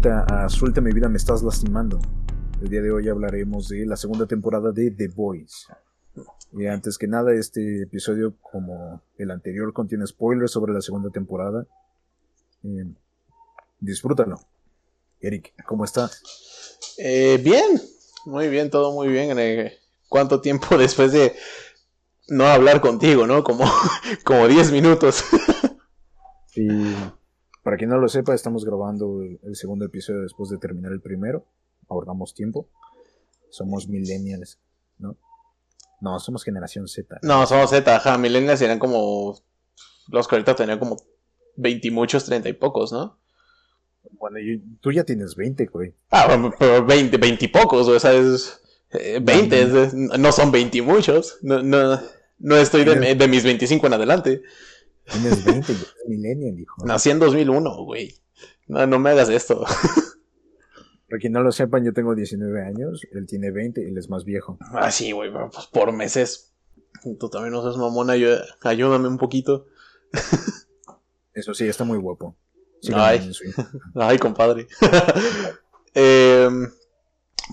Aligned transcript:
vuelta 0.00 0.44
a 0.44 0.48
Suelta 0.48 0.80
mi 0.80 0.92
vida, 0.92 1.08
me 1.08 1.16
estás 1.16 1.42
lastimando. 1.42 1.98
El 2.62 2.68
día 2.68 2.80
de 2.82 2.92
hoy 2.92 3.08
hablaremos 3.08 3.68
de 3.68 3.84
la 3.84 3.96
segunda 3.96 4.26
temporada 4.26 4.70
de 4.70 4.92
The 4.92 5.08
Boys. 5.08 5.66
Y 6.52 6.66
antes 6.66 6.98
que 6.98 7.08
nada, 7.08 7.32
este 7.34 7.82
episodio, 7.82 8.34
como 8.40 9.02
el 9.16 9.30
anterior, 9.32 9.72
contiene 9.72 10.06
spoilers 10.06 10.52
sobre 10.52 10.72
la 10.72 10.82
segunda 10.82 11.10
temporada. 11.10 11.66
Eh, 12.62 12.86
disfrútalo. 13.80 14.38
Eric, 15.20 15.52
¿cómo 15.66 15.84
estás? 15.84 16.22
Eh, 16.98 17.40
bien, 17.42 17.80
muy 18.24 18.48
bien, 18.48 18.70
todo 18.70 18.92
muy 18.92 19.08
bien. 19.08 19.36
¿Cuánto 20.08 20.40
tiempo 20.40 20.78
después 20.78 21.10
de 21.10 21.34
no 22.28 22.46
hablar 22.46 22.80
contigo, 22.80 23.26
no? 23.26 23.42
Como, 23.42 23.64
como 24.24 24.46
10 24.46 24.70
minutos. 24.70 25.24
y 26.54 26.94
para 27.62 27.76
quien 27.76 27.90
no 27.90 27.98
lo 27.98 28.08
sepa, 28.08 28.34
estamos 28.34 28.64
grabando 28.64 29.22
el, 29.22 29.56
segundo 29.56 29.84
episodio 29.84 30.22
después 30.22 30.50
de 30.50 30.58
terminar 30.58 30.92
el 30.92 31.00
primero. 31.00 31.44
Ahorramos 31.88 32.34
tiempo. 32.34 32.68
Somos 33.50 33.88
millennials, 33.88 34.58
¿no? 34.98 35.16
No, 36.00 36.18
somos 36.20 36.44
generación 36.44 36.86
Z. 36.86 37.18
No, 37.22 37.46
somos 37.46 37.70
Z, 37.70 37.96
ajá. 37.96 38.18
Millennials 38.18 38.62
eran 38.62 38.78
como. 38.78 39.38
Los 40.08 40.26
que 40.26 40.36
ahorita 40.36 40.54
tenían 40.54 40.78
como 40.78 40.96
20 41.56 41.88
y 41.88 41.90
muchos, 41.90 42.24
30 42.24 42.48
y 42.48 42.52
pocos, 42.54 42.92
¿no? 42.92 43.18
Bueno, 44.12 44.38
tú 44.80 44.92
ya 44.92 45.04
tienes 45.04 45.34
20, 45.34 45.66
güey. 45.66 45.94
Ah, 46.10 46.52
pero 46.58 46.86
20, 46.86 47.16
20 47.16 47.44
y 47.44 47.48
pocos, 47.48 47.88
o 47.88 47.98
sea, 47.98 48.12
es. 48.12 48.62
20, 48.90 49.60
eh, 49.60 49.90
no 49.94 50.32
son 50.32 50.50
20 50.50 50.78
y 50.78 50.80
muchos. 50.80 51.38
No, 51.42 51.62
no, 51.62 52.00
no 52.38 52.56
estoy 52.56 52.84
de, 52.84 53.14
de, 53.14 53.28
mis 53.28 53.44
25 53.44 53.86
en 53.86 53.92
adelante. 53.92 54.42
Tienes 55.12 55.44
20, 55.44 55.72
yo 55.72 55.86
millennial, 56.06 56.58
hijo. 56.58 56.84
Nací 56.84 57.10
en 57.10 57.18
2001, 57.18 57.84
güey. 57.84 58.14
No, 58.66 58.86
no 58.86 58.98
me 58.98 59.10
hagas 59.10 59.28
esto. 59.28 59.64
Para 61.08 61.20
quien 61.20 61.32
no 61.32 61.42
lo 61.42 61.52
sepan, 61.52 61.84
yo 61.84 61.92
tengo 61.94 62.14
19 62.14 62.62
años, 62.62 63.00
él 63.12 63.26
tiene 63.26 63.50
20 63.50 63.82
y 63.82 63.86
él 63.86 63.96
es 63.96 64.10
más 64.10 64.24
viejo. 64.24 64.58
Ah, 64.72 64.90
sí, 64.90 65.12
güey, 65.12 65.32
pues 65.32 65.66
por 65.66 65.92
meses. 65.92 66.52
Tú 67.18 67.30
también 67.30 67.52
no 67.52 67.62
seas 67.62 67.76
mamona, 67.76 68.14
ayúdame 68.62 69.08
un 69.08 69.18
poquito. 69.18 69.66
Eso 71.32 71.54
sí, 71.54 71.66
está 71.66 71.84
muy 71.84 71.98
guapo. 71.98 72.36
ay, 72.94 73.30
ay, 73.94 74.18
compadre. 74.18 74.66
Em, 75.94 76.70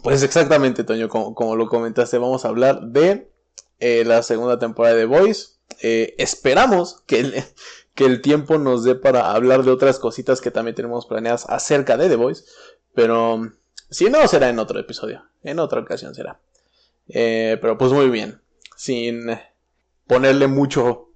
pues 0.04 0.22
exactamente, 0.22 0.84
Toño, 0.84 1.08
como, 1.10 1.56
lo 1.56 1.68
comentaste, 1.68 2.18
vamos 2.18 2.46
a 2.46 2.50
hablar 2.50 2.82
de 2.82 3.32
eh, 3.80 4.04
la 4.06 4.22
segunda 4.22 4.60
temporada 4.60 4.94
de 4.96 5.06
Voice. 5.06 5.55
Eh, 5.82 6.16
esperamos 6.18 7.02
que 7.06 7.20
el, 7.20 7.44
que 7.94 8.06
el 8.06 8.22
tiempo 8.22 8.58
nos 8.58 8.84
dé 8.84 8.96
para 8.96 9.32
hablar 9.32 9.64
de 9.64 9.72
otras 9.72 10.00
cositas 10.00 10.42
que 10.42 10.52
también 10.52 10.76
tenemos 10.76 11.06
planeadas 11.06 11.46
acerca 11.50 11.98
de 11.98 12.10
The 12.10 12.16
Voice. 12.16 12.44
Pero 12.94 13.52
si 13.90 14.10
no, 14.10 14.28
será 14.28 14.50
en 14.50 14.60
otro 14.60 14.80
episodio. 14.80 15.24
En 15.44 15.60
otra 15.60 15.82
ocasión 15.82 16.16
será. 16.16 16.40
Eh, 17.08 17.58
pero 17.62 17.78
pues 17.78 17.92
muy 17.92 18.10
bien. 18.10 18.42
Sin 18.76 19.28
ponerle 20.08 20.48
mucho 20.48 21.10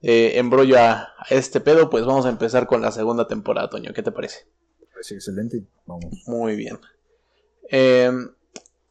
eh, 0.00 0.32
embrollo 0.36 0.78
a, 0.78 1.08
este 1.30 1.60
pedo, 1.60 1.90
pues 1.90 2.04
vamos 2.04 2.26
a 2.26 2.30
empezar 2.30 2.66
con 2.66 2.82
la 2.82 2.92
segunda 2.92 3.28
temporada, 3.28 3.70
Toño. 3.70 3.92
¿Qué 3.92 4.02
te 4.02 4.12
parece? 4.12 4.46
Pues 4.92 5.10
excelente. 5.12 5.64
Vamos. 5.86 6.22
Muy 6.26 6.56
bien. 6.56 6.78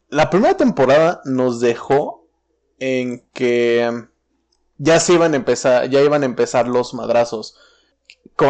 la 0.09 0.29
primera 0.29 0.57
temporada 0.57 1.21
nos 1.25 1.59
dejó 1.59 2.21
en 2.81 3.23
que 3.33 4.07
ya 4.83 4.99
se 4.99 5.13
iban 5.13 5.33
a 5.33 5.37
empezar, 5.37 5.89
ya 5.91 6.01
iban 6.01 6.23
a 6.23 6.25
empezar 6.25 6.67
los 6.67 6.95
madrazos 6.95 7.55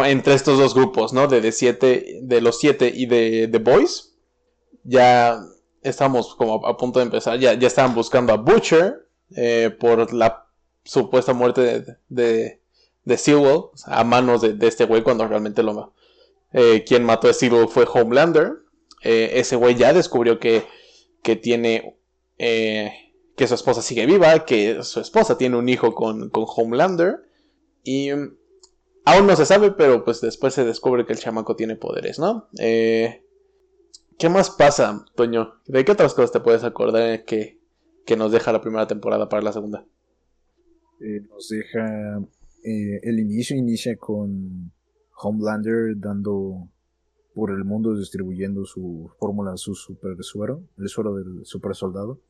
entre 0.06 0.32
estos 0.32 0.58
dos 0.58 0.74
grupos, 0.74 1.12
¿no? 1.12 1.28
De, 1.28 1.52
siete, 1.52 2.20
de 2.22 2.40
los 2.40 2.58
siete 2.58 2.90
y 2.94 3.04
de 3.04 3.48
The 3.52 3.58
Boys. 3.58 4.14
Ya 4.82 5.42
estamos 5.82 6.34
como 6.34 6.66
a 6.66 6.76
punto 6.78 7.00
de 7.00 7.04
empezar, 7.04 7.38
ya, 7.38 7.52
ya 7.52 7.66
estaban 7.66 7.94
buscando 7.94 8.32
a 8.32 8.36
Butcher 8.38 9.06
eh, 9.36 9.76
por 9.78 10.14
la 10.14 10.46
supuesta 10.84 11.34
muerte 11.34 11.84
de, 12.08 12.60
de, 13.04 13.18
Sewell, 13.18 13.64
a 13.84 14.02
manos 14.02 14.40
de, 14.40 14.66
este 14.66 14.86
güey 14.86 15.02
cuando 15.02 15.28
realmente 15.28 15.62
lo... 15.62 15.92
Eh, 16.54 16.82
quien 16.86 17.04
mató 17.04 17.28
a 17.28 17.34
Sewell 17.34 17.68
fue 17.68 17.86
Homelander. 17.92 18.54
Eh, 19.02 19.32
ese 19.34 19.56
güey 19.56 19.74
ya 19.74 19.92
descubrió 19.92 20.38
que, 20.38 20.64
que 21.22 21.36
tiene 21.36 21.98
que 23.36 23.46
su 23.46 23.54
esposa 23.54 23.82
sigue 23.82 24.06
viva, 24.06 24.44
que 24.44 24.82
su 24.82 25.00
esposa 25.00 25.38
tiene 25.38 25.56
un 25.56 25.68
hijo 25.68 25.94
con, 25.94 26.30
Homelander. 26.32 27.28
Y 27.82 28.12
mm, 28.12 28.36
aún 29.04 29.26
no 29.26 29.36
se 29.36 29.46
sabe, 29.46 29.72
pero 29.72 30.04
pues 30.04 30.20
después 30.20 30.54
se 30.54 30.64
descubre 30.64 31.06
que 31.06 31.12
el 31.12 31.18
chamaco 31.18 31.56
tiene 31.56 31.76
poderes, 31.76 32.18
¿no? 32.18 32.48
Eh, 32.58 33.24
¿Qué 34.18 34.28
más 34.28 34.50
pasa, 34.50 35.04
Toño? 35.14 35.54
¿De 35.66 35.84
qué 35.84 35.92
otras 35.92 36.14
cosas 36.14 36.32
te 36.32 36.40
puedes 36.40 36.64
acordar 36.64 37.24
que, 37.24 37.58
que 38.04 38.16
nos 38.16 38.30
deja 38.30 38.52
la 38.52 38.60
primera 38.60 38.86
temporada 38.86 39.28
para 39.28 39.42
la 39.42 39.52
segunda? 39.52 39.84
Eh, 41.00 41.22
nos 41.28 41.48
deja... 41.48 42.20
Eh, 42.64 43.00
el 43.02 43.18
inicio 43.18 43.56
inicia 43.56 43.96
con 43.96 44.70
Homelander 45.16 45.98
dando 45.98 46.68
por 47.34 47.50
el 47.50 47.64
mundo 47.64 47.96
distribuyendo 47.96 48.64
su 48.64 49.10
fórmula, 49.18 49.56
su 49.56 49.74
super 49.74 50.16
suero, 50.22 50.62
el 50.78 50.88
suero 50.88 51.14
del 51.14 51.44
super 51.44 51.74
soldado. 51.74 52.20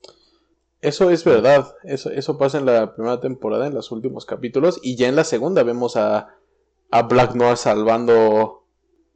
Eso 0.82 1.10
es 1.10 1.22
verdad, 1.25 1.76
eso, 1.84 2.10
eso 2.10 2.37
pasa 2.38 2.59
en 2.59 2.66
la 2.66 2.97
primera 2.97 3.20
temporada, 3.20 3.69
en 3.69 3.75
los 3.75 3.93
últimos 3.93 4.26
capítulos, 4.26 4.81
y 4.82 4.97
ya 4.97 5.09
en 5.09 5.15
la 5.15 5.22
segunda 5.22 5.62
vemos 5.62 5.97
a, 5.97 6.34
a 6.91 7.03
Black 7.03 7.37
Noir 7.37 7.56
salvando 7.56 8.65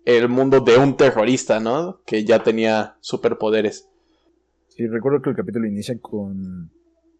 el 0.05 0.29
mundo 0.29 0.61
de 0.61 0.79
un 0.79 0.97
terrorista, 0.97 1.59
¿no? 1.59 2.01
Que 2.07 2.25
ya 2.25 2.45
tenía 2.45 2.97
superpoderes. 3.01 3.89
Sí, 4.69 4.87
recuerdo 4.87 5.21
que 5.21 5.31
el 5.31 5.37
capítulo 5.37 5.67
inicia 5.67 5.99
con 5.99 6.71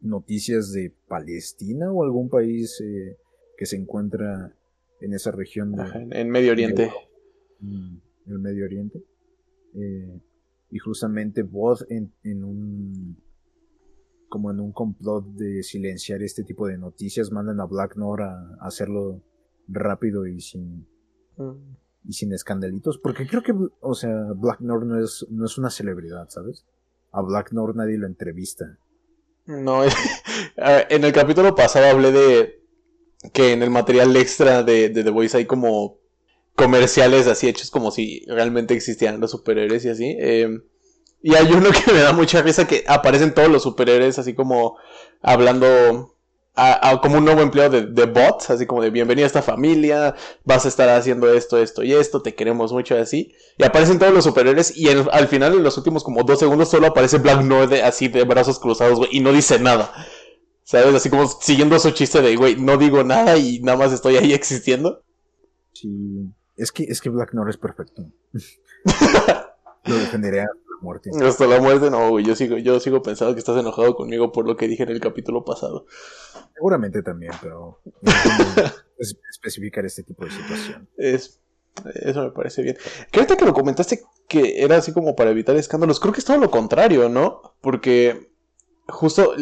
noticias 0.01 0.73
de 0.73 0.93
Palestina 1.09 1.91
o 1.91 2.05
algún 2.05 2.29
país 2.29 2.81
eh, 2.81 3.17
que 3.59 3.67
se 3.67 3.75
encuentra 3.75 4.55
en 5.01 5.13
esa 5.13 5.33
región. 5.33 5.75
en 6.13 6.31
Medio 6.31 6.53
Oriente. 6.53 6.93
en 7.61 8.01
el 8.27 8.39
Medio 8.39 8.65
Oriente. 8.65 9.03
Eh, 9.75 10.21
y 10.71 10.79
justamente 10.79 11.43
Bod 11.43 11.81
en, 11.89 12.13
en 12.23 12.45
un 12.45 13.17
como 14.29 14.51
en 14.51 14.61
un 14.61 14.73
complot 14.73 15.25
de 15.35 15.63
silenciar 15.63 16.23
este 16.23 16.45
tipo 16.45 16.67
de 16.67 16.79
noticias, 16.79 17.31
mandan 17.31 17.61
a 17.61 17.67
Black 17.67 17.97
Noir 17.97 18.23
a, 18.23 18.57
hacerlo 18.61 19.23
rápido 19.69 20.27
y 20.27 20.41
sin 20.41 20.87
mm. 21.37 21.77
y 22.09 22.13
sin 22.13 22.33
escandalitos, 22.33 22.99
porque 22.99 23.27
creo 23.27 23.43
que, 23.43 23.55
o 23.81 23.95
sea, 23.95 24.15
Black 24.35 24.61
Noir 24.61 24.87
no 24.87 25.03
es, 25.03 25.27
no 25.31 25.47
es 25.47 25.59
una 25.59 25.71
celebridad, 25.71 26.29
¿sabes? 26.29 26.65
A 27.13 27.23
Black 27.23 27.53
Noir 27.53 27.75
nadie 27.75 27.99
lo 27.99 28.07
entrevista. 28.07 28.79
No, 29.47 29.83
en 30.57 31.05
el 31.05 31.13
capítulo 31.13 31.55
pasado 31.55 31.87
hablé 31.87 32.13
de 32.13 32.63
que 33.33 33.53
en 33.53 33.63
el 33.63 33.71
material 33.71 34.17
extra 34.17 34.63
de, 34.63 34.89
de 34.89 35.05
The 35.05 35.11
Voice 35.11 35.37
hay 35.37 35.47
como 35.47 35.99
comerciales 36.57 37.27
así 37.27 37.49
hechos 37.49 37.71
como 37.71 37.91
si 37.91 38.25
realmente 38.27 38.75
existieran 38.75 39.21
los 39.21 39.31
superhéroes 39.31 39.85
y 39.85 39.89
así. 39.91 40.17
Eh, 40.19 40.59
y 41.27 41.35
hay 41.35 41.53
uno 41.53 41.71
que 41.73 41.93
me 41.93 41.99
da 41.99 42.13
mucha 42.13 42.41
risa 42.41 42.69
que 42.69 42.85
aparecen 42.87 43.35
todos 43.35 43.49
los 43.49 43.65
superhéroes 43.65 44.17
así 44.17 44.33
como 44.33 44.79
hablando 45.21 46.15
a, 46.55 47.01
como 47.03 47.19
un 47.19 47.25
nuevo 47.25 47.41
empleo 47.41 47.69
de, 47.69 47.87
de 47.87 48.07
bots, 48.07 48.51
así 48.51 48.65
como 48.65 48.81
de 48.81 48.91
bienvenido 48.91 49.25
a 49.25 49.27
esta 49.27 49.43
familia, 49.43 50.15
vas 50.45 50.67
a 50.67 50.69
estar 50.69 50.89
haciendo 50.89 51.35
esto, 51.35 51.59
esto 51.59 51.83
y 51.83 51.95
esto, 51.95 52.23
te 52.23 52.37
queremos 52.37 52.73
mucho 52.73 52.97
así. 52.97 53.35
Y 53.59 53.65
aparecen 53.65 53.99
todos 53.99 54.15
los 54.15 54.23
superhéroes 54.23 54.77
y 54.77 54.89
al 54.89 55.27
final 55.27 55.55
en 55.55 55.65
los 55.65 55.77
últimos 55.77 56.05
como 56.05 56.23
dos 56.23 56.39
segundos 56.39 56.71
solo 56.71 56.87
aparece 56.87 57.19
Black 57.19 57.43
Noir 57.43 57.83
así 57.83 58.07
de 58.07 58.23
brazos 58.23 58.61
cruzados, 58.61 58.97
güey, 58.97 59.11
y 59.11 59.19
no 59.19 59.33
dice 59.33 59.59
nada. 59.59 59.93
¿Sabes? 60.63 60.95
Así 60.95 61.11
como 61.11 61.27
siguiendo 61.27 61.77
su 61.81 61.91
chiste 61.91 62.23
de, 62.23 62.37
güey, 62.37 62.55
no 62.55 62.77
digo 62.77 63.03
nada 63.03 63.37
y 63.37 63.59
nada 63.63 63.77
más 63.77 63.93
estoy 63.93 64.17
ahí 64.17 64.33
existiendo. 64.33 65.03
Sí, 65.73 66.33
es 66.57 66.71
que, 66.71 66.85
es 66.85 67.01
que 67.01 67.11
Black 67.11 67.35
Noir 67.35 67.51
es 67.51 67.57
perfecto. 67.57 68.05
Lo 69.87 69.97
muerte. 70.81 71.11
Hasta 71.23 71.47
la 71.47 71.61
muerte, 71.61 71.91
no, 71.91 72.19
Yo 72.21 72.35
sigo, 72.35 72.59
yo 72.59 72.81
sigo 72.81 73.03
pensando 73.03 73.35
que 73.35 73.41
estás 73.41 73.59
enojado 73.59 73.95
conmigo 73.95 74.33
por 74.33 74.47
lo 74.47 74.57
que 74.57 74.69
dije 74.69 74.83
en 74.83 74.91
el 74.91 75.01
capítulo 75.01 75.45
pasado. 75.45 75.87
Seguramente 76.55 77.03
también, 77.03 77.33
pero 77.43 77.81
es 78.99 79.17
especificar 79.31 79.85
este 79.85 80.03
tipo 80.03 80.25
de 80.25 80.31
situación. 80.31 80.89
Es, 80.97 81.41
eso 81.95 82.25
me 82.25 82.31
parece 82.31 82.63
bien. 82.63 82.77
Creo 83.11 83.27
que 83.27 83.45
lo 83.45 83.53
comentaste 83.53 84.03
que 84.29 84.63
era 84.63 84.77
así 84.77 84.93
como 84.93 85.15
para 85.15 85.31
evitar 85.31 85.57
escándalos. 85.57 86.01
Creo 86.01 86.13
que 86.13 86.21
es 86.21 86.25
todo 86.25 86.39
lo 86.39 86.51
contrario, 86.51 87.09
¿no? 87.09 87.55
Porque 87.61 88.31
justo 88.89 89.35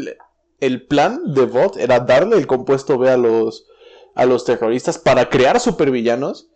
el 0.61 0.87
plan 0.87 1.35
de 1.35 1.47
Bot 1.47 1.77
era 1.77 2.01
darle 2.01 2.37
el 2.37 2.47
compuesto 2.47 2.99
B 2.99 3.11
a 3.11 3.17
los, 3.17 3.67
a 4.15 4.27
los 4.27 4.45
terroristas 4.45 4.99
para 4.99 5.29
crear 5.29 5.61
supervillanos. 5.61 6.51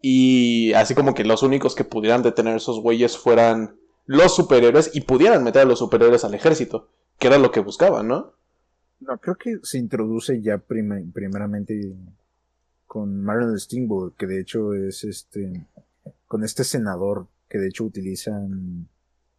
Y 0.00 0.72
así 0.72 0.94
como 0.94 1.14
que 1.14 1.24
los 1.24 1.44
únicos 1.44 1.76
que 1.76 1.84
pudieran 1.84 2.22
detener 2.22 2.56
esos 2.56 2.80
güeyes 2.80 3.16
fueran 3.16 3.76
los 4.06 4.34
superhéroes 4.34 4.90
y 4.94 5.02
pudieran 5.02 5.44
meter 5.44 5.62
a 5.62 5.64
los 5.64 5.78
superhéroes 5.78 6.24
al 6.24 6.34
ejército, 6.34 6.88
que 7.18 7.28
era 7.28 7.38
lo 7.38 7.50
que 7.50 7.60
buscaban, 7.60 8.08
¿no? 8.08 8.34
No, 9.00 9.18
creo 9.18 9.36
que 9.36 9.58
se 9.62 9.78
introduce 9.78 10.40
ya 10.42 10.58
primeramente 10.58 11.96
con 12.86 13.22
Marilyn 13.22 13.58
Steamboat, 13.58 14.14
que 14.16 14.26
de 14.26 14.40
hecho 14.40 14.74
es 14.74 15.04
este, 15.04 15.66
con 16.26 16.44
este 16.44 16.62
senador 16.62 17.26
que 17.48 17.58
de 17.58 17.68
hecho 17.68 17.84
utilizan 17.84 18.88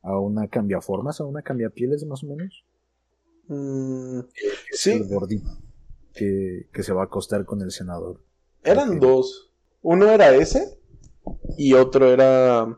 a 0.02 0.20
una 0.20 0.48
cambiaformas, 0.48 1.22
a 1.22 1.26
una 1.26 1.42
cambiapieles 1.42 2.06
más 2.06 2.24
o 2.24 2.28
menos. 2.28 2.64
Mm, 3.48 4.20
sí, 4.72 4.92
El 4.92 5.08
gordito 5.08 5.50
que, 6.14 6.68
que 6.72 6.84
se 6.84 6.94
va 6.94 7.02
a 7.02 7.06
acostar 7.06 7.46
con 7.46 7.62
el 7.62 7.72
senador. 7.72 8.22
eran 8.64 9.00
dos. 9.00 9.52
Uno 9.82 10.10
era 10.10 10.34
ese 10.36 10.80
y 11.58 11.74
otro 11.74 12.12
era 12.12 12.78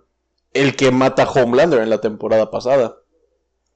el 0.55 0.75
que 0.75 0.89
mata 0.89 1.23
a 1.23 1.29
Homelander 1.29 1.81
en 1.81 1.91
la 1.91 2.01
temporada 2.01 2.49
pasada. 2.49 2.97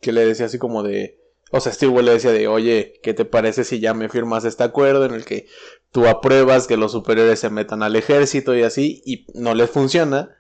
Que 0.02 0.12
le 0.12 0.26
decía 0.26 0.48
así 0.48 0.58
como 0.58 0.82
de... 0.82 1.20
O 1.52 1.60
sea, 1.60 1.72
Steve 1.72 2.02
le 2.02 2.14
decía 2.14 2.32
de, 2.32 2.48
oye, 2.48 3.00
¿qué 3.04 3.14
te 3.14 3.26
parece 3.26 3.64
si 3.64 3.80
ya 3.80 3.94
me 3.94 4.10
firmas 4.10 4.46
este 4.46 4.64
acuerdo 4.64 5.06
en 5.06 5.14
el 5.14 5.26
que 5.26 5.48
tú 5.92 6.08
apruebas 6.08 6.66
que 6.66 6.78
los 6.78 6.92
superiores 6.92 7.40
se 7.40 7.52
metan 7.52 7.84
al 7.84 7.96
ejército 7.96 8.56
y 8.56 8.64
así? 8.64 9.04
Y 9.06 9.28
no 9.34 9.54
les 9.54 9.70
funciona. 9.70 10.36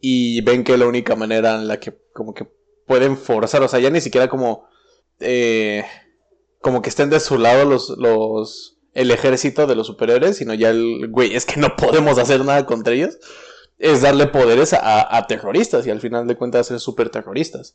Y 0.00 0.40
ven 0.42 0.62
que 0.62 0.76
la 0.76 0.86
única 0.86 1.16
manera 1.16 1.56
en 1.56 1.66
la 1.66 1.80
que 1.80 1.98
como 2.12 2.34
que 2.34 2.46
pueden 2.86 3.16
forzar, 3.16 3.62
o 3.62 3.68
sea, 3.68 3.80
ya 3.80 3.90
ni 3.90 4.00
siquiera 4.00 4.28
como... 4.28 4.68
eh, 5.18 5.84
como 6.60 6.82
que 6.82 6.88
estén 6.88 7.10
de 7.10 7.20
su 7.20 7.38
lado 7.38 7.64
los, 7.64 7.90
los, 7.90 8.76
el 8.92 9.12
ejército 9.12 9.68
de 9.68 9.76
los 9.76 9.86
superiores, 9.86 10.38
sino 10.38 10.52
ya 10.52 10.70
el, 10.70 11.06
güey, 11.10 11.36
es 11.36 11.46
que 11.46 11.60
no 11.60 11.76
podemos 11.76 12.18
hacer 12.18 12.44
nada 12.44 12.66
contra 12.66 12.92
ellos, 12.92 13.18
es 13.78 14.02
darle 14.02 14.26
poderes 14.26 14.72
a, 14.72 15.16
a 15.16 15.26
terroristas 15.26 15.86
y 15.86 15.90
al 15.90 16.00
final 16.00 16.26
de 16.26 16.36
cuentas 16.36 16.68
ser 16.68 16.80
super 16.80 17.10
terroristas. 17.10 17.74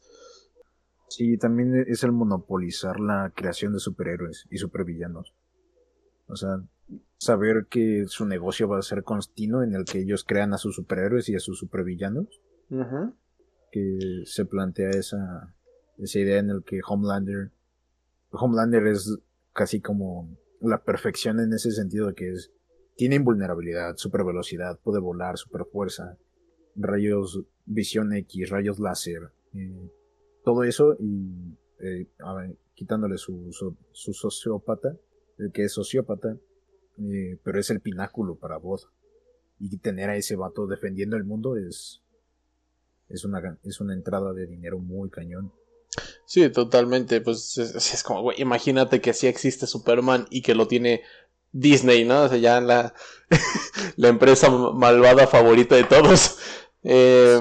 Sí, 1.08 1.38
también 1.38 1.86
es 1.88 2.04
el 2.04 2.14
monopolizar 2.14 3.00
la 3.00 3.34
creación 3.36 3.74
de 3.74 3.80
superhéroes 3.80 4.48
y 4.50 4.58
supervillanos. 4.58 5.34
O 6.28 6.36
sea, 6.38 6.62
saber 7.18 7.68
que 7.70 8.06
su 8.08 8.26
negocio 8.26 8.68
va 8.68 8.80
a 8.80 8.82
ser 8.82 9.04
continuo 9.04 9.62
en 9.64 9.76
el 9.76 9.86
que 9.86 10.00
ellos 10.00 10.24
crean 10.24 10.54
a 10.54 10.58
sus 10.58 10.76
superhéroes 10.76 11.28
y 11.30 11.36
a 11.36 11.40
sus 11.40 11.60
supervillanos. 11.60 12.42
que 13.72 14.24
se 14.26 14.46
plantea 14.46 14.92
esa, 14.92 15.54
esa 15.98 16.20
idea 16.20 16.40
en 16.40 16.50
el 16.50 16.64
que 16.64 16.80
Homelander, 16.86 17.52
Homelander 18.32 18.88
es 18.88 19.18
casi 19.54 19.82
como 19.82 20.30
la 20.62 20.84
perfección 20.84 21.40
en 21.40 21.54
ese 21.54 21.72
sentido 21.72 22.08
de 22.08 22.16
que 22.16 22.32
es, 22.32 22.52
tiene 23.02 23.16
invulnerabilidad, 23.16 23.98
super 23.98 24.24
velocidad, 24.24 24.80
puede 24.84 25.00
volar, 25.00 25.36
super 25.36 25.66
fuerza, 25.66 26.20
rayos, 26.76 27.42
visión 27.66 28.14
X, 28.14 28.52
rayos 28.52 28.78
láser, 28.78 29.32
eh, 29.56 29.90
todo 30.46 30.64
eso 30.64 30.96
y 31.00 31.58
eh, 31.80 32.06
quitándole 32.76 33.18
su, 33.18 33.52
su, 33.92 34.14
sociópata, 34.14 34.96
el 35.40 35.52
que 35.52 35.64
es 35.64 35.74
sociópata, 35.74 36.38
eh, 37.00 37.40
pero 37.44 37.60
es 37.60 37.72
el 37.72 37.80
pináculo 37.80 38.36
para 38.36 38.58
vos. 38.58 38.88
Y 39.60 39.76
tener 39.78 40.12
a 40.12 40.16
ese 40.16 40.36
vato 40.36 40.68
defendiendo 40.68 41.18
el 41.18 41.24
mundo 41.24 41.58
es, 41.58 42.04
es 43.10 43.26
una, 43.26 43.58
es 43.64 43.82
una 43.82 43.96
entrada 43.96 44.32
de 44.34 44.46
dinero 44.46 44.78
muy 44.78 45.10
cañón. 45.10 45.52
Sí, 46.28 46.48
totalmente. 46.52 47.20
Pues 47.20 47.58
es, 47.58 47.96
es 47.96 48.04
como, 48.04 48.22
güey, 48.22 48.40
imagínate 48.40 49.02
que 49.02 49.14
sí 49.14 49.26
existe 49.26 49.66
Superman 49.66 50.28
y 50.30 50.44
que 50.44 50.54
lo 50.54 50.68
tiene 50.68 51.02
Disney, 51.52 52.06
¿no? 52.06 52.24
O 52.24 52.30
sea, 52.30 52.38
ya 52.38 52.62
la, 52.62 52.94
la 53.98 54.08
empresa 54.08 54.50
malvada 54.50 55.28
favorita 55.28 55.76
de 55.76 55.84
todos. 55.84 56.38
Eh, 56.84 57.40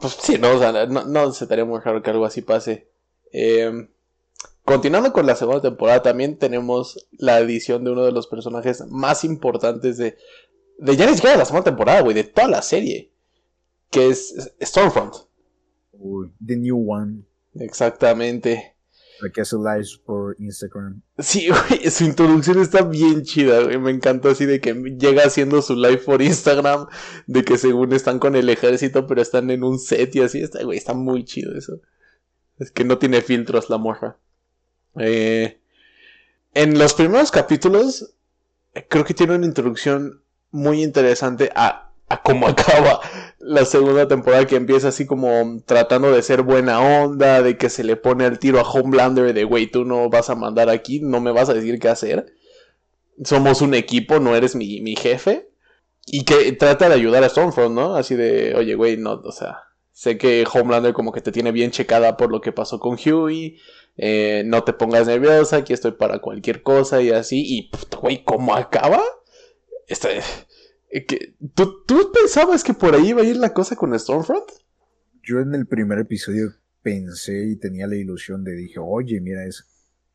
pues 0.00 0.16
sí, 0.20 0.38
no, 0.38 0.52
o 0.52 0.58
sea, 0.58 0.86
no, 0.86 1.04
no 1.04 1.32
se 1.32 1.44
estaría 1.44 1.64
muy 1.64 1.80
raro 1.80 2.02
que 2.02 2.10
algo 2.10 2.24
así 2.24 2.42
pase. 2.42 2.88
Eh, 3.32 3.88
continuando 4.64 5.12
con 5.12 5.26
la 5.26 5.36
segunda 5.36 5.62
temporada, 5.62 6.02
también 6.02 6.38
tenemos 6.38 7.06
la 7.12 7.40
edición 7.40 7.84
de 7.84 7.92
uno 7.92 8.04
de 8.04 8.12
los 8.12 8.26
personajes 8.26 8.84
más 8.88 9.24
importantes 9.24 9.96
de, 9.96 10.16
de 10.78 10.96
ya 10.96 11.06
ni 11.06 11.14
siquiera 11.14 11.32
de 11.32 11.38
la 11.38 11.44
segunda 11.44 11.64
temporada, 11.64 12.00
güey, 12.02 12.14
de 12.14 12.24
toda 12.24 12.48
la 12.48 12.62
serie, 12.62 13.12
que 13.90 14.08
es 14.08 14.52
Stormfront. 14.60 15.14
Uy, 15.92 16.32
the 16.44 16.56
new 16.56 16.90
one, 16.90 17.24
Exactamente. 17.54 18.71
Hace 19.40 19.56
lives 19.56 20.00
por 20.04 20.36
Instagram. 20.38 21.02
Sí, 21.18 21.48
güey, 21.48 21.90
su 21.90 22.04
introducción 22.04 22.60
está 22.60 22.82
bien 22.82 23.22
chida, 23.22 23.62
güey. 23.62 23.78
Me 23.78 23.90
encantó 23.90 24.30
así 24.30 24.46
de 24.46 24.60
que 24.60 24.74
llega 24.74 25.24
haciendo 25.24 25.62
su 25.62 25.76
live 25.76 25.98
por 25.98 26.22
Instagram, 26.22 26.86
de 27.26 27.44
que 27.44 27.58
según 27.58 27.92
están 27.92 28.18
con 28.18 28.36
el 28.36 28.48
ejército, 28.48 29.06
pero 29.06 29.22
están 29.22 29.50
en 29.50 29.64
un 29.64 29.78
set 29.78 30.14
y 30.16 30.20
así. 30.20 30.42
Está, 30.42 30.62
güey, 30.64 30.78
está 30.78 30.94
muy 30.94 31.24
chido 31.24 31.56
eso. 31.56 31.80
Es 32.58 32.70
que 32.70 32.84
no 32.84 32.98
tiene 32.98 33.22
filtros 33.22 33.70
la 33.70 33.78
morra. 33.78 34.18
Eh, 34.98 35.60
en 36.54 36.78
los 36.78 36.94
primeros 36.94 37.30
capítulos, 37.30 38.14
eh, 38.74 38.86
creo 38.88 39.04
que 39.04 39.14
tiene 39.14 39.34
una 39.34 39.46
introducción 39.46 40.22
muy 40.50 40.82
interesante 40.82 41.50
a, 41.54 41.91
a 42.08 42.22
cómo 42.22 42.46
acaba 42.48 43.00
la 43.38 43.64
segunda 43.64 44.06
temporada 44.06 44.46
que 44.46 44.56
empieza 44.56 44.88
así 44.88 45.06
como 45.06 45.62
tratando 45.66 46.12
de 46.12 46.22
ser 46.22 46.42
buena 46.42 46.80
onda, 46.80 47.42
de 47.42 47.56
que 47.58 47.68
se 47.68 47.84
le 47.84 47.96
pone 47.96 48.24
al 48.24 48.38
tiro 48.38 48.60
a 48.60 48.70
Homelander 48.70 49.34
de, 49.34 49.44
güey, 49.44 49.66
tú 49.66 49.84
no 49.84 50.08
vas 50.08 50.30
a 50.30 50.36
mandar 50.36 50.70
aquí, 50.70 51.00
no 51.00 51.20
me 51.20 51.32
vas 51.32 51.48
a 51.48 51.54
decir 51.54 51.78
qué 51.80 51.88
hacer. 51.88 52.32
Somos 53.24 53.60
un 53.60 53.74
equipo, 53.74 54.20
no 54.20 54.36
eres 54.36 54.54
mi, 54.54 54.80
mi 54.80 54.96
jefe. 54.96 55.48
Y 56.06 56.24
que 56.24 56.52
trata 56.52 56.88
de 56.88 56.94
ayudar 56.94 57.24
a 57.24 57.28
Stormfront, 57.28 57.74
¿no? 57.74 57.94
Así 57.96 58.14
de, 58.16 58.54
oye, 58.56 58.74
güey, 58.74 58.96
no, 58.96 59.14
o 59.24 59.32
sea, 59.32 59.58
sé 59.92 60.18
que 60.18 60.44
Homelander 60.52 60.92
como 60.92 61.12
que 61.12 61.20
te 61.20 61.32
tiene 61.32 61.52
bien 61.52 61.70
checada 61.70 62.16
por 62.16 62.30
lo 62.30 62.40
que 62.40 62.52
pasó 62.52 62.78
con 62.80 62.96
Huey. 62.98 63.58
eh, 63.96 64.42
no 64.46 64.64
te 64.64 64.72
pongas 64.72 65.06
nerviosa, 65.06 65.58
aquí 65.58 65.72
estoy 65.72 65.92
para 65.92 66.20
cualquier 66.20 66.62
cosa 66.62 67.02
y 67.02 67.10
así. 67.10 67.42
Y, 67.44 67.70
güey, 68.00 68.24
¿cómo 68.24 68.54
acaba? 68.54 69.02
Este, 69.86 70.20
que- 71.06 71.34
¿tú, 71.54 71.84
¿Tú 71.86 72.12
pensabas 72.12 72.62
que 72.64 72.74
por 72.74 72.94
ahí 72.94 73.08
iba 73.10 73.22
a 73.22 73.24
ir 73.24 73.36
la 73.36 73.52
cosa 73.54 73.76
con 73.76 73.98
Stormfront? 73.98 74.44
Yo 75.22 75.40
en 75.40 75.54
el 75.54 75.66
primer 75.66 75.98
episodio 75.98 76.52
pensé 76.82 77.46
y 77.46 77.56
tenía 77.56 77.86
la 77.86 77.96
ilusión 77.96 78.44
de 78.44 78.52
dije, 78.54 78.78
oye, 78.80 79.20
mira, 79.20 79.44
es, 79.46 79.64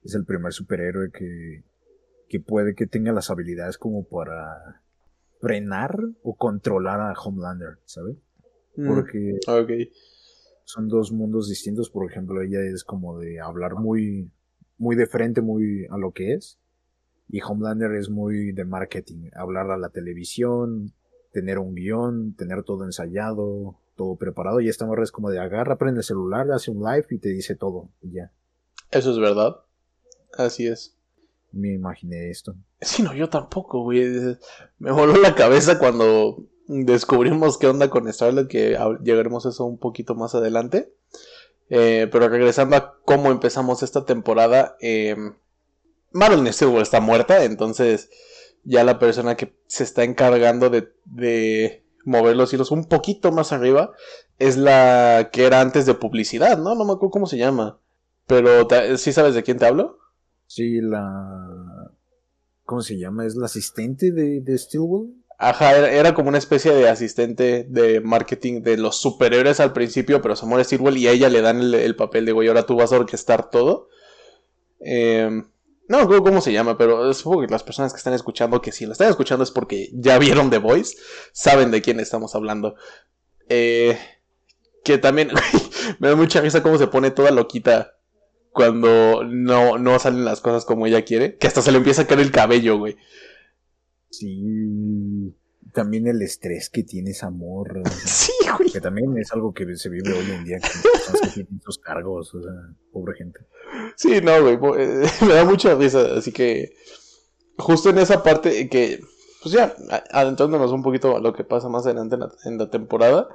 es 0.03 0.13
el 0.15 0.25
primer 0.25 0.53
superhéroe 0.53 1.11
que, 1.11 1.63
que 2.29 2.39
puede 2.39 2.75
que 2.75 2.87
tenga 2.87 3.11
las 3.13 3.29
habilidades 3.29 3.77
como 3.77 4.03
para 4.07 4.81
frenar 5.39 5.97
o 6.23 6.35
controlar 6.35 6.99
a 6.99 7.13
Homelander, 7.13 7.79
¿sabes? 7.85 8.17
Mm, 8.75 8.87
Porque 8.87 9.39
ok. 9.47 9.71
son 10.65 10.87
dos 10.89 11.11
mundos 11.11 11.47
distintos. 11.49 11.89
Por 11.89 12.09
ejemplo, 12.11 12.41
ella 12.41 12.59
es 12.61 12.83
como 12.83 13.17
de 13.19 13.39
hablar 13.39 13.75
muy, 13.75 14.29
muy 14.77 14.95
de 14.95 15.07
frente, 15.07 15.41
muy 15.41 15.85
a 15.89 15.97
lo 15.97 16.11
que 16.11 16.33
es. 16.33 16.59
Y 17.29 17.41
Homelander 17.41 17.91
es 17.93 18.09
muy 18.09 18.51
de 18.53 18.63
marketing, 18.65 19.29
hablar 19.35 19.69
a 19.71 19.77
la 19.77 19.89
televisión, 19.89 20.93
tener 21.31 21.59
un 21.59 21.75
guion, 21.75 22.33
tener 22.35 22.63
todo 22.63 22.85
ensayado, 22.85 23.75
todo 23.95 24.15
preparado. 24.15 24.61
Y 24.61 24.69
esta 24.69 24.85
morra 24.85 25.03
es 25.03 25.11
como 25.11 25.29
de 25.29 25.39
agarra, 25.39 25.77
prende 25.77 25.99
el 25.99 26.05
celular, 26.05 26.49
hace 26.51 26.71
un 26.71 26.83
live 26.83 27.05
y 27.09 27.17
te 27.17 27.29
dice 27.29 27.55
todo. 27.55 27.89
Y 28.01 28.13
ya, 28.13 28.31
Eso 28.91 29.11
es 29.11 29.19
verdad. 29.19 29.57
Así 30.37 30.67
es. 30.67 30.95
me 31.51 31.73
imaginé 31.73 32.29
esto. 32.29 32.55
Sí, 32.81 33.03
no, 33.03 33.13
yo 33.13 33.29
tampoco, 33.29 33.81
güey. 33.81 34.37
Me 34.77 34.91
voló 34.91 35.17
la 35.17 35.35
cabeza 35.35 35.79
cuando 35.79 36.43
descubrimos 36.67 37.57
qué 37.57 37.67
onda 37.67 37.89
con 37.89 38.11
Starlet, 38.11 38.47
que 38.47 38.77
llegaremos 39.03 39.45
a 39.45 39.49
eso 39.49 39.65
un 39.65 39.77
poquito 39.79 40.15
más 40.15 40.35
adelante. 40.35 40.93
Eh, 41.69 42.07
pero 42.11 42.29
regresando 42.29 42.77
a 42.77 42.97
cómo 43.03 43.31
empezamos 43.31 43.83
esta 43.83 44.05
temporada, 44.05 44.77
eh, 44.79 45.15
Madeline 46.11 46.53
Stillwell 46.53 46.81
está 46.81 46.99
muerta, 46.99 47.43
entonces 47.43 48.09
ya 48.63 48.83
la 48.83 48.99
persona 48.99 49.35
que 49.35 49.55
se 49.67 49.83
está 49.83 50.03
encargando 50.03 50.69
de, 50.69 50.93
de 51.05 51.83
mover 52.05 52.35
los 52.35 52.53
hilos 52.53 52.71
un 52.71 52.85
poquito 52.85 53.31
más 53.31 53.51
arriba 53.51 53.91
es 54.39 54.57
la 54.57 55.29
que 55.31 55.45
era 55.45 55.61
antes 55.61 55.85
de 55.85 55.93
publicidad, 55.93 56.57
¿no? 56.57 56.75
No 56.75 56.85
me 56.85 56.93
acuerdo 56.93 57.11
cómo 57.11 57.27
se 57.27 57.37
llama. 57.37 57.79
Pero, 58.27 58.67
¿sí 58.97 59.13
sabes 59.13 59.35
de 59.35 59.43
quién 59.43 59.57
te 59.57 59.65
hablo? 59.65 59.99
Sí, 60.47 60.81
la... 60.81 61.91
¿Cómo 62.65 62.81
se 62.81 62.97
llama? 62.97 63.25
¿Es 63.25 63.35
la 63.35 63.45
asistente 63.45 64.11
de, 64.11 64.41
de 64.41 64.57
Stillwell? 64.57 65.13
Ajá, 65.37 65.77
era, 65.77 65.91
era 65.91 66.13
como 66.13 66.29
una 66.29 66.37
especie 66.37 66.73
de 66.73 66.89
asistente 66.89 67.65
de 67.69 68.01
marketing 68.01 68.61
de 68.61 68.75
los 68.75 68.99
superhéroes 68.99 69.59
al 69.59 69.71
principio, 69.71 70.21
pero 70.21 70.35
se 70.35 70.45
muere 70.45 70.65
Stillwell 70.65 70.97
y 70.97 71.07
a 71.07 71.11
ella 71.11 71.29
le 71.29 71.41
dan 71.41 71.61
el, 71.61 71.73
el 71.73 71.95
papel 71.95 72.25
de, 72.25 72.33
güey, 72.33 72.47
ahora 72.47 72.65
tú 72.65 72.75
vas 72.75 72.91
a 72.91 72.97
orquestar 72.97 73.49
todo. 73.49 73.87
Eh, 74.79 75.29
no 75.87 76.07
cómo 76.07 76.41
se 76.41 76.51
llama, 76.51 76.77
pero 76.77 77.13
supongo 77.13 77.41
que 77.41 77.51
las 77.51 77.63
personas 77.63 77.93
que 77.93 77.97
están 77.97 78.13
escuchando, 78.13 78.61
que 78.61 78.71
si 78.71 78.85
la 78.85 78.91
están 78.91 79.09
escuchando 79.09 79.43
es 79.43 79.51
porque 79.51 79.89
ya 79.93 80.17
vieron 80.19 80.49
The 80.49 80.57
Voice, 80.57 80.97
saben 81.31 81.71
de 81.71 81.81
quién 81.81 81.99
estamos 81.99 82.35
hablando. 82.35 82.75
Eh, 83.49 83.97
que 84.83 84.97
también, 84.97 85.31
me 85.99 86.09
da 86.09 86.15
mucha 86.15 86.41
risa 86.41 86.63
cómo 86.63 86.77
se 86.77 86.87
pone 86.87 87.11
toda 87.11 87.31
loquita 87.31 87.93
cuando 88.51 89.23
no, 89.23 89.77
no 89.77 89.99
salen 89.99 90.25
las 90.25 90.41
cosas 90.41 90.65
como 90.65 90.87
ella 90.87 91.05
quiere, 91.05 91.37
que 91.37 91.47
hasta 91.47 91.61
se 91.61 91.71
le 91.71 91.77
empieza 91.77 92.01
a 92.01 92.07
caer 92.07 92.21
el 92.21 92.31
cabello, 92.31 92.77
güey. 92.77 92.97
Sí. 94.09 95.36
También 95.77 96.07
el 96.07 96.23
estrés 96.23 96.71
que 96.71 96.81
tiene 96.81 97.11
esa 97.11 97.29
morra. 97.29 97.83
o 97.85 97.87
sea, 97.87 98.07
Sí, 98.07 98.31
güey. 98.57 98.71
Que 98.71 98.81
también 98.81 99.15
es 99.19 99.31
algo 99.31 99.53
que 99.53 99.75
se 99.75 99.89
vive 99.89 100.11
hoy 100.11 100.31
en 100.31 100.43
día 100.43 100.57
con 100.59 100.91
personas 100.91 101.21
que 101.21 101.27
tienen 101.43 101.61
sus 101.63 101.77
cargos, 101.77 102.33
o 102.33 102.41
sea, 102.41 102.51
pobre 102.91 103.15
gente. 103.15 103.41
Sí, 103.95 104.19
no, 104.23 104.41
güey. 104.41 104.55
eh, 104.81 105.07
me 105.27 105.33
da 105.35 105.45
mucha 105.45 105.75
risa. 105.75 106.17
Así 106.17 106.31
que. 106.31 106.73
Justo 107.59 107.91
en 107.91 107.99
esa 107.99 108.23
parte 108.23 108.67
que. 108.69 109.01
Pues 109.43 109.53
ya, 109.53 109.75
adentrándonos 110.09 110.71
un 110.71 110.81
poquito 110.81 111.15
a 111.15 111.19
lo 111.19 111.33
que 111.33 111.43
pasa 111.43 111.69
más 111.69 111.85
adelante 111.85 112.15
en 112.15 112.21
la, 112.21 112.31
en 112.45 112.57
la 112.57 112.71
temporada. 112.71 113.29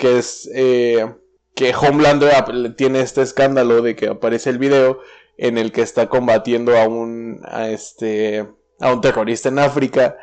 que 0.00 0.18
es 0.18 0.50
eh, 0.52 1.14
que 1.54 1.72
Homelander 1.76 2.74
tiene 2.74 3.02
este 3.02 3.22
escándalo 3.22 3.82
de 3.82 3.94
que 3.94 4.08
aparece 4.08 4.50
el 4.50 4.58
video 4.58 4.98
en 5.36 5.58
el 5.58 5.70
que 5.70 5.82
está 5.82 6.08
combatiendo 6.08 6.76
a 6.76 6.88
un 6.88 7.40
a 7.44 7.68
este 7.68 8.48
a 8.80 8.92
un 8.92 9.00
terrorista 9.00 9.48
en 9.48 9.60
África 9.60 10.16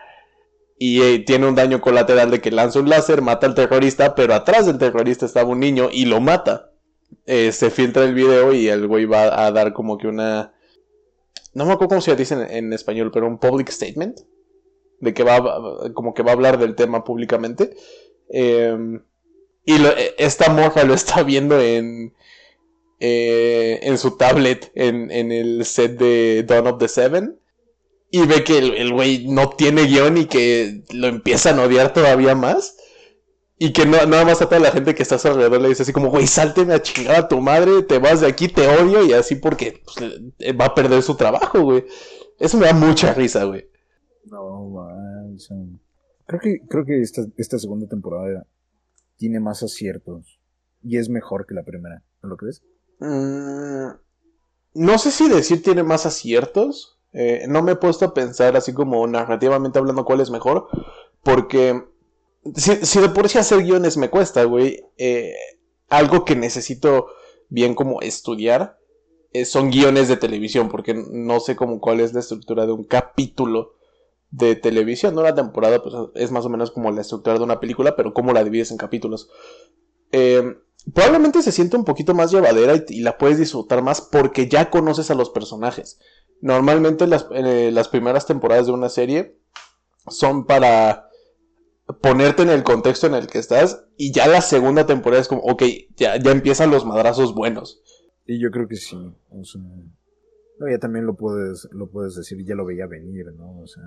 y 0.78 1.02
eh, 1.02 1.20
tiene 1.20 1.48
un 1.48 1.56
daño 1.56 1.80
colateral 1.80 2.32
de 2.32 2.42
que 2.42 2.52
lanza 2.52 2.80
un 2.80 2.90
láser, 2.90 3.22
mata 3.22 3.48
al 3.48 3.56
terrorista, 3.56 4.14
pero 4.16 4.34
atrás 4.34 4.66
del 4.66 4.78
terrorista 4.78 5.26
estaba 5.26 5.50
un 5.50 5.60
niño 5.60 5.90
y 5.92 6.06
lo 6.06 6.20
mata. 6.20 6.72
Eh, 7.26 7.52
se 7.52 7.70
filtra 7.70 8.04
el 8.04 8.14
video 8.14 8.54
y 8.54 8.68
el 8.68 8.88
güey 8.88 9.06
va 9.06 9.46
a 9.46 9.52
dar 9.52 9.74
como 9.74 9.98
que 9.98 10.08
una... 10.08 10.54
No 11.54 11.66
me 11.66 11.72
acuerdo 11.72 11.90
cómo 11.90 12.02
se 12.02 12.16
dice 12.16 12.36
en, 12.50 12.74
español, 12.74 13.12
pero 13.14 13.28
un 13.28 13.38
public 13.38 13.70
statement. 13.70 14.20
De 15.00 15.14
que 15.14 15.24
va, 15.24 15.42
como 15.94 16.14
que 16.14 16.24
va 16.24 16.32
a 16.32 16.34
hablar 16.34 16.60
del 16.60 16.76
tema 16.76 17.06
públicamente. 17.06 17.76
Em, 18.30 19.02
y 19.64 19.74
e, 19.82 20.16
esta 20.18 20.52
morra 20.52 20.84
lo 20.84 20.94
está 20.94 21.24
viendo 21.24 21.60
en, 21.62 22.14
eh, 23.00 23.80
en 23.84 23.98
su 23.98 24.18
tablet 24.18 24.72
en, 24.76 25.10
en, 25.12 25.32
el 25.32 25.64
set 25.64 25.98
de 25.98 26.44
Dawn 26.44 26.68
of 26.68 26.80
the 26.80 26.88
Seven 26.90 27.40
y 28.12 28.26
ve 28.26 28.44
que 28.44 28.58
el 28.58 28.94
güey 28.94 29.28
no 29.28 29.50
tiene 29.50 29.84
guion 29.84 30.18
y 30.18 30.26
que 30.26 30.84
lo 30.94 31.08
empiezan 31.08 31.60
a 31.60 31.64
odiar 31.64 31.94
todavía 31.94 32.36
más. 32.36 32.78
Y 33.58 33.72
que 33.72 33.86
no, 33.86 34.06
nada 34.06 34.26
más 34.26 34.42
a 34.42 34.50
toda 34.50 34.60
la 34.60 34.72
gente 34.72 34.94
que 34.94 35.04
está 35.04 35.16
a 35.16 35.20
su 35.20 35.30
alrededor 35.30 35.62
le 35.62 35.70
dice 35.70 35.84
así 35.84 35.94
como, 35.94 36.10
güey, 36.10 36.28
sálteme 36.28 36.74
a 36.74 36.82
chingar 36.82 37.16
a 37.16 37.28
tu 37.28 37.40
madre, 37.40 37.84
te 37.84 38.00
vas 38.00 38.20
de 38.20 38.28
aquí, 38.28 38.50
te 38.50 38.68
odio, 38.68 39.06
y 39.06 39.14
así 39.14 39.36
porque 39.36 39.82
pues, 39.86 40.58
va 40.60 40.66
a 40.66 40.76
perder 40.76 41.02
su 41.02 41.16
trabajo, 41.16 41.62
güey. 41.62 41.86
Eso 42.38 42.58
me 42.58 42.66
da 42.66 42.74
mucha 42.74 43.14
risa, 43.14 43.46
güey. 43.46 43.70
No, 44.26 44.70
man. 44.70 45.38
Creo 46.28 46.40
que, 46.42 46.60
creo 46.68 46.86
que 46.86 47.00
esta, 47.00 47.22
esta 47.38 47.58
segunda 47.58 47.88
temporada 47.88 48.46
tiene 49.16 49.40
más 49.40 49.64
aciertos. 49.64 50.40
Y 50.84 50.98
es 50.98 51.08
mejor 51.10 51.46
que 51.48 51.54
la 51.54 51.64
primera, 51.64 52.04
¿no 52.22 52.30
lo 52.30 52.38
crees? 52.38 52.62
Mm, 53.00 53.88
no 54.74 54.98
sé 54.98 55.12
si 55.12 55.30
decir 55.30 55.64
tiene 55.64 55.84
más 55.84 56.06
aciertos. 56.06 56.95
Eh, 57.18 57.46
no 57.48 57.64
me 57.64 57.72
he 57.72 57.76
puesto 57.78 58.04
a 58.04 58.14
pensar 58.14 58.58
así 58.58 58.74
como 58.74 59.08
narrativamente 59.08 59.80
hablando 59.80 60.04
cuál 60.04 60.20
es 60.20 60.30
mejor, 60.30 60.68
porque 61.24 61.82
si, 62.56 63.00
de 63.00 63.10
por 63.10 63.30
sí 63.30 63.38
hacer 63.38 63.64
guiones 63.64 63.96
me 63.96 64.10
cuesta, 64.10 64.44
güey, 64.44 64.84
eh, 64.98 65.34
algo 65.88 66.26
que 66.26 66.36
necesito 66.36 67.08
bien 67.48 67.74
como 67.74 68.02
estudiar 68.02 68.78
eh, 69.32 69.46
son 69.46 69.72
guiones 69.72 70.10
de 70.10 70.18
televisión, 70.18 70.68
porque 70.68 70.94
no 70.94 71.40
sé 71.40 71.56
como 71.56 71.80
cuál 71.80 72.02
es 72.02 72.14
la 72.14 72.20
estructura 72.20 72.66
de 72.66 72.74
un 72.74 72.84
capítulo 72.84 73.76
de 74.30 74.58
televisión, 74.58 75.16
no 75.16 75.22
la 75.22 75.36
temporada, 75.36 75.82
pues 75.82 75.96
es 76.16 76.32
más 76.32 76.46
o 76.46 76.50
menos 76.50 76.72
como 76.72 76.92
la 76.92 77.00
estructura 77.00 77.38
de 77.38 77.46
una 77.46 77.62
película, 77.62 77.96
pero 77.96 78.14
cómo 78.14 78.34
la 78.34 78.44
divides 78.44 78.72
en 78.72 78.78
capítulos. 78.78 79.30
probablemente 80.94 81.42
se 81.42 81.54
siente 81.54 81.78
un 81.78 81.86
poquito 81.86 82.14
más 82.14 82.32
llevadera 82.32 82.84
y, 82.90 83.00
la 83.00 83.18
puedes 83.18 83.38
disfrutar 83.38 83.82
más 83.82 84.02
porque 84.02 84.50
ya 84.50 84.70
conoces 84.70 85.10
a 85.12 85.16
los 85.16 85.30
personajes. 85.30 85.98
Normalmente 86.42 87.08
las, 87.08 87.28
eh, 87.32 87.72
las 87.72 87.88
primeras 87.88 88.26
temporadas 88.26 88.68
de 88.68 88.72
una 88.74 88.90
serie 88.90 89.38
son 90.08 90.46
para 90.46 91.10
ponerte 92.02 92.44
en 92.44 92.50
el 92.50 92.64
contexto 92.64 93.08
en 93.08 93.14
el 93.14 93.28
que 93.28 93.40
estás 93.40 93.86
y 93.98 94.12
ya 94.12 94.28
la 94.28 94.42
segunda 94.42 94.86
temporada 94.86 95.22
es 95.22 95.28
como, 95.28 95.42
ok, 95.42 95.64
ya, 95.96 96.18
ya 96.18 96.32
empiezan 96.32 96.72
los 96.72 96.86
madrazos 96.86 97.34
buenos. 97.34 97.82
Y 98.26 98.40
yo 98.40 98.50
creo 98.52 98.68
que 98.68 98.76
sí. 98.76 98.96
O 99.30 99.44
sea, 99.44 99.62
no, 99.62 100.70
ya 100.70 100.80
también 100.80 101.06
lo 101.06 101.16
puedes, 101.16 101.68
lo 101.72 101.88
puedes 101.88 102.16
decir, 102.16 102.44
ya 102.44 102.56
lo 102.56 102.66
veía 102.66 102.88
venir, 102.88 103.28
¿no? 103.34 103.60
O 103.60 103.68
sea. 103.68 103.84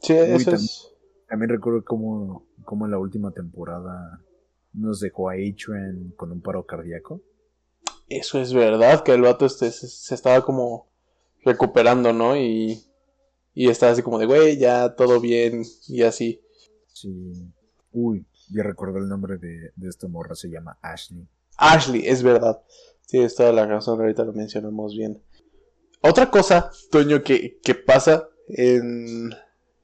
Sí, 0.00 0.12
eso 0.12 0.50
es... 0.52 0.90
También 1.28 1.48
recuerdo 1.48 1.82
cómo, 1.84 2.46
cómo 2.64 2.84
en 2.84 2.90
la 2.90 2.98
última 2.98 3.32
temporada 3.32 4.20
nos 4.74 5.00
dejó 5.00 5.30
a 5.30 5.34
Adrian 5.34 6.12
con 6.16 6.30
un 6.30 6.42
paro 6.42 6.66
cardíaco. 6.66 7.22
Eso 8.08 8.38
es 8.38 8.52
verdad, 8.52 9.02
que 9.02 9.12
el 9.12 9.22
vato 9.22 9.46
este, 9.46 9.70
se 9.70 10.14
estaba 10.14 10.44
como 10.44 10.88
recuperando, 11.44 12.12
¿no? 12.12 12.36
Y, 12.36 12.82
y 13.54 13.68
está 13.68 13.90
así 13.90 14.02
como 14.02 14.18
de, 14.18 14.26
güey, 14.26 14.58
ya 14.58 14.94
todo 14.94 15.20
bien 15.20 15.62
y 15.88 16.02
así. 16.02 16.40
Sí. 16.92 17.32
Uy, 17.92 18.26
ya 18.50 18.62
recuerdo 18.62 18.98
el 18.98 19.08
nombre 19.08 19.38
de, 19.38 19.72
de 19.74 19.88
esta 19.88 20.08
morra, 20.08 20.34
se 20.34 20.48
llama 20.48 20.78
Ashley. 20.82 21.26
Ashley, 21.56 22.06
es 22.06 22.22
verdad. 22.22 22.62
Tienes 23.06 23.34
toda 23.34 23.52
la 23.52 23.66
razón, 23.66 24.00
ahorita 24.00 24.24
lo 24.24 24.32
mencionamos 24.32 24.96
bien. 24.96 25.22
Otra 26.00 26.30
cosa, 26.30 26.70
Toño, 26.90 27.22
que, 27.22 27.58
que 27.62 27.74
pasa 27.74 28.28
en 28.48 29.30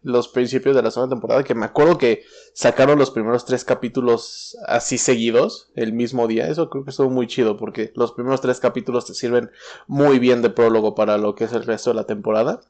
los 0.02 0.28
principios 0.28 0.74
de 0.74 0.82
la 0.82 0.90
segunda 0.90 1.14
temporada, 1.14 1.44
que 1.44 1.54
me 1.54 1.66
acuerdo 1.66 1.98
que 1.98 2.22
sacaron 2.54 2.98
los 2.98 3.10
primeros 3.10 3.44
tres 3.44 3.64
capítulos 3.64 4.56
así 4.66 4.98
seguidos, 4.98 5.70
el 5.74 5.92
mismo 5.92 6.26
día. 6.26 6.48
Eso 6.48 6.70
creo 6.70 6.84
que 6.84 6.90
estuvo 6.90 7.10
muy 7.10 7.26
chido, 7.26 7.56
porque 7.56 7.92
los 7.94 8.12
primeros 8.12 8.40
tres 8.40 8.60
capítulos 8.60 9.06
te 9.06 9.14
sirven 9.14 9.50
muy 9.86 10.18
bien 10.18 10.42
de 10.42 10.50
prólogo 10.50 10.94
para 10.94 11.18
lo 11.18 11.34
que 11.34 11.44
es 11.44 11.52
el 11.52 11.64
resto 11.64 11.90
de 11.90 11.96
la 11.96 12.06
temporada. 12.06 12.60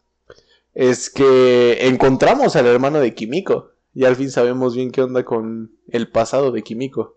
Es 0.75 1.11
que 1.11 1.87
encontramos 1.87 2.57
al 2.57 2.67
hermano 2.67 3.01
de 3.01 3.15
Kimiko. 3.15 3.73
Y 3.93 4.05
al 4.05 4.15
fin 4.15 4.31
sabemos 4.31 4.77
bien 4.77 4.93
qué 4.93 5.03
onda 5.03 5.25
con 5.25 5.73
el 5.89 6.09
pasado 6.09 6.53
de 6.53 6.63
Kimiko. 6.63 7.17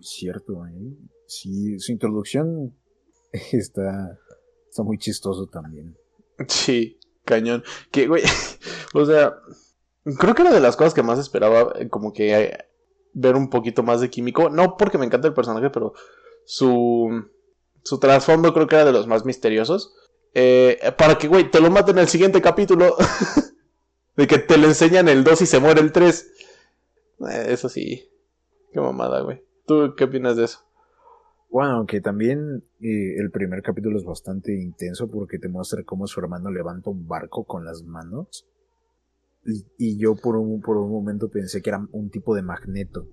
Cierto, 0.00 0.66
¿eh? 0.66 0.94
Sí, 1.26 1.78
su 1.78 1.92
introducción 1.92 2.74
está, 3.52 4.18
está 4.68 4.82
muy 4.82 4.98
chistoso 4.98 5.46
también. 5.46 5.96
Sí, 6.48 6.98
cañón. 7.32 7.64
Que, 7.90 8.06
güey, 8.06 8.22
o 8.94 9.04
sea, 9.04 9.36
creo 10.18 10.34
que 10.34 10.42
era 10.42 10.52
de 10.52 10.60
las 10.60 10.76
cosas 10.76 10.94
que 10.94 11.02
más 11.02 11.18
esperaba, 11.18 11.72
eh, 11.76 11.88
como 11.88 12.12
que 12.12 12.34
eh, 12.34 12.58
ver 13.12 13.36
un 13.36 13.50
poquito 13.50 13.82
más 13.82 14.00
de 14.00 14.10
Químico. 14.10 14.50
No 14.50 14.76
porque 14.76 14.98
me 14.98 15.06
encanta 15.06 15.28
el 15.28 15.34
personaje, 15.34 15.70
pero 15.70 15.94
su, 16.44 17.24
su 17.82 17.98
trasfondo 17.98 18.52
creo 18.52 18.66
que 18.66 18.76
era 18.76 18.84
de 18.84 18.92
los 18.92 19.06
más 19.06 19.24
misteriosos. 19.24 19.94
Eh, 20.34 20.78
para 20.96 21.18
que, 21.18 21.28
güey, 21.28 21.50
te 21.50 21.60
lo 21.60 21.70
maten 21.70 21.96
en 21.96 22.02
el 22.02 22.08
siguiente 22.08 22.40
capítulo. 22.40 22.96
de 24.16 24.26
que 24.26 24.38
te 24.38 24.58
lo 24.58 24.66
enseñan 24.66 25.08
el 25.08 25.24
2 25.24 25.42
y 25.42 25.46
se 25.46 25.58
muere 25.58 25.80
el 25.80 25.92
3. 25.92 26.32
eso 27.46 27.68
sí. 27.68 28.08
Qué 28.72 28.80
mamada, 28.80 29.20
güey. 29.20 29.42
¿Tú 29.66 29.94
qué 29.96 30.04
opinas 30.04 30.36
de 30.36 30.44
eso? 30.44 30.60
Bueno, 31.52 31.84
que 31.84 32.00
también 32.00 32.64
eh, 32.80 33.16
el 33.18 33.30
primer 33.30 33.62
capítulo 33.62 33.98
es 33.98 34.04
bastante 34.04 34.58
intenso 34.58 35.10
porque 35.10 35.38
te 35.38 35.50
muestra 35.50 35.84
cómo 35.84 36.06
su 36.06 36.18
hermano 36.18 36.50
levanta 36.50 36.88
un 36.88 37.06
barco 37.06 37.44
con 37.44 37.66
las 37.66 37.82
manos. 37.82 38.48
Y, 39.76 39.98
yo 39.98 40.16
por 40.16 40.36
un, 40.36 40.62
por 40.62 40.78
un 40.78 40.90
momento 40.90 41.28
pensé 41.28 41.60
que 41.60 41.68
era 41.68 41.86
un 41.92 42.08
tipo 42.08 42.34
de 42.34 42.40
magneto. 42.40 43.06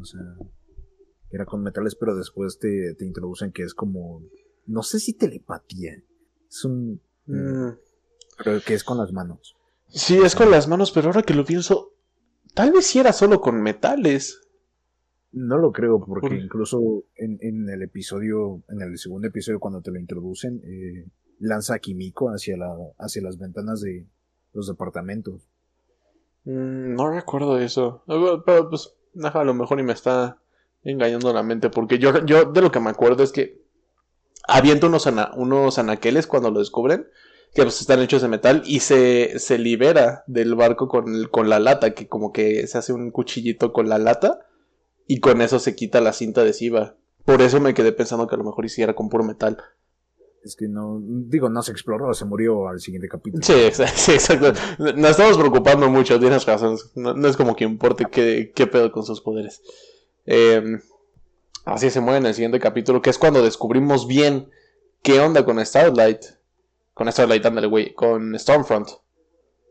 O 0.00 0.04
sea, 0.06 0.22
era 1.30 1.44
con 1.44 1.62
metales, 1.62 1.94
pero 1.94 2.16
después 2.16 2.58
te, 2.58 2.94
te 2.94 3.04
introducen 3.04 3.52
que 3.52 3.64
es 3.64 3.74
como. 3.74 4.22
No 4.64 4.82
sé 4.82 4.98
si 4.98 5.12
telepatía. 5.12 6.02
Es 6.48 6.64
un. 6.64 7.02
Mm. 7.26 7.68
Pero 8.42 8.60
que 8.66 8.72
es 8.72 8.82
con 8.82 8.96
las 8.96 9.12
manos. 9.12 9.58
Sí, 9.88 10.16
es 10.16 10.34
con 10.34 10.50
las 10.50 10.68
manos, 10.68 10.90
pero 10.90 11.08
ahora 11.08 11.22
que 11.22 11.34
lo 11.34 11.44
pienso. 11.44 11.92
Tal 12.54 12.72
vez 12.72 12.86
si 12.86 12.98
era 12.98 13.12
solo 13.12 13.42
con 13.42 13.60
metales. 13.60 14.40
No 15.34 15.58
lo 15.58 15.72
creo, 15.72 15.98
porque 15.98 16.36
incluso 16.36 17.02
en, 17.16 17.38
en, 17.40 17.68
el 17.68 17.82
episodio, 17.82 18.62
en 18.68 18.80
el 18.82 18.96
segundo 18.98 19.26
episodio, 19.26 19.58
cuando 19.58 19.82
te 19.82 19.90
lo 19.90 19.98
introducen, 19.98 20.62
eh, 20.64 21.08
lanza 21.40 21.74
a 21.74 21.78
Kimiko 21.80 22.28
hacia, 22.28 22.56
la, 22.56 22.72
hacia 22.98 23.20
las 23.20 23.36
ventanas 23.36 23.80
de 23.80 24.06
los 24.52 24.68
departamentos. 24.68 25.42
Mm, 26.44 26.94
no 26.94 27.10
recuerdo 27.10 27.58
eso. 27.58 28.04
Pero 28.06 28.70
pues, 28.70 28.94
a 29.20 29.44
lo 29.44 29.54
mejor 29.54 29.78
ni 29.78 29.82
me 29.82 29.92
está 29.92 30.38
engañando 30.84 31.32
la 31.32 31.42
mente, 31.42 31.68
porque 31.68 31.98
yo, 31.98 32.24
yo 32.24 32.44
de 32.44 32.60
lo 32.60 32.70
que 32.70 32.78
me 32.78 32.90
acuerdo 32.90 33.24
es 33.24 33.32
que 33.32 33.60
avienta 34.46 34.86
unos, 34.86 35.08
unos 35.36 35.78
anaqueles 35.80 36.28
cuando 36.28 36.52
lo 36.52 36.60
descubren, 36.60 37.08
que 37.54 37.62
pues 37.62 37.80
están 37.80 38.00
hechos 38.00 38.22
de 38.22 38.28
metal, 38.28 38.62
y 38.66 38.80
se, 38.80 39.40
se 39.40 39.58
libera 39.58 40.22
del 40.28 40.54
barco 40.54 40.86
con, 40.86 41.24
con 41.24 41.48
la 41.48 41.58
lata, 41.58 41.92
que 41.92 42.06
como 42.06 42.32
que 42.32 42.68
se 42.68 42.78
hace 42.78 42.92
un 42.92 43.10
cuchillito 43.10 43.72
con 43.72 43.88
la 43.88 43.98
lata 43.98 44.46
y 45.06 45.20
con 45.20 45.40
eso 45.40 45.58
se 45.58 45.74
quita 45.74 46.00
la 46.00 46.12
cinta 46.12 46.40
adhesiva. 46.40 46.96
Por 47.24 47.42
eso 47.42 47.60
me 47.60 47.74
quedé 47.74 47.92
pensando 47.92 48.26
que 48.26 48.34
a 48.34 48.38
lo 48.38 48.44
mejor 48.44 48.64
hiciera 48.64 48.94
con 48.94 49.08
puro 49.08 49.24
metal. 49.24 49.58
Es 50.44 50.56
que 50.56 50.68
no, 50.68 51.00
digo, 51.02 51.48
no 51.48 51.62
se 51.62 51.72
exploró, 51.72 52.12
se 52.12 52.26
murió 52.26 52.68
al 52.68 52.78
siguiente 52.78 53.08
capítulo. 53.08 53.42
Sí, 53.42 53.52
exacto. 54.12 54.52
Nos 54.78 55.10
estamos 55.10 55.38
preocupando 55.38 55.88
mucho, 55.88 56.20
tienes 56.20 56.44
razón. 56.44 56.76
No, 56.94 57.26
es 57.26 57.36
como 57.36 57.56
que 57.56 57.64
importe 57.64 58.04
qué, 58.10 58.52
qué, 58.54 58.66
pedo 58.66 58.92
con 58.92 59.04
sus 59.04 59.22
poderes. 59.22 59.62
Em, 60.26 60.80
así 61.64 61.88
se 61.88 62.00
muere 62.00 62.18
en 62.18 62.26
el 62.26 62.34
siguiente 62.34 62.60
capítulo, 62.60 63.00
que 63.00 63.08
es 63.08 63.16
cuando 63.16 63.42
descubrimos 63.42 64.06
bien 64.06 64.50
qué 65.02 65.18
onda 65.18 65.46
con 65.46 65.64
Starlight. 65.64 66.20
Con 66.92 67.10
Starlight, 67.10 67.46
ándale, 67.46 67.66
güey. 67.66 67.94
Con 67.94 68.38
Stormfront. 68.38 68.88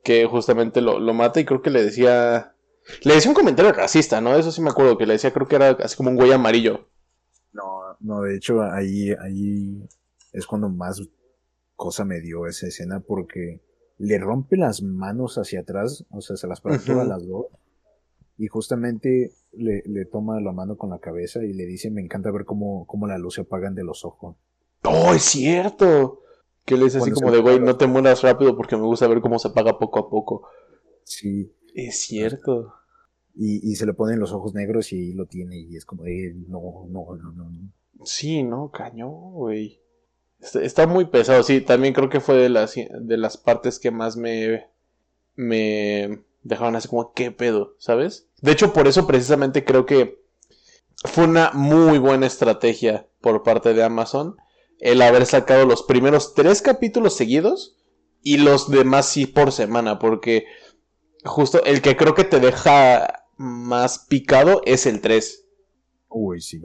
Que 0.04 0.26
justamente 0.26 0.82
lo, 0.82 1.00
lo 1.00 1.14
mata 1.14 1.40
y 1.40 1.46
creo 1.46 1.62
que 1.62 1.70
le 1.70 1.84
decía 1.84 2.53
le 3.04 3.14
decía 3.14 3.30
un 3.30 3.36
comentario 3.36 3.72
racista, 3.72 4.22
¿no? 4.22 4.36
Eso 4.36 4.52
sí 4.52 4.62
me 4.62 4.70
acuerdo, 4.70 4.98
que 4.98 5.06
le 5.06 5.14
decía, 5.14 5.32
creo 5.32 5.48
que 5.48 5.56
era 5.56 5.70
así 5.70 5.96
como 5.96 6.10
un 6.10 6.16
güey 6.16 6.32
amarillo. 6.32 6.88
No, 7.52 7.96
no, 8.00 8.22
de 8.22 8.36
hecho, 8.36 8.62
ahí, 8.62 9.12
ahí 9.22 9.88
es 10.32 10.46
cuando 10.46 10.70
más 10.70 11.02
cosa 11.76 12.06
me 12.06 12.20
dio 12.22 12.48
esa 12.48 12.68
escena, 12.68 13.00
porque 13.00 13.62
le 13.98 14.18
rompe 14.18 14.58
las 14.58 14.82
manos 14.82 15.38
hacia 15.38 15.62
atrás, 15.62 16.06
o 16.10 16.22
sea, 16.22 16.36
se 16.36 16.48
las 16.48 16.62
fractura 16.62 17.04
las 17.04 17.28
dos, 17.28 17.48
y 18.38 18.48
justamente 18.48 19.32
le, 19.52 19.84
le, 19.86 20.06
toma 20.06 20.42
la 20.42 20.52
mano 20.52 20.76
con 20.78 20.90
la 20.90 21.00
cabeza 21.00 21.44
y 21.44 21.54
le 21.54 21.66
dice, 21.66 21.92
me 21.92 22.02
encanta 22.02 22.32
ver 22.32 22.46
cómo, 22.46 22.86
cómo 22.88 23.08
la 23.08 23.18
luz 23.18 23.36
se 23.36 23.42
apagan 23.42 23.76
de 23.76 23.84
los 23.84 24.04
ojos. 24.06 24.36
¡Oh, 24.84 25.14
es 25.14 25.24
cierto! 25.24 26.22
Que 26.66 26.76
le 26.78 26.86
dice 26.86 26.98
así 26.98 27.12
como 27.12 27.32
de, 27.32 27.40
güey, 27.40 27.60
no 27.60 27.78
te 27.78 27.88
mueras 27.88 28.22
rápido 28.22 28.56
porque 28.56 28.76
me 28.76 28.84
gusta 28.84 29.08
ver 29.08 29.22
cómo 29.22 29.38
se 29.38 29.50
apaga 29.50 29.78
poco 29.78 30.00
a 30.00 30.10
poco. 30.10 30.48
Sí. 31.04 31.54
Es 31.74 32.02
cierto. 32.02 32.74
Y, 33.36 33.72
y 33.72 33.76
se 33.76 33.86
le 33.86 33.94
ponen 33.94 34.20
los 34.20 34.32
ojos 34.32 34.54
negros 34.54 34.94
y 34.94 35.14
lo 35.14 35.26
tiene 35.26 35.58
y 35.60 35.76
es 35.76 35.86
como 35.86 36.04
de, 36.04 36.36
no, 36.48 36.86
no, 36.90 37.16
no, 37.16 37.32
no. 37.32 37.52
Sí, 38.06 38.44
no, 38.44 38.70
cañón, 38.72 39.34
güey. 39.34 39.80
Está, 40.40 40.88
muy 40.88 41.06
pesado, 41.06 41.42
sí, 41.42 41.62
también 41.62 41.94
creo 41.94 42.10
que 42.10 42.20
fue 42.20 42.36
de 42.36 42.50
las, 42.50 42.76
de 42.76 43.18
las 43.18 43.38
partes 43.38 43.80
que 43.80 43.92
más 43.92 44.18
me, 44.18 44.68
me 45.36 46.24
dejaban 46.44 46.76
así 46.76 46.90
como, 46.90 47.14
¿qué 47.14 47.32
pedo? 47.32 47.76
¿Sabes? 47.80 48.28
De 48.42 48.52
hecho, 48.52 48.74
por 48.74 48.88
eso 48.88 49.08
precisamente 49.08 49.64
creo 49.64 49.86
que 49.86 50.22
fue 51.06 51.24
una 51.26 51.52
muy 51.54 51.98
buena 51.98 52.28
estrategia 52.28 53.08
por 53.22 53.44
parte 53.44 53.74
de 53.74 53.84
Amazon 53.84 54.36
el 54.80 55.02
haber 55.02 55.26
sacado 55.26 55.66
los 55.66 55.84
primeros 55.84 56.34
tres 56.34 56.62
capítulos 56.62 57.16
seguidos 57.16 57.78
y 58.22 58.38
los 58.38 58.70
demás 58.70 59.08
sí 59.08 59.26
por 59.26 59.54
semana, 59.54 59.98
porque 59.98 60.46
justo 61.24 61.64
el 61.64 61.82
que 61.82 61.96
creo 61.96 62.16
que 62.16 62.24
te 62.24 62.40
deja 62.40 63.26
más 63.38 64.00
picado 64.00 64.62
es 64.66 64.86
el 64.86 65.02
3. 65.02 65.46
Uy, 66.10 66.42
sí. 66.42 66.62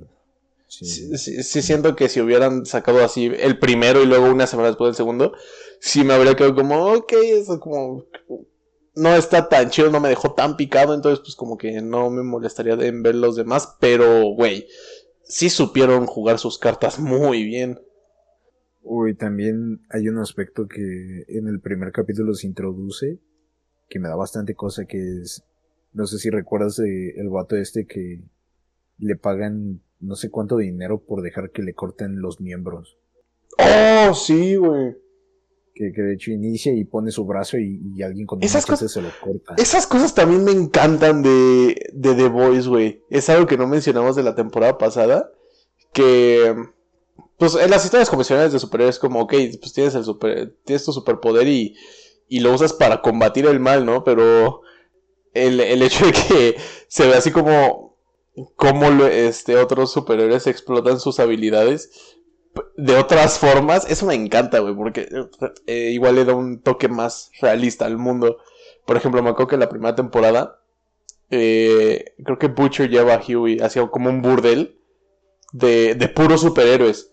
Sí. 0.67 1.17
Sí, 1.17 1.63
siento 1.63 1.97
que 1.97 2.11
si 2.11 2.21
hubieran 2.21 2.67
sacado 2.67 3.03
así 3.03 3.33
el 3.39 3.59
primero 3.59 4.03
y 4.03 4.07
luego 4.07 4.31
una 4.31 4.47
semana 4.47 4.69
después 4.69 4.89
del 4.89 4.97
segundo, 4.97 5.33
sí 5.81 6.05
me 6.05 6.13
habría 6.13 6.37
quedado 6.37 6.55
como, 6.55 6.93
ok, 6.93 7.13
eso 7.25 7.59
como 7.59 8.05
no 8.95 9.15
está 9.15 9.49
tan 9.49 9.71
chido, 9.71 9.91
no 9.91 10.01
me 10.01 10.11
dejó 10.11 10.35
tan 10.35 10.57
picado, 10.57 10.93
entonces 10.93 11.21
pues 11.21 11.37
como 11.37 11.57
que 11.57 11.81
no 11.81 12.11
me 12.11 12.23
molestaría 12.23 12.75
en 12.75 13.03
ver 13.03 13.15
los 13.15 13.37
demás, 13.37 13.77
pero 13.81 14.25
güey, 14.35 14.67
sí 15.23 15.49
supieron 15.49 16.07
jugar 16.07 16.39
sus 16.39 16.59
cartas 16.59 16.99
muy 16.99 17.45
bien. 17.45 17.81
Uy, 18.83 19.15
también 19.15 19.87
hay 19.91 20.09
un 20.09 20.19
aspecto 20.19 20.67
que 20.67 21.25
en 21.29 21.49
el 21.49 21.61
primer 21.61 21.93
capítulo 21.93 22.35
se 22.35 22.47
introduce, 22.47 23.19
que 23.89 23.99
me 23.99 24.09
da 24.09 24.17
bastante 24.17 24.55
cosa, 24.55 24.85
que 24.85 24.99
es, 24.99 25.45
no 25.93 26.07
sé 26.07 26.19
si 26.19 26.31
recuerdas 26.31 26.77
de 26.77 27.11
el 27.17 27.29
vato 27.29 27.57
este 27.57 27.87
que 27.87 28.21
le 28.99 29.17
pagan 29.17 29.81
no 30.01 30.15
sé 30.15 30.31
cuánto 30.31 30.57
dinero 30.57 31.01
por 31.01 31.23
dejar 31.23 31.51
que 31.51 31.63
le 31.63 31.75
corten 31.75 32.21
los 32.21 32.41
miembros. 32.41 32.99
Oh, 33.59 34.15
sí, 34.15 34.57
güey. 34.57 34.97
Que, 35.75 35.91
de 35.91 36.15
hecho 36.15 36.33
inicia 36.33 36.73
y 36.73 36.85
pone 36.85 37.13
su 37.13 37.25
brazo 37.25 37.57
y, 37.57 38.03
alguien 38.03 38.27
con 38.27 38.43
esas 38.43 38.67
cosas 38.67 38.91
se 38.91 39.01
lo 39.01 39.11
corta. 39.21 39.55
Esas 39.57 39.87
cosas 39.87 40.13
también 40.13 40.43
me 40.43 40.51
encantan 40.51 41.23
de, 41.23 41.91
de 41.93 42.15
The 42.15 42.29
Voice, 42.29 42.69
güey. 42.69 43.05
Es 43.11 43.29
algo 43.29 43.47
que 43.47 43.57
no 43.57 43.69
mencionamos 43.69 44.17
de 44.17 44.25
la 44.25 44.35
temporada 44.35 44.77
pasada. 44.77 45.31
Que 45.93 46.55
pues 47.39 47.55
en 47.55 47.71
las 47.71 47.85
historias 47.85 48.11
convencionales 48.11 48.53
de 48.53 48.59
superhéroes 48.59 48.99
como, 48.99 49.21
ok, 49.21 49.33
pues 49.61 49.73
tienes 49.73 49.95
el 49.95 50.05
super, 50.05 50.53
tienes 50.65 50.85
tu 50.85 50.93
superpoder 50.93 51.47
y, 51.47 51.77
y 52.29 52.41
lo 52.41 52.53
usas 52.53 52.73
para 52.73 53.03
combatir 53.03 53.47
el 53.47 53.61
mal, 53.61 53.85
¿no? 53.87 54.05
Pero 54.05 54.63
el, 55.35 55.61
el 55.61 55.83
hecho 55.83 56.07
de 56.07 56.13
que 56.13 56.57
se 56.89 57.07
ve 57.07 57.15
así 57.15 57.31
como 57.31 57.99
cómo 58.57 59.05
este, 59.07 59.57
otros 59.57 59.93
superhéroes 59.93 60.47
explotan 60.47 61.01
sus 61.01 61.19
habilidades 61.19 62.17
de 62.77 62.97
otras 62.97 63.39
formas, 63.39 63.89
eso 63.91 64.07
me 64.07 64.15
encanta, 64.15 64.59
güey, 64.61 64.75
porque 64.75 65.09
eh, 65.67 65.91
igual 65.93 66.17
le 66.17 66.25
da 66.25 66.35
un 66.35 66.61
toque 66.61 66.89
más 66.89 67.31
realista 67.41 67.87
al 67.87 67.99
mundo. 67.99 68.39
Por 68.87 68.97
ejemplo, 68.97 69.23
me 69.23 69.31
acuerdo 69.31 69.49
que 69.49 69.55
en 69.57 69.61
la 69.61 69.69
primera 69.69 69.95
temporada, 69.95 70.61
eh, 71.31 72.15
creo 72.25 72.39
que 72.39 72.49
Butcher 72.49 72.89
lleva 72.89 73.15
a 73.15 73.23
Huey 73.27 73.59
hacia 73.61 73.87
como 73.89 74.09
un 74.11 74.23
burdel 74.23 74.79
de, 75.53 75.95
de 75.95 76.09
puros 76.09 76.41
superhéroes. 76.41 77.11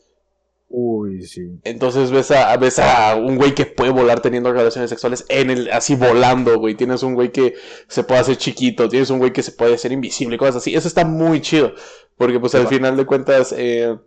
Uy, 0.78 1.22
sí. 1.22 1.58
Entonces 1.64 2.12
ves 2.12 2.32
a, 2.32 2.58
ves 2.58 2.80
a 2.80 3.16
un 3.16 3.38
güey 3.38 3.56
que 3.56 3.66
puede 3.66 3.92
volar 3.92 4.20
teniendo 4.20 4.52
relaciones 4.52 4.90
sexuales 4.90 5.26
en 5.30 5.50
el, 5.50 5.72
así 5.72 5.96
volando, 5.96 6.60
güey. 6.60 6.76
Tienes 6.76 7.02
un 7.02 7.14
güey 7.14 7.32
que 7.32 7.56
se 7.88 8.04
puede 8.04 8.20
hacer 8.20 8.36
chiquito, 8.36 8.90
tienes 8.90 9.10
un 9.10 9.20
güey 9.20 9.32
que 9.32 9.42
se 9.42 9.54
puede 9.54 9.76
hacer 9.76 9.94
invisible, 9.94 10.38
cosas 10.38 10.58
así. 10.58 10.76
Eso 10.76 10.90
está 10.90 11.06
muy 11.06 11.40
chido. 11.40 11.72
Porque 12.18 12.42
pues 12.42 12.56
al 12.56 12.68
final 12.68 12.98
de 12.98 13.06
cuentas, 13.06 13.56
eh, 13.58 13.98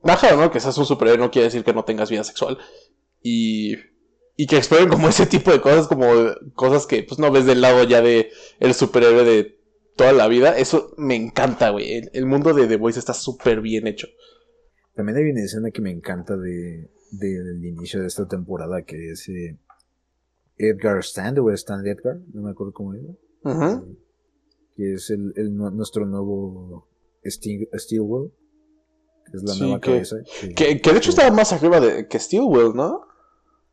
baja, 0.00 0.36
¿no? 0.36 0.52
Que 0.52 0.60
seas 0.60 0.78
un 0.78 0.86
superhéroe 0.86 1.18
no 1.18 1.32
quiere 1.32 1.46
decir 1.46 1.64
que 1.64 1.72
no 1.72 1.84
tengas 1.84 2.08
vida 2.08 2.22
sexual. 2.22 2.56
Y, 3.20 3.74
y 4.36 4.46
que 4.46 4.58
exploren 4.58 4.88
como 4.88 5.08
ese 5.08 5.26
tipo 5.26 5.50
de 5.50 5.60
cosas, 5.60 5.88
como 5.88 6.06
cosas 6.54 6.86
que 6.86 7.02
pues 7.02 7.18
no 7.18 7.32
ves 7.32 7.46
del 7.46 7.60
lado 7.60 7.82
ya 7.82 8.00
de 8.00 8.30
el 8.60 8.74
superhéroe 8.74 9.24
de 9.24 9.58
toda 9.96 10.12
la 10.12 10.28
vida. 10.28 10.56
Eso 10.56 10.94
me 10.98 11.16
encanta, 11.16 11.70
güey. 11.70 11.94
El, 11.94 12.10
el 12.12 12.26
mundo 12.26 12.54
de 12.54 12.68
The 12.68 12.76
Voice 12.76 13.00
está 13.00 13.12
súper 13.12 13.60
bien 13.60 13.88
hecho. 13.88 14.06
También 14.96 15.18
hay 15.18 15.30
una 15.30 15.42
escena 15.42 15.70
que 15.70 15.82
me 15.82 15.90
encanta 15.90 16.36
de, 16.38 16.90
del 17.10 17.64
inicio 17.64 18.00
de 18.00 18.06
esta 18.06 18.26
temporada, 18.26 18.82
que 18.82 19.10
es 19.10 19.28
eh, 19.28 19.58
Edgar 20.56 21.04
Stand 21.04 21.38
o 21.38 21.50
Stand 21.50 21.86
Edgar, 21.86 22.18
no 22.32 22.42
me 22.42 22.50
acuerdo 22.50 22.72
cómo 22.72 22.94
era. 22.94 23.12
Eh, 23.44 23.80
que 24.74 24.94
es 24.94 25.10
el, 25.10 25.54
nuestro 25.54 26.06
nuevo 26.06 26.88
Steel, 27.26 27.68
Steelwell. 27.74 28.32
Que 29.30 29.36
es 29.36 29.42
la 29.42 29.54
nueva 29.56 29.80
cabeza. 29.80 30.16
Que, 30.56 30.80
que, 30.80 30.92
de 30.92 30.98
hecho 30.98 31.10
estaba 31.10 31.30
más 31.30 31.52
arriba 31.52 31.78
de, 31.78 32.08
que 32.08 32.18
Steelwell, 32.18 32.74
¿no? 32.74 33.02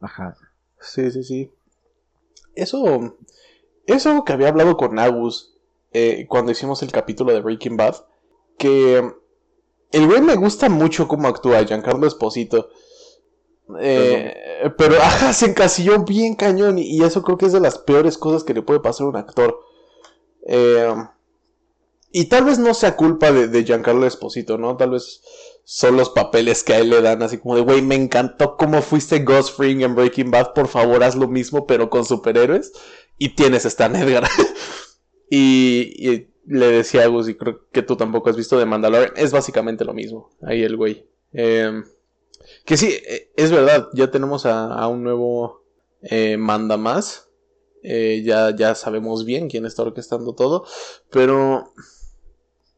Ajá. 0.02 0.36
Sí, 0.82 1.10
sí, 1.10 1.24
sí. 1.24 1.52
Eso. 2.54 3.18
Es 3.86 4.06
algo 4.06 4.26
que 4.26 4.34
había 4.34 4.50
hablado 4.50 4.76
con 4.76 5.00
Agus 5.00 5.58
eh, 5.94 6.26
cuando 6.28 6.52
hicimos 6.52 6.84
el 6.84 6.92
capítulo 6.92 7.32
de 7.32 7.42
Breaking 7.42 7.78
Bad. 7.78 7.96
Que 8.58 9.02
el 9.94 10.08
güey 10.08 10.22
me 10.22 10.36
gusta 10.36 10.70
mucho 10.70 11.08
cómo 11.08 11.28
actúa, 11.28 11.64
Giancarlo 11.64 12.06
Esposito. 12.06 12.70
Eh, 13.80 14.72
pero, 14.78 14.96
ajá, 15.02 15.34
se 15.34 15.46
encasilló 15.46 16.04
bien 16.04 16.36
cañón. 16.36 16.80
Y 16.80 17.04
eso 17.04 17.24
creo 17.24 17.38
que 17.38 17.46
es 17.46 17.54
de 17.54 17.60
las 17.60 17.78
peores 17.78 18.18
cosas 18.18 18.44
que 18.44 18.54
le 18.54 18.62
puede 18.62 18.80
pasar 18.80 19.06
a 19.06 19.10
un 19.10 19.16
actor. 19.16 19.60
Eh, 20.46 20.94
y 22.12 22.26
tal 22.26 22.46
vez 22.46 22.60
no 22.60 22.74
sea 22.74 22.96
culpa 22.96 23.32
de, 23.32 23.64
Giancarlo 23.64 24.06
Esposito, 24.06 24.58
¿no? 24.58 24.78
Tal 24.78 24.92
vez 24.92 25.22
son 25.64 25.98
los 25.98 26.10
papeles 26.10 26.64
que 26.64 26.74
a 26.74 26.80
él 26.80 26.90
le 26.90 27.02
dan, 27.02 27.24
así 27.24 27.38
como 27.38 27.56
de, 27.56 27.62
güey, 27.62 27.82
me 27.82 27.96
encantó 27.96 28.58
cómo 28.58 28.82
fuiste 28.82 29.20
Ghost 29.20 29.56
Fring 29.56 29.82
en 29.82 29.96
Breaking 29.96 30.30
Bad, 30.30 30.54
por 30.54 30.68
favor 30.68 31.04
haz 31.04 31.16
lo 31.16 31.28
mismo, 31.28 31.66
pero 31.66 31.90
con 31.90 32.06
superhéroes. 32.06 32.72
Y 33.18 33.30
tienes 33.30 33.66
Stan 33.66 33.96
Edgar. 33.96 34.28
y, 35.30 36.28
le 36.46 36.68
decía 36.68 37.04
a 37.04 37.08
Gus, 37.08 37.30
y 37.30 37.36
creo 37.36 37.68
que 37.72 37.82
tú 37.82 37.96
tampoco 37.96 38.30
has 38.30 38.36
visto 38.36 38.58
de 38.58 38.66
Mandalorian, 38.66 39.14
es 39.16 39.32
básicamente 39.32 39.86
lo 39.86 39.94
mismo. 39.94 40.30
Ahí 40.42 40.64
el 40.64 40.76
güey. 40.76 41.08
Em, 41.32 41.86
que 42.66 42.78
sí, 42.78 42.88
e, 42.88 43.32
es 43.36 43.52
verdad, 43.52 43.90
ya 43.94 44.12
tenemos 44.12 44.46
a, 44.46 44.88
un 44.88 45.04
nuevo 45.04 45.64
eh, 46.02 46.38
manda 46.38 46.78
más. 46.78 47.30
Eh, 47.82 48.22
ya, 48.24 48.56
ya 48.56 48.76
sabemos 48.76 49.26
bien 49.26 49.50
quién 49.50 49.66
está 49.66 49.84
orquestando 49.84 50.34
todo. 50.36 50.66
Pero 51.10 51.74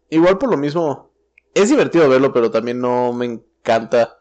igual 0.09 0.37
por 0.37 0.49
lo 0.49 0.57
mismo, 0.57 1.11
es 1.53 1.69
divertido 1.69 2.09
verlo, 2.09 2.33
pero 2.33 2.51
también 2.51 2.79
no 2.79 3.13
me 3.13 3.25
encanta 3.25 4.19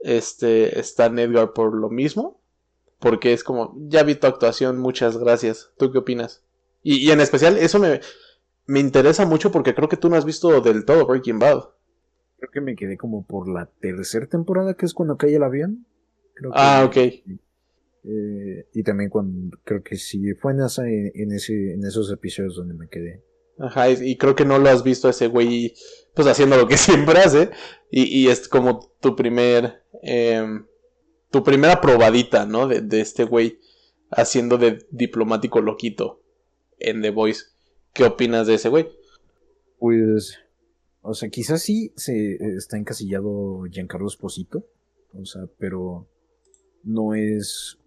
este 0.00 0.78
Stan 0.80 1.18
Edgar 1.18 1.52
por 1.52 1.74
lo 1.74 1.88
mismo. 1.88 2.40
Porque 2.98 3.32
es 3.32 3.42
como, 3.42 3.74
ya 3.88 4.04
vi 4.04 4.14
tu 4.14 4.28
actuación, 4.28 4.78
muchas 4.78 5.16
gracias. 5.18 5.70
¿Tú 5.76 5.92
qué 5.92 5.98
opinas? 5.98 6.42
y 6.84 7.12
en 7.12 7.20
especial, 7.20 7.58
eso 7.58 7.78
me, 7.78 8.00
me 8.66 8.80
interesa 8.80 9.26
mucho 9.26 9.50
porque 9.50 9.74
creo 9.74 9.88
que 9.88 9.96
tú 9.96 10.08
no 10.08 10.16
has 10.16 10.24
visto 10.24 10.60
del 10.60 10.84
todo 10.84 11.06
Breaking 11.06 11.38
Bad. 11.38 11.64
Creo 12.38 12.50
que 12.50 12.60
me 12.60 12.74
quedé 12.74 12.96
como 12.96 13.24
por 13.24 13.48
la 13.48 13.66
tercera 13.66 14.26
temporada, 14.26 14.74
que 14.74 14.86
es 14.86 14.94
cuando 14.94 15.16
cae 15.16 15.34
el 15.34 15.42
avión. 15.42 15.86
ah, 16.52 16.84
ok. 16.86 16.96
Eh, 18.04 18.66
y 18.74 18.82
también 18.82 19.10
cuando 19.10 19.56
creo 19.62 19.82
que 19.82 19.96
sí 19.96 20.34
fue 20.34 20.52
en, 20.52 20.62
esa, 20.62 20.88
en, 20.88 21.30
ese, 21.30 21.74
en 21.74 21.84
esos 21.84 22.10
episodios 22.10 22.56
donde 22.56 22.74
me 22.74 22.88
quedé. 22.88 23.22
Ajá, 23.58 23.90
y, 23.90 24.16
creo 24.16 24.34
que 24.34 24.44
no 24.44 24.58
lo 24.58 24.68
has 24.70 24.82
visto 24.82 25.08
ese 25.08 25.28
güey 25.28 25.74
pues 26.14 26.26
haciendo 26.26 26.56
lo 26.56 26.66
que 26.66 26.76
siempre 26.78 27.18
hace. 27.20 27.50
Y, 27.90 28.28
es 28.28 28.48
como 28.48 28.92
tu 29.00 29.14
primer. 29.14 29.82
Em, 30.02 30.66
tu 31.30 31.44
primera 31.44 31.80
probadita, 31.80 32.44
¿no? 32.44 32.66
De, 32.66 32.80
de 32.80 33.00
este 33.00 33.24
güey 33.24 33.60
haciendo 34.10 34.58
de 34.58 34.86
diplomático 34.90 35.60
loquito 35.60 36.22
en 36.78 37.02
The 37.02 37.10
Voice. 37.10 37.51
¿Qué 37.92 38.04
opinas 38.04 38.46
de 38.46 38.54
ese 38.54 38.68
güey? 38.68 38.88
Pues, 39.78 40.38
o 41.02 41.14
sea, 41.14 41.28
quizás 41.28 41.62
sí 41.62 41.92
se 41.96 42.36
está 42.56 42.78
encasillado 42.78 43.64
Giancarlo 43.70 44.06
Esposito, 44.06 44.64
o 45.12 45.24
sea, 45.24 45.42
pero 45.58 46.06
no 46.84 47.14
es 47.14 47.78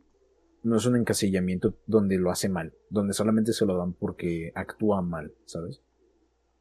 no 0.66 0.78
es 0.78 0.86
un 0.88 0.96
encasillamiento 0.96 1.76
donde 1.86 2.18
lo 2.18 2.32
hace 2.32 2.50
mal, 2.50 2.74
donde 2.90 3.14
solamente 3.14 3.54
se 3.54 3.66
lo 3.66 3.78
dan 3.78 3.94
porque 3.94 4.52
actúa 4.56 5.02
mal, 5.04 5.32
¿sabes? 5.46 5.82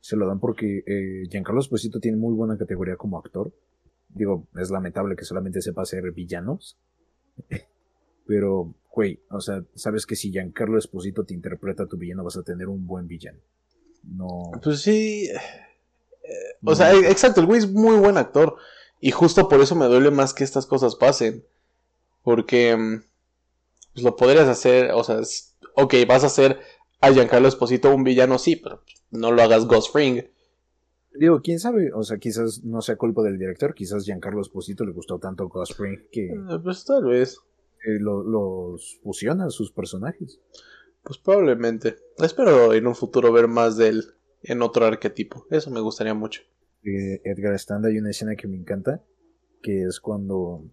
Se 0.01 0.17
lo 0.17 0.27
dan 0.27 0.41
porque 0.41 0.85
eh, 0.87 1.27
Giancarlo 1.31 1.61
Esposito 1.61 2.01
tiene 2.01 2.19
muy 2.19 2.35
buena 2.35 2.59
categoría 2.59 2.97
como 2.97 3.19
actor. 3.19 3.53
Digo, 4.11 4.47
es 4.57 4.71
lamentable 4.71 5.17
que 5.17 5.25
solamente 5.25 5.63
sepa 5.63 5.83
hacer 5.83 6.13
villanos. 6.13 6.79
Pero, 8.27 8.75
güey, 8.95 9.21
o 9.29 9.41
sea, 9.41 9.65
sabes 9.75 10.07
que 10.07 10.15
si 10.15 10.31
Giancarlo 10.31 10.79
Esposito 10.79 11.25
te 11.25 11.35
interpreta 11.35 11.83
a 11.83 11.87
tu 11.87 11.97
villano 11.97 12.23
vas 12.23 12.37
a 12.37 12.43
tener 12.43 12.69
un 12.69 12.87
buen 12.87 13.09
villano. 13.09 13.41
No. 14.05 14.53
Pues 14.63 14.83
sí. 14.83 15.29
o 16.65 16.75
sea, 16.75 16.95
exacto, 16.95 17.41
el 17.41 17.47
güey 17.47 17.59
es 17.59 17.71
muy 17.71 17.97
buen 17.97 18.17
actor. 18.17 18.57
Y 19.01 19.11
justo 19.11 19.49
por 19.49 19.61
eso 19.61 19.75
me 19.75 19.87
duele 19.87 20.11
más 20.11 20.33
que 20.33 20.45
estas 20.45 20.67
cosas 20.67 20.95
pasen. 20.95 21.45
Porque 22.23 22.77
mm, 22.77 23.03
pues 23.93 24.05
lo 24.05 24.17
podrías 24.17 24.49
hacer, 24.49 24.93
o 24.93 25.03
sea, 25.03 25.21
ok, 25.75 25.95
vas 26.09 26.23
a 26.23 26.29
hacer 26.29 26.61
a 27.01 27.13
Giancarlo 27.13 27.49
Esposito 27.49 27.95
un 27.95 28.05
villano, 28.05 28.39
sí, 28.39 28.57
pero 28.57 28.83
no 29.11 29.33
lo 29.33 29.43
hagas 29.43 29.67
Ghost 29.67 29.93
Fring. 29.93 30.25
Digo, 31.17 31.43
quién 31.43 31.61
sabe, 31.61 31.93
o 31.93 32.03
sea, 32.03 32.19
quizás 32.19 32.65
no 32.65 32.81
sea 32.81 32.97
culpa 32.97 33.23
del 33.23 33.39
director, 33.39 33.75
quizás 33.75 34.05
Giancarlo 34.05 34.41
Esposito 34.41 34.85
le 34.85 34.93
gustó 34.93 35.19
tanto 35.19 35.49
Ghost 35.49 35.73
Spring 35.73 36.09
que. 36.11 36.27
Eh, 36.27 36.59
pues 36.63 36.85
tal 36.85 37.05
vez. 37.05 37.41
Los 37.85 39.01
fusiona 39.03 39.51
sus 39.51 39.73
personajes. 39.73 40.41
Pues 41.03 41.19
probablemente. 41.19 41.97
Espero 42.19 42.73
en 42.73 42.87
un 42.87 42.95
futuro 42.95 43.33
ver 43.33 43.49
más 43.49 43.77
de 43.77 43.89
él 43.89 44.05
en 44.43 44.63
otro 44.63 44.87
arquetipo. 44.87 45.47
Eso 45.51 45.71
me 45.71 45.81
gustaría 45.81 46.15
mucho. 46.15 46.43
Edgar 46.83 47.55
Stand 47.55 47.87
hay 47.87 47.99
una 47.99 48.11
escena 48.11 48.37
que 48.37 48.47
me 48.47 48.57
encanta, 48.57 49.03
que 49.63 49.85
es 49.85 50.01
cuando 50.01 50.65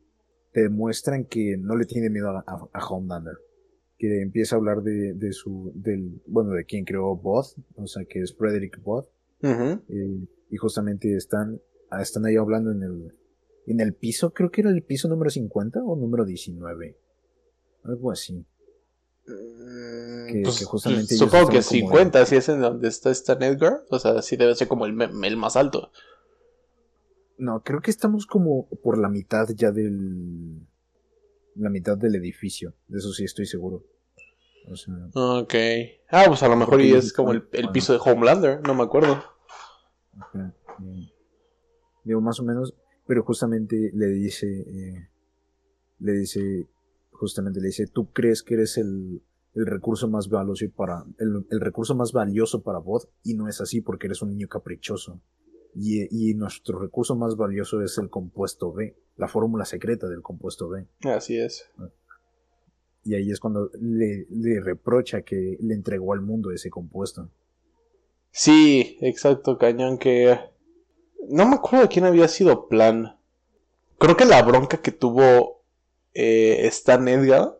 te 0.51 0.63
demuestran 0.63 1.25
que 1.25 1.57
no 1.57 1.77
le 1.77 1.85
tiene 1.85 2.09
miedo 2.09 2.29
a, 2.29 2.87
Homelander. 2.89 3.37
Que 3.97 4.21
empieza 4.21 4.55
a 4.55 4.59
hablar 4.59 4.81
de, 4.81 5.13
de, 5.13 5.31
su, 5.31 5.71
del, 5.75 6.21
bueno, 6.25 6.51
de 6.51 6.65
quien 6.65 6.85
creó 6.85 7.15
Both, 7.15 7.57
o 7.75 7.87
sea, 7.87 8.03
que 8.05 8.19
es 8.19 8.35
Frederick 8.35 8.81
Both. 8.81 9.07
Eh, 9.43 10.27
y 10.49 10.57
justamente 10.57 11.15
están, 11.15 11.61
están 11.99 12.25
ahí 12.25 12.35
hablando 12.35 12.71
en 12.71 12.83
el, 12.83 13.13
en 13.67 13.79
el 13.79 13.93
piso, 13.93 14.33
creo 14.33 14.51
que 14.51 14.61
era 14.61 14.69
el 14.69 14.83
piso 14.83 15.07
número 15.07 15.29
50 15.29 15.83
o 15.83 15.95
número 15.95 16.25
19. 16.25 16.97
Algo 17.83 18.11
así. 18.11 18.45
Que, 19.25 20.41
pues, 20.43 20.65
justamente 20.65 21.15
supongo 21.15 21.49
que 21.49 21.61
50, 21.61 22.25
si 22.25 22.35
es 22.35 22.49
en 22.49 22.61
donde 22.61 22.87
está 22.87 23.11
Stan 23.11 23.41
Edgar, 23.41 23.83
o 23.89 23.99
sea, 23.99 24.21
sí 24.21 24.35
debe 24.35 24.55
ser 24.55 24.67
como 24.67 24.85
el, 24.85 24.99
el 25.01 25.37
más 25.37 25.55
alto. 25.55 25.91
No, 27.37 27.63
creo 27.63 27.81
que 27.81 27.91
estamos 27.91 28.25
como 28.27 28.67
por 28.83 28.97
la 28.97 29.09
mitad 29.09 29.47
ya 29.55 29.71
del. 29.71 30.67
La 31.55 31.69
mitad 31.69 31.97
del 31.97 32.15
edificio. 32.15 32.73
De 32.87 32.99
eso 32.99 33.11
sí 33.13 33.23
estoy 33.23 33.45
seguro. 33.45 33.83
O 34.69 34.75
sea, 34.75 34.93
ok. 35.13 35.53
Ah, 36.09 36.25
pues 36.27 36.43
a 36.43 36.47
lo 36.47 36.55
mejor 36.55 36.81
y 36.81 36.93
es 36.93 37.11
como 37.13 37.31
el, 37.31 37.41
piso 37.73 37.93
de 37.93 37.99
Homelander, 38.03 38.61
no 38.61 38.75
me 38.75 38.83
acuerdo. 38.83 39.23
Digo, 42.03 42.21
más 42.21 42.39
o 42.39 42.43
menos. 42.43 42.75
Pero 43.05 43.23
justamente 43.23 43.91
le 43.93 44.07
dice. 44.07 44.47
Eh, 44.47 45.09
le 45.99 46.13
dice. 46.13 46.67
Justamente 47.11 47.59
le 47.59 47.67
dice: 47.67 47.87
Tú 47.87 48.11
crees 48.11 48.43
que 48.43 48.55
eres 48.55 48.77
el, 48.77 49.21
el 49.53 49.65
recurso 49.65 50.07
más 50.07 50.29
valioso 50.29 50.65
para. 50.75 51.05
El, 51.17 51.45
el 51.49 51.59
recurso 51.59 51.95
más 51.95 52.11
valioso 52.13 52.63
para 52.63 52.79
vos. 52.79 53.09
Y 53.23 53.35
no 53.35 53.47
es 53.47 53.61
así 53.61 53.81
porque 53.81 54.07
eres 54.07 54.21
un 54.21 54.31
niño 54.31 54.47
caprichoso. 54.47 55.21
Y, 55.73 56.33
nuestro 56.33 56.79
recurso 56.79 57.15
más 57.15 57.35
valioso 57.35 57.81
es 57.81 57.97
el 57.97 58.09
compuesto 58.09 58.73
B, 58.73 58.95
la 59.15 59.27
fórmula 59.27 59.65
secreta 59.65 60.07
del 60.07 60.21
compuesto 60.21 60.67
B. 60.69 60.85
Así 61.03 61.37
es. 61.37 61.69
Y 63.03 63.15
ahí 63.15 63.31
es 63.31 63.39
cuando 63.39 63.71
le, 63.79 64.25
reprocha 64.61 65.21
que 65.21 65.57
le 65.59 65.73
entregó 65.73 66.13
al 66.13 66.21
mundo 66.21 66.51
ese 66.51 66.69
compuesto. 66.69 67.29
Sí, 68.31 68.97
exacto, 69.01 69.57
cañón, 69.57 69.97
que... 69.97 70.37
No 71.27 71.47
me 71.47 71.55
acuerdo 71.55 71.83
de 71.83 71.89
quién 71.89 72.05
había 72.05 72.27
sido 72.27 72.67
plan. 72.67 73.17
Creo 73.97 74.17
que 74.17 74.25
la 74.25 74.41
bronca 74.41 74.81
que 74.81 74.91
tuvo 74.91 75.63
eh, 76.13 76.61
Stan 76.67 77.07
Edgar 77.07 77.57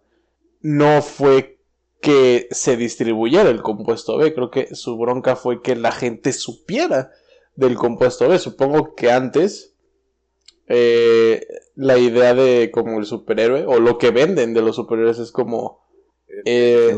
no 0.61 1.01
fue 1.01 1.59
que 2.01 2.47
se 2.51 2.77
distribuyera 2.77 3.49
el 3.49 3.61
compuesto 3.61 4.17
B, 4.17 4.33
creo 4.33 4.49
que 4.49 4.75
su 4.75 4.97
bronca 4.97 5.35
fue 5.35 5.61
que 5.61 5.75
la 5.75 5.91
gente 5.91 6.33
supiera 6.33 7.11
del 7.55 7.75
compuesto 7.75 8.27
B. 8.27 8.39
Supongo 8.39 8.95
que 8.95 9.11
antes 9.11 9.75
eh, 10.67 11.45
la 11.75 11.97
idea 11.97 12.33
de 12.33 12.71
como 12.71 12.99
el 12.99 13.05
superhéroe 13.05 13.65
o 13.65 13.79
lo 13.79 13.97
que 13.97 14.09
venden 14.09 14.53
de 14.53 14.61
los 14.61 14.75
superhéroes 14.75 15.19
es 15.19 15.31
como... 15.31 15.81
Eh, 16.45 16.97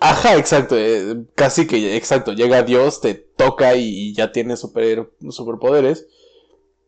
ajá, 0.00 0.36
exacto, 0.36 0.76
eh, 0.76 1.24
casi 1.34 1.66
que 1.66 1.96
exacto, 1.96 2.32
llega 2.32 2.62
Dios, 2.62 3.00
te 3.00 3.14
toca 3.14 3.74
y, 3.76 4.14
ya 4.14 4.32
tienes 4.32 4.60
super, 4.60 5.10
superpoderes. 5.30 6.06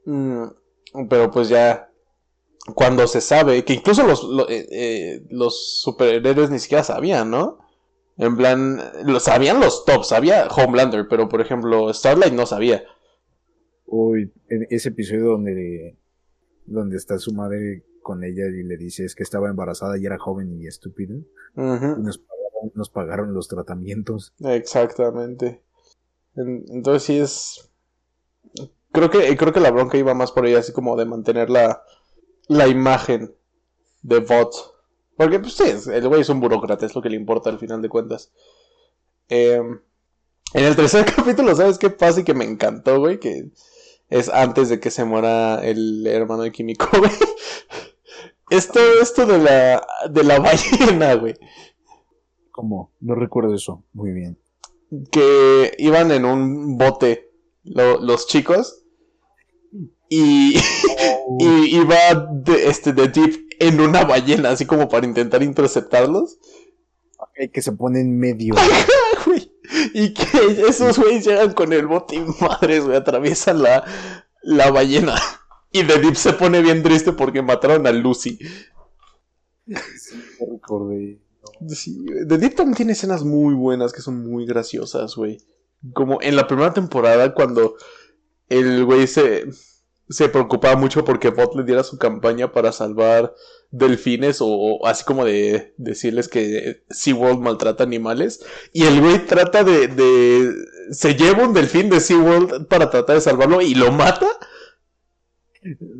Mm, 0.04 0.44
pero 1.08 1.30
pues 1.30 1.48
ya 1.48 1.90
cuando 2.74 3.06
se 3.06 3.20
sabe, 3.20 3.64
que 3.64 3.74
incluso 3.74 4.06
los, 4.06 4.26
los 5.30 5.80
superhéroes 5.80 6.50
ni 6.50 6.58
siquiera 6.58 6.84
sabían, 6.84 7.30
¿no? 7.30 7.58
En 8.20 8.36
plan, 8.36 8.78
lo 9.06 9.18
sabían 9.18 9.60
los 9.60 9.86
tops, 9.86 10.08
sabía 10.08 10.46
Homelander, 10.48 11.06
pero 11.08 11.28
por 11.28 11.40
ejemplo, 11.40 11.92
Starlight 11.92 12.34
no 12.34 12.44
sabía. 12.44 12.84
Uy, 13.86 14.30
en 14.50 14.66
ese 14.68 14.90
episodio 14.90 15.24
donde, 15.30 15.96
donde 16.66 16.98
está 16.98 17.18
su 17.18 17.32
madre 17.32 17.82
con 18.02 18.22
ella 18.22 18.46
y 18.46 18.62
le 18.62 18.76
dice 18.76 19.04
es 19.04 19.14
que 19.14 19.22
estaba 19.22 19.48
embarazada 19.48 19.98
y 19.98 20.04
era 20.04 20.18
joven 20.18 20.52
y 20.60 20.66
estúpida. 20.66 21.14
nos, 21.54 22.22
pagaron, 22.92 23.34
los 23.34 23.48
tratamientos. 23.48 24.32
Exactamente. 24.40 25.62
entonces 26.36 27.02
sí 27.02 27.18
es. 27.18 27.70
Creo 28.92 29.10
que, 29.10 29.36
creo 29.36 29.52
que 29.52 29.60
la 29.60 29.70
bronca 29.70 29.98
iba 29.98 30.14
más 30.14 30.32
por 30.32 30.44
ahí, 30.44 30.54
así 30.54 30.72
como 30.72 30.96
de 30.96 31.04
mantener 31.04 31.48
la, 31.48 31.82
la 32.48 32.66
imagen 32.66 33.34
de 34.02 34.18
Bot 34.18 34.80
porque, 35.20 35.38
pues 35.38 35.52
sí, 35.52 35.64
el 35.92 36.08
güey 36.08 36.22
es 36.22 36.30
un 36.30 36.40
burócrata, 36.40 36.86
es 36.86 36.94
lo 36.94 37.02
que 37.02 37.10
le 37.10 37.16
importa 37.16 37.50
al 37.50 37.58
final 37.58 37.82
de 37.82 37.90
cuentas. 37.90 38.32
Em, 39.28 39.78
en 40.54 40.64
el 40.64 40.74
tercer 40.74 41.04
capítulo, 41.14 41.54
¿sabes 41.54 41.76
qué 41.76 41.90
pasa 41.90 42.20
y 42.20 42.24
que 42.24 42.32
me 42.32 42.46
encantó, 42.46 42.98
güey? 42.98 43.20
Que 43.20 43.50
es 44.08 44.30
antes 44.30 44.70
de 44.70 44.80
que 44.80 44.90
se 44.90 45.04
muera 45.04 45.62
el 45.62 46.06
hermano 46.06 46.44
de 46.44 46.52
Kimiko, 46.52 46.88
güey. 46.98 47.12
Esto, 48.48 48.80
esto 49.02 49.26
de 49.26 49.36
la, 49.36 49.86
de 50.08 50.24
la 50.24 50.38
ballena, 50.40 51.12
güey. 51.16 51.34
No 53.00 53.14
recuerdo 53.14 53.54
eso. 53.54 53.84
Muy 53.92 54.12
bien. 54.12 54.38
Que 55.10 55.74
iban 55.78 56.10
en 56.10 56.24
un 56.24 56.76
bote 56.76 57.30
los 57.64 58.26
chicos 58.26 58.84
y, 60.08 60.56
oh. 60.98 61.38
y 61.40 61.76
iba 61.76 61.96
de, 62.32 62.68
este, 62.68 62.92
de 62.92 63.08
Deep 63.08 63.48
en 63.60 63.80
una 63.80 64.04
ballena, 64.04 64.50
así 64.50 64.66
como 64.66 64.88
para 64.88 65.06
intentar 65.06 65.42
interceptarlos. 65.42 66.38
que 67.52 67.62
se 67.62 67.72
pone 67.72 68.00
en 68.00 68.18
medio. 68.18 68.54
y 69.94 70.14
que 70.14 70.64
esos 70.68 70.98
güeyes 70.98 71.24
llegan 71.24 71.52
con 71.52 71.72
el 71.72 71.86
bote 71.86 72.16
y 72.16 72.24
madres, 72.40 72.84
güey, 72.84 72.96
atraviesan 72.96 73.62
la, 73.62 73.84
la 74.42 74.70
ballena. 74.70 75.14
Y 75.72 75.84
The 75.84 76.00
Deep 76.00 76.16
se 76.16 76.32
pone 76.32 76.62
bien 76.62 76.82
triste 76.82 77.12
porque 77.12 77.42
mataron 77.42 77.86
a 77.86 77.92
Lucy. 77.92 78.40
Sí, 79.68 80.20
recordé. 80.40 81.20
The 81.66 82.38
Deep 82.38 82.54
también 82.54 82.76
tiene 82.76 82.92
escenas 82.92 83.24
muy 83.24 83.54
buenas 83.54 83.92
que 83.92 84.02
son 84.02 84.26
muy 84.28 84.46
graciosas, 84.46 85.14
güey. 85.14 85.38
Como 85.92 86.20
en 86.22 86.36
la 86.36 86.46
primera 86.46 86.72
temporada 86.72 87.34
cuando 87.34 87.76
el 88.48 88.84
güey 88.84 89.06
se 89.06 89.46
se 90.10 90.28
preocupaba 90.28 90.74
mucho 90.74 91.04
porque 91.04 91.30
Bot 91.30 91.54
le 91.54 91.62
diera 91.62 91.84
su 91.84 91.96
campaña 91.96 92.52
para 92.52 92.72
salvar 92.72 93.32
delfines 93.70 94.38
o, 94.40 94.84
así 94.84 95.04
como 95.04 95.24
de 95.24 95.72
decirles 95.76 96.26
que 96.26 96.82
SeaWorld 96.90 97.38
maltrata 97.38 97.84
animales. 97.84 98.44
Y 98.72 98.82
el 98.82 99.00
güey 99.00 99.24
trata 99.24 99.62
de, 99.62 99.86
de... 99.86 100.52
Se 100.90 101.14
lleva 101.14 101.46
un 101.46 101.54
delfín 101.54 101.88
de 101.88 102.00
SeaWorld 102.00 102.66
para 102.66 102.90
tratar 102.90 103.14
de 103.14 103.20
salvarlo 103.20 103.60
y 103.60 103.76
lo 103.76 103.92
mata. 103.92 104.26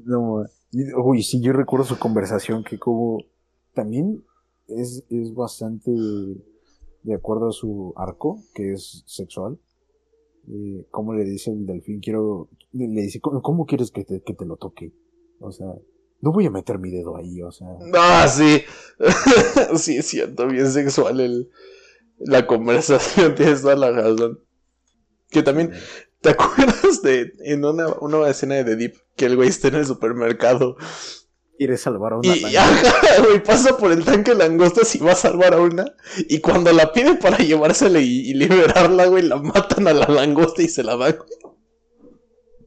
No, 0.05 0.45
uy, 1.05 1.23
sí, 1.23 1.41
yo 1.41 1.53
recuerdo 1.53 1.87
su 1.87 1.99
conversación 1.99 2.65
que 2.65 2.81
como 2.81 3.23
también 3.75 4.25
es, 4.77 5.05
es 5.11 5.35
bastante 5.35 5.91
de 5.91 7.15
acuerdo 7.15 7.49
a 7.49 7.53
su 7.53 7.93
arco, 7.97 8.43
que 8.55 8.73
es 8.73 9.03
sexual. 9.07 9.59
Eh, 10.49 10.87
¿Cómo 10.91 11.15
le 11.15 11.25
dice 11.25 11.51
el 11.51 11.67
delfín? 11.67 12.01
Quiero, 12.01 12.49
le 12.73 13.03
dice, 13.03 13.21
¿cómo, 13.21 13.67
quieres 13.67 13.91
que 13.91 14.05
te, 14.05 14.23
que 14.23 14.35
te 14.35 14.45
lo 14.45 14.57
toque? 14.57 14.93
O 15.41 15.53
sea, 15.53 15.67
no 16.21 16.33
voy 16.33 16.47
a 16.47 16.51
meter 16.51 16.79
mi 16.79 16.91
dedo 16.91 17.17
ahí, 17.17 17.43
o 17.43 17.51
sea. 17.51 17.69
Ah, 17.95 18.27
sí. 18.29 18.63
sí, 19.77 19.97
es 19.97 20.07
cierto, 20.07 20.47
bien 20.47 20.71
sexual 20.71 21.21
el, 21.21 21.51
la 22.19 22.47
conversación, 22.47 23.35
tienes 23.37 23.63
toda 23.63 23.77
la 23.77 23.91
razón. 23.91 24.41
Que 25.31 25.43
también, 25.43 25.73
¿te 26.21 26.31
acuerdas 26.31 27.03
de 27.03 27.33
en 27.45 27.65
una, 27.65 27.89
una 28.01 28.29
escena 28.29 28.57
de 28.57 28.65
The 28.65 28.77
Deep 28.77 28.95
que 29.17 29.27
el 29.27 29.37
güey 29.37 29.49
está 29.49 29.69
en 29.69 29.77
el 29.77 29.87
supermercado 29.87 30.77
quiere 31.61 31.77
salvar 31.77 32.15
a 32.15 32.17
una 32.17 32.35
y, 32.35 32.43
ajá, 32.57 33.23
güey, 33.23 33.45
pasa 33.45 33.77
por 33.77 33.93
el 33.93 34.03
tanque 34.03 34.31
de 34.31 34.39
langostas 34.39 34.95
y 34.97 34.99
va 34.99 35.13
a 35.13 35.15
salvar 35.15 35.53
a 35.53 35.61
una. 35.61 35.95
Y 36.27 36.41
cuando 36.41 36.73
la 36.73 36.91
pide 36.91 37.17
para 37.17 37.37
llevársela 37.37 38.01
y, 38.01 38.33
liberarla, 38.33 39.05
güey, 39.09 39.25
la 39.25 39.37
matan 39.37 39.87
a 39.87 39.93
la 39.93 40.09
langosta 40.09 40.63
y 40.63 40.69
se 40.69 40.83
la 40.83 40.97
van. 40.97 41.17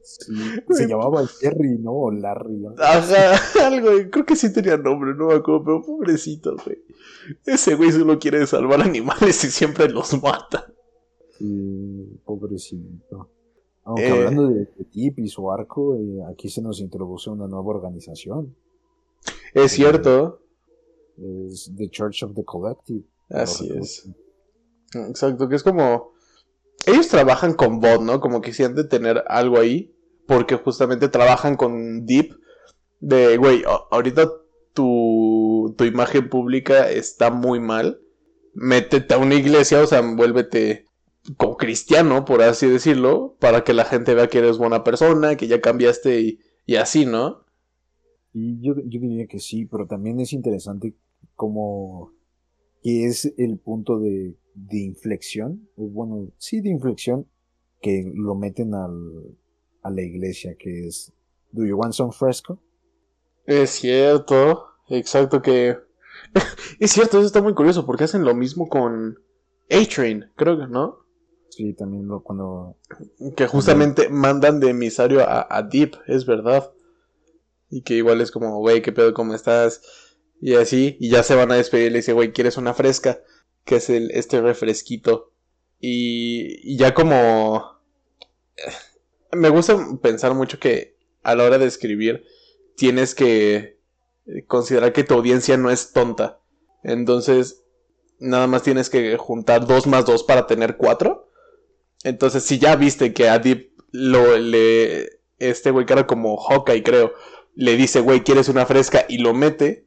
se 0.04 0.86
llamaba 0.86 1.26
Jerry, 1.26 1.76
¿no? 1.78 1.90
O 1.90 2.12
Larry. 2.12 2.66
Ajá, 2.78 3.66
algo, 3.66 3.90
creo 4.12 4.24
que 4.24 4.36
sí 4.36 4.52
tenía 4.52 4.76
nombre, 4.76 5.12
no 5.16 5.26
me 5.26 5.34
acuerdo, 5.34 5.64
pero 5.64 5.82
pobrecito, 5.82 6.54
güey. 6.64 6.78
Ese 7.46 7.74
güey 7.74 7.90
solo 7.90 8.20
quiere 8.20 8.46
salvar 8.46 8.80
animales 8.80 9.42
y 9.42 9.50
siempre 9.50 9.88
los 9.88 10.22
mata. 10.22 10.72
Sí, 11.36 12.20
pobrecito. 12.24 13.28
Aunque 13.82 14.08
hablando 14.08 14.50
de, 14.50 14.66
Tip 14.92 15.18
y 15.18 15.26
su 15.26 15.50
arco, 15.50 15.96
eh, 15.96 16.22
aquí 16.30 16.48
se 16.48 16.62
nos 16.62 16.80
introduce 16.80 17.28
una 17.28 17.48
nueva 17.48 17.70
organización. 17.70 18.54
Es 19.54 19.72
cierto. 19.72 20.42
Es 21.16 21.72
The 21.76 21.88
Church 21.88 22.22
of 22.24 22.34
the 22.34 22.44
Collective. 22.44 23.04
Así 23.30 23.70
es. 23.72 24.08
Exacto, 24.94 25.48
que 25.48 25.56
es 25.56 25.62
como... 25.62 26.12
Ellos 26.86 27.08
trabajan 27.08 27.54
con 27.54 27.80
bot, 27.80 28.02
¿no? 28.02 28.20
Como 28.20 28.42
que 28.42 28.52
sienten 28.52 28.88
tener 28.88 29.24
algo 29.28 29.58
ahí, 29.58 29.94
porque 30.26 30.56
justamente 30.56 31.08
trabajan 31.08 31.56
con 31.56 32.04
Deep. 32.04 32.36
De, 33.00 33.36
güey, 33.38 33.62
ahorita 33.90 34.30
tu, 34.74 35.74
tu 35.78 35.84
imagen 35.84 36.28
pública 36.28 36.90
está 36.90 37.30
muy 37.30 37.60
mal. 37.60 38.00
Métete 38.52 39.14
a 39.14 39.18
una 39.18 39.34
iglesia, 39.34 39.80
o 39.80 39.86
sea, 39.86 40.02
vuélvete 40.02 40.86
como 41.36 41.56
cristiano, 41.56 42.24
por 42.24 42.42
así 42.42 42.68
decirlo, 42.68 43.36
para 43.40 43.64
que 43.64 43.72
la 43.72 43.84
gente 43.84 44.14
vea 44.14 44.28
que 44.28 44.38
eres 44.38 44.58
buena 44.58 44.84
persona, 44.84 45.36
que 45.36 45.46
ya 45.46 45.60
cambiaste 45.60 46.20
y, 46.20 46.40
y 46.66 46.76
así, 46.76 47.06
¿no? 47.06 47.43
Y 48.34 48.60
yo, 48.60 48.74
yo 48.74 49.00
diría 49.00 49.26
que 49.26 49.38
sí, 49.38 49.64
pero 49.64 49.86
también 49.86 50.18
es 50.18 50.32
interesante 50.32 50.92
como 51.36 52.12
que 52.82 53.06
es 53.06 53.32
el 53.38 53.58
punto 53.58 54.00
de, 54.00 54.36
de 54.54 54.78
inflexión, 54.78 55.68
o 55.76 55.86
bueno, 55.86 56.28
sí 56.36 56.60
de 56.60 56.68
inflexión, 56.68 57.26
que 57.80 58.10
lo 58.12 58.34
meten 58.34 58.74
al, 58.74 59.36
a 59.82 59.90
la 59.90 60.02
iglesia, 60.02 60.56
que 60.58 60.88
es 60.88 61.12
Do 61.52 61.64
you 61.64 61.76
want 61.76 61.92
some 61.92 62.12
fresco? 62.12 62.60
Es 63.46 63.70
cierto, 63.70 64.64
exacto 64.88 65.40
que... 65.40 65.78
es 66.80 66.90
cierto, 66.90 67.18
eso 67.18 67.26
está 67.26 67.40
muy 67.40 67.54
curioso, 67.54 67.86
porque 67.86 68.04
hacen 68.04 68.24
lo 68.24 68.34
mismo 68.34 68.68
con 68.68 69.16
A-Train, 69.70 70.32
creo 70.34 70.58
que, 70.58 70.66
¿no? 70.66 71.04
Sí, 71.50 71.72
también 71.74 72.08
lo, 72.08 72.22
cuando... 72.24 72.76
Que 73.36 73.46
justamente 73.46 74.08
mandan 74.08 74.58
de 74.58 74.70
emisario 74.70 75.20
a, 75.20 75.46
a 75.48 75.62
Deep, 75.62 75.92
es 76.08 76.26
verdad. 76.26 76.72
Y 77.74 77.82
que 77.82 77.94
igual 77.94 78.20
es 78.20 78.30
como, 78.30 78.60
güey, 78.60 78.82
¿qué 78.82 78.92
pedo? 78.92 79.12
¿Cómo 79.14 79.34
estás? 79.34 79.82
Y 80.40 80.54
así, 80.54 80.96
y 81.00 81.10
ya 81.10 81.24
se 81.24 81.34
van 81.34 81.50
a 81.50 81.56
despedir 81.56 81.90
le 81.90 81.98
dice, 81.98 82.12
güey, 82.12 82.32
¿quieres 82.32 82.56
una 82.56 82.72
fresca? 82.72 83.18
Que 83.64 83.76
es 83.76 83.90
el, 83.90 84.12
este 84.12 84.40
refresquito. 84.40 85.32
Y, 85.80 86.60
y 86.62 86.76
ya 86.76 86.94
como... 86.94 87.80
Me 89.32 89.48
gusta 89.48 89.76
pensar 90.00 90.34
mucho 90.34 90.60
que 90.60 90.96
a 91.24 91.34
la 91.34 91.42
hora 91.42 91.58
de 91.58 91.66
escribir 91.66 92.24
tienes 92.76 93.16
que 93.16 93.80
considerar 94.46 94.92
que 94.92 95.02
tu 95.02 95.14
audiencia 95.14 95.56
no 95.56 95.68
es 95.68 95.92
tonta. 95.92 96.38
Entonces, 96.84 97.64
nada 98.20 98.46
más 98.46 98.62
tienes 98.62 98.88
que 98.88 99.16
juntar 99.16 99.66
dos 99.66 99.88
más 99.88 100.06
dos 100.06 100.22
para 100.22 100.46
tener 100.46 100.76
cuatro. 100.76 101.28
Entonces, 102.04 102.44
si 102.44 102.60
ya 102.60 102.76
viste 102.76 103.12
que 103.12 103.28
a 103.28 103.40
Deep 103.40 103.72
lo 103.90 104.38
le. 104.38 105.22
Este 105.40 105.72
güey 105.72 105.86
que 105.86 105.94
era 105.94 106.06
como 106.06 106.36
Hawkeye, 106.36 106.84
creo. 106.84 107.12
Le 107.54 107.76
dice, 107.76 108.00
güey, 108.00 108.22
¿quieres 108.22 108.48
una 108.48 108.66
fresca? 108.66 109.04
Y 109.08 109.18
lo 109.18 109.34
mete 109.34 109.86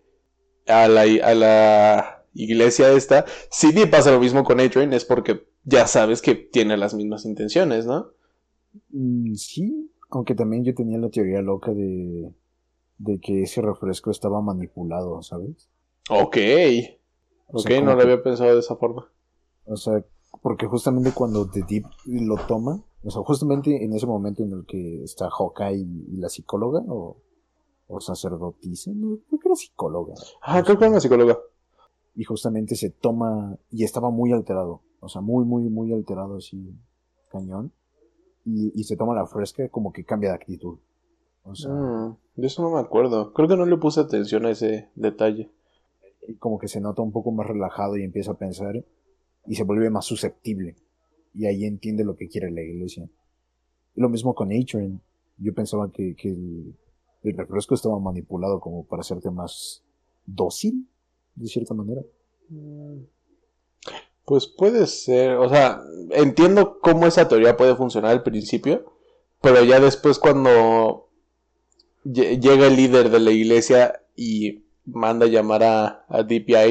a 0.67 0.87
la, 0.87 1.01
a 1.01 1.33
la 1.33 2.25
iglesia 2.33 2.91
esta. 2.91 3.25
Si 3.49 3.71
Deep 3.71 3.89
pasa 3.89 4.11
lo 4.11 4.19
mismo 4.19 4.43
con 4.43 4.59
Adrian, 4.59 4.93
es 4.93 5.05
porque 5.05 5.47
ya 5.63 5.87
sabes 5.87 6.21
que 6.21 6.35
tiene 6.35 6.77
las 6.77 6.93
mismas 6.93 7.25
intenciones, 7.25 7.85
¿no? 7.85 8.11
Mm, 8.89 9.33
sí, 9.33 9.91
aunque 10.09 10.35
también 10.35 10.63
yo 10.63 10.73
tenía 10.73 10.97
la 10.97 11.09
teoría 11.09 11.41
loca 11.41 11.73
de, 11.73 12.31
de 12.97 13.19
que 13.19 13.43
ese 13.43 13.61
refresco 13.61 14.11
estaba 14.11 14.41
manipulado, 14.41 15.21
¿sabes? 15.21 15.69
Ok. 16.09 16.37
ok, 17.47 17.69
no 17.83 17.95
lo 17.95 18.01
había 18.01 18.23
pensado 18.23 18.53
de 18.53 18.59
esa 18.59 18.75
forma. 18.75 19.11
O 19.65 19.75
sea, 19.75 20.03
porque 20.41 20.67
justamente 20.67 21.11
cuando 21.11 21.49
The 21.49 21.63
Deep 21.67 21.85
lo 22.05 22.37
toma, 22.47 22.83
o 23.03 23.11
sea, 23.11 23.21
justamente 23.23 23.83
en 23.83 23.93
ese 23.93 24.05
momento 24.05 24.43
en 24.43 24.53
el 24.53 24.65
que 24.65 25.03
está 25.03 25.29
Hawkeye 25.29 25.77
y, 25.77 26.17
la 26.17 26.29
psicóloga, 26.29 26.81
o, 26.87 27.17
o 27.87 28.01
sacerdotisa, 28.01 28.91
no, 28.93 29.17
creo 29.27 29.39
que 29.39 29.47
era 29.47 29.55
psicóloga. 29.55 30.13
Ah, 30.41 30.61
creo 30.63 30.77
que 30.77 30.85
era 30.85 30.91
una 30.91 30.99
psicóloga. 30.99 31.37
Y 32.15 32.23
justamente 32.23 32.75
se 32.75 32.89
toma, 32.89 33.57
y 33.71 33.83
estaba 33.83 34.09
muy 34.09 34.31
alterado, 34.31 34.81
o 34.99 35.09
sea, 35.09 35.21
muy, 35.21 35.45
muy, 35.45 35.63
muy 35.69 35.93
alterado 35.93 36.37
así, 36.37 36.73
cañón. 37.29 37.71
Y, 38.45 38.71
y 38.79 38.83
se 38.85 38.95
toma 38.95 39.13
la 39.13 39.25
fresca, 39.25 39.67
como 39.69 39.91
que 39.91 40.03
cambia 40.03 40.29
de 40.29 40.35
actitud. 40.35 40.77
O 41.47 41.55
sea, 41.55 41.71
mm, 41.71 42.17
de 42.35 42.47
eso 42.47 42.61
no 42.61 42.71
me 42.71 42.79
acuerdo. 42.79 43.33
Creo 43.33 43.47
que 43.47 43.55
no 43.55 43.65
le 43.65 43.77
puse 43.77 44.01
atención 44.01 44.45
a 44.45 44.51
ese 44.51 44.89
detalle. 44.95 45.49
Y 46.27 46.35
como 46.35 46.59
que 46.59 46.67
se 46.67 46.81
nota 46.81 47.01
un 47.01 47.11
poco 47.11 47.31
más 47.31 47.47
relajado 47.47 47.97
y 47.97 48.03
empieza 48.03 48.31
a 48.31 48.37
pensar 48.37 48.83
y 49.45 49.55
se 49.55 49.63
vuelve 49.63 49.89
más 49.89 50.05
susceptible. 50.05 50.75
Y 51.33 51.45
ahí 51.45 51.65
entiende 51.65 52.03
lo 52.03 52.17
que 52.17 52.27
quiere 52.27 52.51
la 52.51 52.61
iglesia. 52.61 53.09
Y 53.95 54.01
lo 54.01 54.09
mismo 54.09 54.35
con 54.35 54.51
Atron. 54.51 55.01
Yo 55.37 55.53
pensaba 55.53 55.89
que, 55.89 56.15
el, 56.23 56.75
refresco 57.23 57.75
estaba 57.75 57.99
manipulado 57.99 58.59
como 58.59 58.85
para 58.85 59.01
hacerte 59.01 59.29
más 59.29 59.83
dócil, 60.25 60.87
de 61.35 61.47
cierta 61.47 61.73
manera. 61.73 62.01
Pues 64.25 64.47
puede 64.47 64.87
ser, 64.87 65.37
o 65.37 65.49
sea, 65.49 65.81
entiendo 66.11 66.79
cómo 66.79 67.07
esa 67.07 67.27
teoría 67.27 67.57
puede 67.57 67.75
funcionar 67.75 68.11
al 68.11 68.23
principio, 68.23 68.93
pero 69.41 69.63
ya 69.63 69.79
después 69.79 70.19
cuando 70.19 71.07
llega 72.03 72.67
el 72.67 72.75
líder 72.75 73.09
de 73.09 73.19
la 73.19 73.31
iglesia 73.31 74.01
y 74.15 74.63
manda 74.85 75.25
llamar 75.27 75.63
a, 75.63 76.05
a 76.09 76.25
y 76.29 76.55
a 76.55 76.67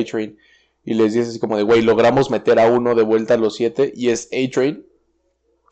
y 0.87 0.95
les 0.95 1.15
dice 1.15 1.31
así 1.31 1.41
como 1.41 1.57
de, 1.57 1.65
güey, 1.65 1.83
logramos 1.83 2.31
meter 2.31 2.61
a 2.61 2.71
uno 2.71 2.95
de 2.95 3.03
vuelta 3.03 3.35
a 3.35 3.39
los 3.39 3.57
siete 3.57 3.93
y 3.95 4.11
es 4.11 4.29
A-Train. 4.33 4.87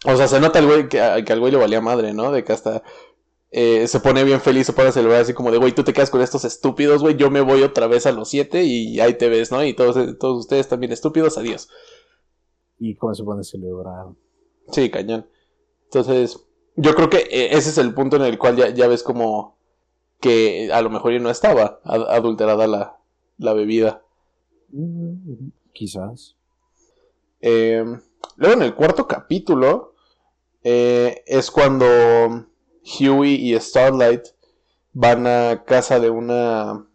O 0.06 0.16
sea, 0.16 0.26
se 0.26 0.40
nota 0.40 0.58
el 0.58 0.66
güey 0.66 0.88
que, 0.88 0.98
que, 1.24 1.32
al 1.32 1.40
güey 1.40 1.52
le 1.52 1.58
valía 1.58 1.80
madre, 1.80 2.12
¿no? 2.12 2.32
De 2.32 2.42
que 2.42 2.52
hasta 2.52 2.82
eh, 3.56 3.86
se 3.86 4.00
pone 4.00 4.24
bien 4.24 4.40
feliz, 4.40 4.66
se 4.66 4.72
pone 4.72 4.88
a 4.88 4.92
celebrar 4.92 5.20
así 5.20 5.32
como 5.32 5.52
de, 5.52 5.58
güey, 5.58 5.72
tú 5.72 5.84
te 5.84 5.92
quedas 5.92 6.10
con 6.10 6.20
estos 6.20 6.44
estúpidos, 6.44 7.02
güey, 7.02 7.14
yo 7.14 7.30
me 7.30 7.40
voy 7.40 7.62
otra 7.62 7.86
vez 7.86 8.04
a 8.04 8.10
los 8.10 8.28
siete 8.28 8.64
y 8.64 8.98
ahí 8.98 9.14
te 9.14 9.28
ves, 9.28 9.52
¿no? 9.52 9.62
Y 9.64 9.74
todos, 9.74 10.18
todos 10.18 10.40
ustedes 10.40 10.68
también 10.68 10.90
estúpidos, 10.90 11.38
adiós. 11.38 11.68
¿Y 12.80 12.96
cómo 12.96 13.14
se 13.14 13.22
pone 13.22 13.42
a 13.42 13.44
celebrar? 13.44 14.06
Sí, 14.72 14.90
cañón. 14.90 15.28
Entonces, 15.84 16.44
yo 16.74 16.96
creo 16.96 17.08
que 17.08 17.18
eh, 17.18 17.56
ese 17.56 17.70
es 17.70 17.78
el 17.78 17.94
punto 17.94 18.16
en 18.16 18.22
el 18.22 18.38
cual 18.38 18.56
ya, 18.56 18.70
ya 18.70 18.88
ves 18.88 19.04
como 19.04 19.56
que 20.20 20.72
a 20.72 20.82
lo 20.82 20.90
mejor 20.90 21.12
ya 21.12 21.20
no 21.20 21.30
estaba 21.30 21.80
adulterada 21.84 22.66
la, 22.66 22.98
la 23.38 23.52
bebida. 23.52 24.02
Quizás. 25.72 26.34
Em, 27.40 28.00
luego 28.36 28.54
en 28.54 28.62
el 28.62 28.74
cuarto 28.74 29.06
capítulo 29.06 29.94
eh, 30.64 31.22
es 31.24 31.52
cuando 31.52 32.46
Huey 32.84 33.34
y 33.34 33.58
Starlight 33.58 34.26
van 34.92 35.26
a 35.26 35.64
casa 35.64 35.98
de 36.00 36.10
una 36.10 36.86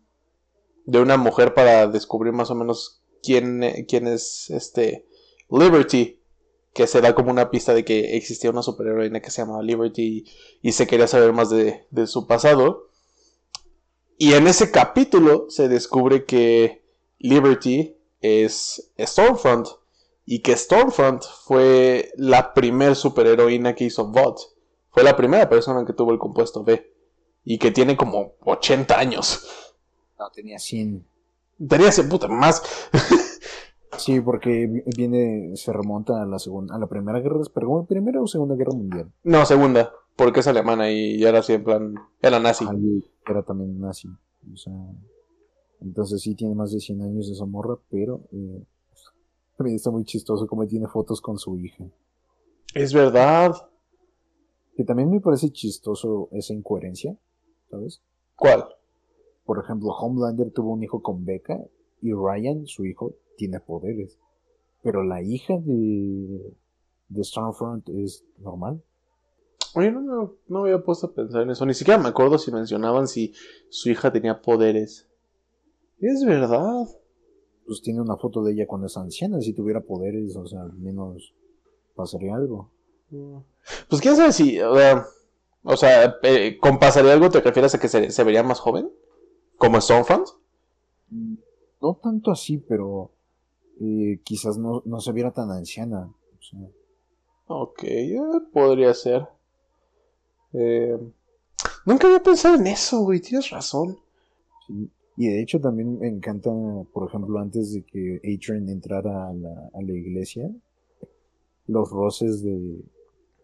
de 0.86 0.99
una 0.99 1.17
mujer 1.17 1.54
para 1.54 1.88
descubrir 1.88 2.34
más 2.34 2.49
o 2.49 2.56
menos 2.56 3.02
quién, 3.21 3.86
quién 3.88 4.08
es 4.08 4.49
este 4.49 5.06
Liberty 5.49 6.19
que 6.73 6.88
se 6.88 7.02
da 7.02 7.13
como 7.13 7.32
una 7.32 7.52
pista 7.52 7.73
de 7.73 7.84
que 7.84 8.15
existía 8.15 8.49
una 8.49 8.63
superheroína 8.63 9.19
que 9.19 9.32
se 9.32 9.41
llamaba 9.41 9.62
Liberty 9.62 10.25
y, 10.62 10.71
se 10.71 10.88
quería 10.88 11.08
saber 11.08 11.34
más 11.34 11.49
de, 11.49 11.86
de 11.91 12.08
su 12.08 12.25
pasado 12.28 12.89
y 14.21 14.34
en 14.34 14.47
ese 14.47 14.69
capítulo 14.69 15.45
se 15.49 15.69
descubre 15.69 16.25
que 16.25 16.84
Liberty 17.19 17.95
es 18.19 18.91
Stormfront. 18.99 19.67
Y 20.25 20.39
que 20.39 20.58
Stormfront 20.58 21.23
fue 21.45 22.12
la 22.17 22.54
primer 22.54 22.97
superheroína 22.97 23.75
que 23.75 23.86
hizo 23.86 24.08
Bot. 24.08 24.38
Fue 24.91 25.04
la 25.04 25.15
primera 25.15 25.47
persona 25.49 25.86
que 25.86 25.93
tuvo 25.93 26.12
el 26.12 26.19
compuesto 26.19 26.63
B. 26.63 26.93
Y 27.45 27.58
que 27.58 27.71
tiene 27.71 27.95
como 27.95 28.34
80 28.41 28.99
años. 28.99 29.47
No, 30.19 30.30
tenía 30.30 30.60
100. 30.60 31.06
Tenía 31.67 31.91
100, 31.91 32.10
puta, 32.10 32.28
más. 32.28 32.62
sí, 33.97 34.19
porque 34.21 34.84
viene, 34.95 35.56
se 35.56 35.73
remonta 35.73 36.21
a 36.21 36.25
la 36.25 36.39
segunda, 36.39 36.75
a 36.75 36.80
la 36.80 36.88
primera 36.88 37.19
guerra, 37.19 37.39
pero 37.54 37.86
primera 37.86 38.21
o 38.21 38.28
segunda 38.28 38.56
guerra 38.56 38.73
mundial. 38.73 39.12
No, 39.23 39.45
segunda, 39.45 39.91
porque 40.15 40.41
es 40.41 40.47
alemana 40.47 40.91
y 40.91 41.23
era 41.23 41.39
así 41.39 41.54
en 41.54 41.63
plan, 41.63 41.95
era 42.21 42.39
nazi. 42.39 42.65
era 43.25 43.43
también 43.43 43.80
nazi. 43.80 44.10
O 44.54 44.58
sea, 44.58 44.73
entonces 45.82 46.21
sí 46.21 46.36
tiene 46.36 46.56
más 46.56 46.71
de 46.71 46.80
100 46.80 47.02
años 47.02 47.30
esa 47.30 47.45
morra, 47.45 47.78
pero 47.89 48.21
eh, 48.32 48.63
también 49.58 49.75
está 49.75 49.91
muy 49.91 50.04
chistoso 50.04 50.47
como 50.47 50.67
tiene 50.67 50.88
fotos 50.88 51.21
con 51.21 51.38
su 51.38 51.58
hija. 51.58 51.86
Es 52.73 52.93
verdad. 52.93 53.54
Que 54.80 54.86
también 54.86 55.12
me 55.12 55.20
parece 55.20 55.52
chistoso 55.52 56.30
esa 56.32 56.54
incoherencia, 56.54 57.13
¿sabes? 57.70 58.02
¿Cuál? 58.38 58.63
Por 59.44 59.60
ejemplo, 59.60 59.89
Homelander 59.89 60.52
tuvo 60.52 60.72
un 60.72 60.82
hijo 60.82 61.02
con 61.02 61.26
Becca 61.26 61.60
y 62.02 62.13
Ryan, 62.13 62.65
su 62.65 62.86
hijo, 62.86 63.12
tiene 63.36 63.60
poderes. 63.60 64.18
Pero 64.82 65.04
la 65.04 65.22
hija 65.22 65.56
de, 65.58 66.56
de 67.10 67.24
Stormfront 67.26 67.89
es 67.89 68.24
normal. 68.38 68.82
Oye, 69.76 69.92
no, 69.92 70.00
no, 70.00 70.36
no 70.48 70.62
me 70.62 70.70
había 70.72 70.82
puesto 70.82 71.08
a 71.08 71.13
pensar 71.13 71.42
en 71.42 71.50
eso. 71.50 71.65
Ni 71.65 71.74
siquiera 71.74 72.02
me 72.02 72.08
acuerdo 72.08 72.38
si 72.38 72.50
mencionaban 72.50 73.10
si 73.10 73.34
su 73.68 73.89
hija 73.89 74.13
tenía 74.13 74.42
poderes. 74.42 75.10
Es 76.00 76.24
verdad. 76.24 76.88
Pues 77.65 77.82
tiene 77.82 78.00
una 78.00 78.15
foto 78.15 78.46
de 78.46 78.54
ella 78.54 78.65
cuando 78.65 78.88
es 78.88 78.96
anciana, 78.96 79.42
si 79.42 79.52
tuviera 79.52 79.82
poderes, 79.82 80.38
o 80.38 80.48
sea, 80.48 80.63
menos 80.78 81.36
pasaría 81.96 82.34
algo. 82.34 82.72
Pues 83.88 84.02
quién 84.02 84.15
sabe 84.15 84.32
si, 84.32 84.60
o 84.62 85.78
sea, 85.78 86.15
eh, 86.24 86.58
¿con 86.60 86.80
pasaría 86.80 87.13
algo 87.13 87.30
te 87.30 87.41
refieres 87.41 87.76
a 87.76 87.80
que 87.80 87.88
se, 87.88 88.24
vería 88.24 88.43
más 88.43 88.60
joven? 88.60 88.89
¿Como 89.58 89.82
Stormfront? 89.82 90.28
Mm, 91.10 91.36
no 91.82 91.93
tanto 91.95 92.32
así, 92.32 92.58
pero 92.58 93.12
eh, 93.82 94.19
quizás 94.24 94.58
no, 94.58 94.82
se 95.00 95.12
viera 95.12 95.32
tan 95.32 95.52
anciana. 95.52 96.10
Ok, 97.48 97.84
eh, 97.84 98.19
podría 98.54 98.93
ser. 98.93 99.28
nunca 101.86 102.08
había 102.08 102.24
pensado 102.24 102.56
en 102.56 102.67
eso, 102.67 103.02
güey, 103.02 103.19
tienes 103.19 103.50
razón. 103.50 103.98
Y 105.17 105.28
de 105.28 105.41
hecho 105.41 105.60
también 105.60 106.00
me 106.00 106.08
encanta, 106.08 106.50
por 106.93 107.10
ejemplo, 107.10 107.39
antes 107.39 107.74
de 107.74 107.84
que 107.84 108.22
Adrian 108.24 108.69
entrara 108.69 109.28
a 109.28 109.34
la, 109.34 109.69
a 109.74 109.82
la 109.82 109.91
iglesia, 109.91 110.50
los 111.67 111.89
roces 111.89 112.41
de, 112.41 112.82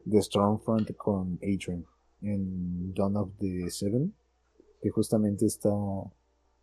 de 0.06 0.22
Stormfront 0.22 0.96
con 0.96 1.40
Adrian 1.42 1.86
en 2.22 2.94
Dawn 2.94 3.18
of 3.18 3.30
the 3.40 3.70
Seven, 3.70 4.14
que 4.82 4.90
justamente 4.90 5.46
está, 5.46 5.72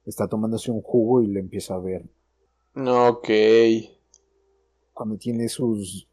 está 0.07 0.26
tomándose 0.28 0.70
un 0.70 0.81
jugo 0.81 1.22
y 1.22 1.26
le 1.26 1.40
empieza 1.40 1.74
a 1.74 1.78
ver. 1.78 2.05
Ok. 2.74 3.28
Cuando 4.94 5.16
tiene 5.16 5.48
sus 5.48 6.09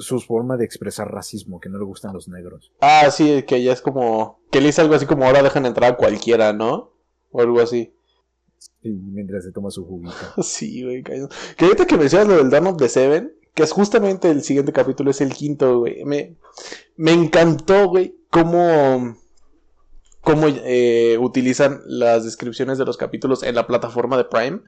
sus 0.00 0.26
formas 0.26 0.58
de 0.58 0.64
expresar 0.64 1.10
racismo, 1.10 1.60
que 1.60 1.68
no 1.68 1.78
le 1.78 1.84
gustan 1.84 2.12
los 2.12 2.28
negros. 2.28 2.72
Ah, 2.80 3.10
sí, 3.10 3.42
que 3.44 3.62
ya 3.62 3.72
es 3.72 3.80
como. 3.80 4.40
Que 4.50 4.60
le 4.60 4.66
dice 4.66 4.82
algo 4.82 4.94
así 4.94 5.06
como 5.06 5.24
ahora 5.24 5.42
dejan 5.42 5.66
entrar 5.66 5.92
a 5.92 5.96
cualquiera, 5.96 6.52
¿no? 6.52 6.92
O 7.30 7.40
algo 7.40 7.60
así. 7.60 7.94
Sí, 8.82 8.90
mientras 8.90 9.44
se 9.44 9.52
toma 9.52 9.70
su 9.70 9.86
juguito. 9.86 10.14
sí, 10.42 10.84
güey. 10.84 11.02
Que 11.02 11.64
ahorita 11.64 11.86
que 11.86 11.96
mencionas 11.96 12.28
lo 12.28 12.36
del 12.36 12.50
Dawn 12.50 12.66
of 12.68 12.76
the 12.76 12.88
Seven, 12.88 13.32
que 13.54 13.62
es 13.62 13.72
justamente 13.72 14.30
el 14.30 14.42
siguiente 14.42 14.72
capítulo, 14.72 15.10
es 15.10 15.20
el 15.20 15.32
quinto, 15.32 15.80
güey. 15.80 16.04
Me, 16.04 16.36
me 16.96 17.12
encantó, 17.12 17.88
güey, 17.88 18.16
cómo, 18.30 19.16
cómo 20.20 20.46
eh, 20.48 21.16
utilizan 21.20 21.80
las 21.86 22.24
descripciones 22.24 22.78
de 22.78 22.84
los 22.84 22.96
capítulos 22.96 23.42
en 23.42 23.54
la 23.54 23.66
plataforma 23.66 24.16
de 24.16 24.24
Prime 24.24 24.60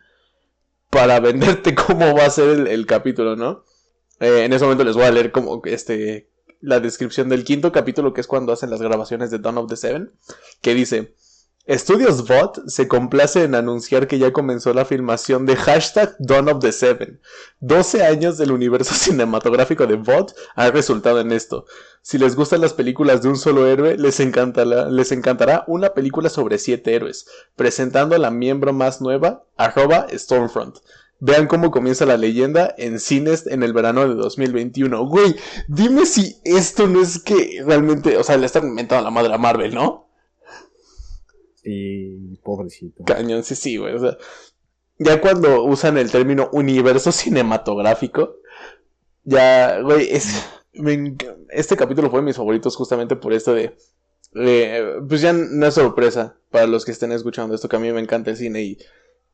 para 0.90 1.21
venderte 1.21 1.75
cómo 1.75 2.14
va 2.14 2.27
a 2.27 2.31
ser 2.31 2.66
el, 2.66 2.87
capítulo, 2.87 3.37
¿no? 3.37 3.64
Eh, 4.21 4.45
en 4.45 4.53
ese 4.53 4.64
momento 4.64 4.85
les 4.85 4.97
voy 4.97 5.05
a 5.05 5.11
leer 5.11 5.33
como 5.33 5.62
este 5.64 6.29
la 6.61 6.79
descripción 6.79 7.29
del 7.29 7.45
quinto 7.45 7.73
capítulo, 7.73 8.12
que 8.12 8.21
es 8.21 8.27
cuando 8.27 8.53
hacen 8.53 8.71
las 8.71 8.83
grabaciones 8.83 9.31
de 9.31 9.38
Dawn 9.38 9.59
of 9.59 9.69
the 9.69 9.77
Seven, 9.77 10.12
que 10.61 10.75
dice, 10.75 11.14
Estudios 11.70 12.26
Bot 12.26 12.66
se 12.66 12.88
complace 12.88 13.44
en 13.44 13.54
anunciar 13.54 14.09
que 14.09 14.18
ya 14.18 14.33
comenzó 14.33 14.74
la 14.74 14.85
filmación 14.85 15.46
de 15.46 15.54
hashtag 15.54 16.16
Dawn 16.18 16.48
of 16.48 16.59
the 16.59 16.72
Seven. 16.72 17.20
12 17.61 18.02
años 18.02 18.38
del 18.38 18.50
universo 18.50 18.92
cinematográfico 18.96 19.87
de 19.87 19.94
Bot 19.94 20.35
ha 20.56 20.68
resultado 20.72 21.20
en 21.20 21.30
esto. 21.30 21.66
Si 22.02 22.18
les 22.18 22.35
gustan 22.35 22.61
las 22.61 22.74
películas 22.74 23.22
de 23.22 23.28
un 23.28 23.37
solo 23.37 23.68
héroe, 23.68 23.96
les 23.96 24.18
encantará, 24.18 25.62
una 25.68 25.90
película 25.90 26.28
sobre 26.28 26.59
siete 26.59 26.92
héroes, 26.92 27.28
presentando 27.54 28.16
a 28.16 28.18
la 28.18 28.33
miembro 28.33 28.72
más 28.72 29.00
nueva, 29.00 29.44
arroba 29.56 30.09
Stormfront. 30.12 30.78
Vean 31.20 31.46
cómo 31.46 31.70
comienza 31.70 32.04
la 32.04 32.16
leyenda 32.16 32.74
en 32.78 32.98
cines 32.98 33.46
en 33.46 33.62
el 33.62 33.72
verano 33.72 34.09
de 34.09 34.16
2021. 34.16 35.06
Güey, 35.06 35.37
dime 35.68 36.04
si 36.04 36.40
esto 36.42 36.88
no 36.88 37.00
es 37.00 37.20
que 37.20 37.62
realmente, 37.64 38.16
o 38.16 38.24
sea, 38.24 38.37
le 38.37 38.46
están 38.46 38.66
inventando 38.66 39.02
a 39.02 39.04
la 39.04 39.12
madre 39.12 39.35
a 39.35 39.38
Marvel, 39.38 39.72
¿no? 39.72 40.10
Sí, 41.62 42.38
pobrecito. 42.42 43.05
Cañón, 43.05 43.42
sí, 43.44 43.55
sí, 43.55 43.77
güey. 43.77 43.94
O 43.94 43.99
sea, 43.99 44.16
ya 44.99 45.20
cuando 45.20 45.64
usan 45.64 45.99
el 45.99 46.11
término 46.11 46.49
universo 46.53 47.12
cinematográfico, 47.12 48.37
ya, 49.25 49.81
güey, 49.81 50.09
es, 50.11 50.46
este 51.51 51.77
capítulo 51.77 52.11
fue 52.11 52.20
de 52.20 52.27
mis 52.27 52.37
favoritos 52.37 52.77
justamente 52.77 53.16
por 53.16 53.33
esto 53.33 53.55
de, 53.55 53.77
pues 55.09 55.20
ya 55.20 55.33
no 55.33 55.66
es 55.66 55.75
sorpresa 55.75 56.37
para 56.51 56.66
los 56.66 56.85
que 56.85 56.92
estén 56.92 57.12
escuchando 57.12 57.55
esto, 57.55 57.68
que 57.68 57.77
a 57.77 57.81
mí 57.81 57.92
me 57.92 58.01
encanta 58.01 58.31
el 58.31 58.37
cine 58.37 58.62
y 58.62 58.79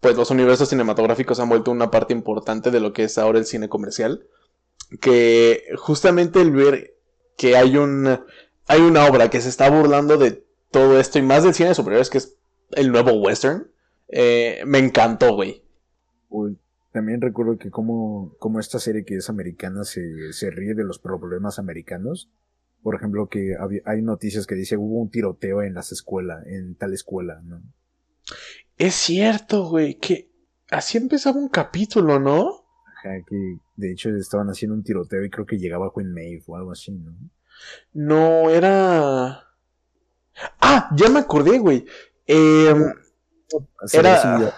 pues 0.00 0.16
los 0.16 0.30
universos 0.30 0.68
cinematográficos 0.68 1.40
han 1.40 1.48
vuelto 1.48 1.70
una 1.70 1.90
parte 1.90 2.12
importante 2.12 2.70
de 2.70 2.80
lo 2.80 2.92
que 2.92 3.04
es 3.04 3.18
ahora 3.18 3.38
el 3.38 3.46
cine 3.46 3.68
comercial. 3.68 4.26
Que 5.00 5.64
justamente 5.76 6.40
el 6.40 6.52
ver 6.52 6.96
que 7.36 7.56
hay 7.56 7.76
un, 7.76 8.20
hay 8.66 8.80
una 8.80 9.06
obra 9.06 9.30
que 9.30 9.40
se 9.40 9.48
está 9.48 9.68
burlando 9.68 10.16
de 10.16 10.45
todo 10.76 11.00
esto 11.00 11.18
y 11.18 11.22
más 11.22 11.42
del 11.42 11.54
cine 11.54 11.74
superior 11.74 12.06
que 12.10 12.18
es 12.18 12.36
el 12.72 12.92
nuevo 12.92 13.12
western, 13.12 13.66
eh, 14.08 14.62
me 14.66 14.76
encantó, 14.78 15.34
güey. 15.34 15.62
También 16.92 17.22
recuerdo 17.22 17.56
que 17.56 17.70
como, 17.70 18.34
como 18.38 18.60
esta 18.60 18.78
serie 18.78 19.06
que 19.06 19.16
es 19.16 19.30
americana 19.30 19.84
se, 19.84 20.50
ríe 20.50 20.74
de 20.74 20.84
los 20.84 20.98
problemas 20.98 21.58
americanos. 21.58 22.28
Por 22.82 22.94
ejemplo, 22.94 23.26
que 23.30 23.56
hay 23.86 24.02
noticias 24.02 24.46
que 24.46 24.54
dice 24.54 24.76
hubo 24.76 25.00
un 25.00 25.10
tiroteo 25.10 25.62
en 25.62 25.72
las 25.72 25.92
escuelas, 25.92 26.46
en 26.46 26.74
tal 26.74 26.92
escuela, 26.92 27.40
¿no? 27.42 27.62
Es 28.76 28.94
cierto, 28.96 29.70
güey, 29.70 29.94
que 29.94 30.30
así 30.70 30.98
empezaba 30.98 31.38
un 31.38 31.48
capítulo, 31.48 32.20
¿no? 32.20 32.66
Ajá, 32.98 33.16
que 33.26 33.56
de 33.76 33.92
hecho 33.92 34.14
estaban 34.14 34.48
haciendo 34.48 34.74
un 34.74 34.84
tiroteo 34.84 35.24
y 35.24 35.30
creo 35.30 35.46
que 35.46 35.56
llegaba 35.56 35.90
Queen 35.94 36.12
Maeve 36.12 36.44
o 36.46 36.56
algo 36.56 36.72
así, 36.72 36.92
¿no? 36.92 37.16
No, 37.94 38.50
era... 38.50 39.45
Ah, 40.60 40.90
ya 40.96 41.08
me 41.08 41.20
acordé, 41.20 41.58
güey. 41.58 41.84
Em, 42.26 42.92
era, 43.92 44.54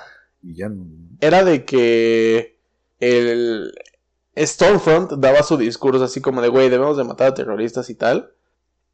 era 1.20 1.44
de 1.44 1.64
que 1.64 2.58
el 3.00 3.72
Stormfront 4.36 5.12
daba 5.12 5.42
su 5.42 5.56
discurso 5.56 6.04
así 6.04 6.20
como 6.20 6.40
de, 6.40 6.48
güey, 6.48 6.68
debemos 6.68 6.96
de 6.96 7.04
matar 7.04 7.28
a 7.28 7.34
terroristas 7.34 7.90
y 7.90 7.94
tal. 7.94 8.32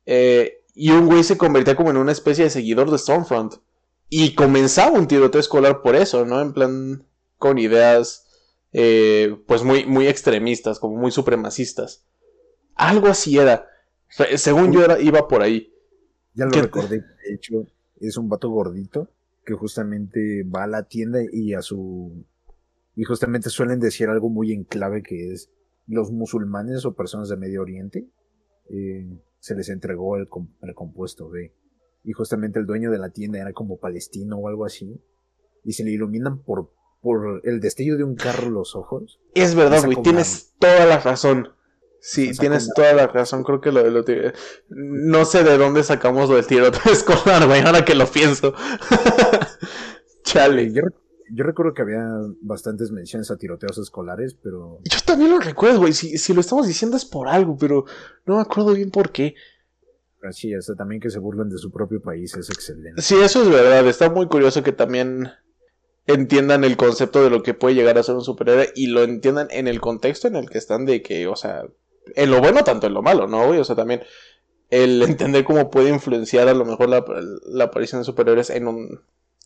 Eh, 0.06 0.64
y 0.74 0.90
un 0.90 1.06
güey 1.06 1.22
se 1.22 1.38
convertía 1.38 1.76
como 1.76 1.90
en 1.90 1.96
una 1.96 2.12
especie 2.12 2.44
de 2.44 2.50
seguidor 2.50 2.90
de 2.90 2.98
Stormfront. 2.98 3.54
Y 4.08 4.34
comenzaba 4.34 4.98
un 4.98 5.06
tiroteo 5.06 5.40
escolar 5.40 5.82
por 5.82 5.96
eso, 5.96 6.24
¿no? 6.24 6.40
En 6.40 6.52
plan, 6.52 7.06
con 7.38 7.58
ideas, 7.58 8.26
eh, 8.72 9.36
pues 9.46 9.62
muy, 9.62 9.86
muy 9.86 10.06
extremistas, 10.06 10.78
como 10.78 10.96
muy 10.96 11.10
supremacistas. 11.10 12.04
Algo 12.74 13.08
así 13.08 13.38
era. 13.38 13.68
Según 14.08 14.72
yo 14.72 14.84
era, 14.84 15.00
iba 15.00 15.26
por 15.26 15.42
ahí. 15.42 15.73
Ya 16.34 16.46
lo 16.46 16.50
recordé, 16.50 17.00
de 17.00 17.34
hecho, 17.34 17.66
es 18.00 18.16
un 18.16 18.28
vato 18.28 18.50
gordito 18.50 19.08
que 19.44 19.54
justamente 19.54 20.42
va 20.44 20.64
a 20.64 20.68
la 20.68 20.84
tienda 20.84 21.20
y 21.30 21.54
a 21.54 21.62
su... 21.62 22.24
Y 22.96 23.04
justamente 23.04 23.50
suelen 23.50 23.80
decir 23.80 24.08
algo 24.08 24.28
muy 24.28 24.52
en 24.52 24.64
clave 24.64 25.02
que 25.02 25.32
es 25.32 25.50
los 25.86 26.10
musulmanes 26.10 26.84
o 26.84 26.94
personas 26.94 27.28
de 27.28 27.36
Medio 27.36 27.62
Oriente 27.62 28.08
eh, 28.70 29.06
se 29.38 29.54
les 29.54 29.68
entregó 29.68 30.16
el, 30.16 30.28
el 30.62 30.74
compuesto 30.74 31.28
B. 31.28 31.54
Y 32.04 32.12
justamente 32.12 32.58
el 32.58 32.66
dueño 32.66 32.90
de 32.90 32.98
la 32.98 33.10
tienda 33.10 33.40
era 33.40 33.52
como 33.52 33.78
palestino 33.78 34.36
o 34.38 34.48
algo 34.48 34.64
así. 34.64 35.00
Y 35.64 35.72
se 35.72 35.84
le 35.84 35.90
iluminan 35.90 36.42
por, 36.42 36.72
por 37.00 37.40
el 37.44 37.60
destello 37.60 37.96
de 37.96 38.04
un 38.04 38.14
carro 38.14 38.50
los 38.50 38.76
ojos. 38.76 39.20
Es 39.34 39.54
verdad, 39.54 39.84
güey, 39.84 40.02
tienes 40.02 40.54
toda 40.58 40.86
la 40.86 40.98
razón. 40.98 41.48
Sí, 42.06 42.32
tienes 42.38 42.68
toda 42.76 42.92
la 42.92 43.06
razón, 43.06 43.42
creo 43.44 43.62
que 43.62 43.72
lo 43.72 43.82
de 43.82 43.90
lo 43.90 44.04
No 44.68 45.24
sé 45.24 45.42
de 45.42 45.56
dónde 45.56 45.82
sacamos 45.82 46.28
lo 46.28 46.36
del 46.36 46.46
tiroteo 46.46 46.82
escolar, 46.92 47.46
güey, 47.46 47.62
ahora 47.62 47.82
que 47.82 47.94
lo 47.94 48.06
pienso. 48.06 48.52
Chale. 50.22 50.70
Yo, 50.70 50.82
recuerdo 51.34 51.72
que 51.72 51.80
había 51.80 52.06
bastantes 52.42 52.90
menciones 52.90 53.30
a 53.30 53.38
tiroteos 53.38 53.78
escolares, 53.78 54.34
pero... 54.34 54.80
Yo 54.84 54.98
también 55.06 55.30
lo 55.30 55.38
recuerdo, 55.38 55.78
güey, 55.78 55.94
si, 55.94 56.18
si 56.18 56.34
lo 56.34 56.42
estamos 56.42 56.66
diciendo 56.66 56.98
es 56.98 57.06
por 57.06 57.26
algo, 57.26 57.56
pero 57.56 57.86
no 58.26 58.36
me 58.36 58.42
acuerdo 58.42 58.74
bien 58.74 58.90
por 58.90 59.10
qué. 59.10 59.34
Así 60.22 60.52
es, 60.52 60.70
también 60.76 61.00
que 61.00 61.08
se 61.08 61.18
burlen 61.18 61.48
de 61.48 61.56
su 61.56 61.72
propio 61.72 62.02
país 62.02 62.36
es 62.36 62.50
excelente. 62.50 63.00
Sí, 63.00 63.14
eso 63.14 63.42
es 63.44 63.48
verdad, 63.48 63.86
está 63.88 64.10
muy 64.10 64.28
curioso 64.28 64.62
que 64.62 64.72
también 64.72 65.30
entiendan 66.06 66.64
el 66.64 66.76
concepto 66.76 67.24
de 67.24 67.30
lo 67.30 67.42
que 67.42 67.54
puede 67.54 67.74
llegar 67.74 67.96
a 67.96 68.02
ser 68.02 68.14
un 68.14 68.20
superhéroe 68.20 68.72
y 68.74 68.88
lo 68.88 69.04
entiendan 69.04 69.48
en 69.50 69.68
el 69.68 69.80
contexto 69.80 70.28
en 70.28 70.36
el 70.36 70.50
que 70.50 70.58
están 70.58 70.84
de 70.84 71.00
que, 71.00 71.28
o 71.28 71.36
sea, 71.36 71.64
en 72.14 72.30
lo 72.30 72.40
bueno, 72.40 72.64
tanto 72.64 72.86
en 72.86 72.94
lo 72.94 73.02
malo, 73.02 73.26
¿no? 73.26 73.48
O 73.48 73.64
sea, 73.64 73.76
también 73.76 74.02
el 74.70 75.02
entender 75.02 75.44
cómo 75.44 75.70
puede 75.70 75.90
influenciar 75.90 76.48
a 76.48 76.54
lo 76.54 76.64
mejor 76.64 76.88
la, 76.88 77.64
aparición 77.64 78.00
de 78.00 78.04
superhéroes 78.04 78.50
en, 78.50 78.66
un, 78.66 79.00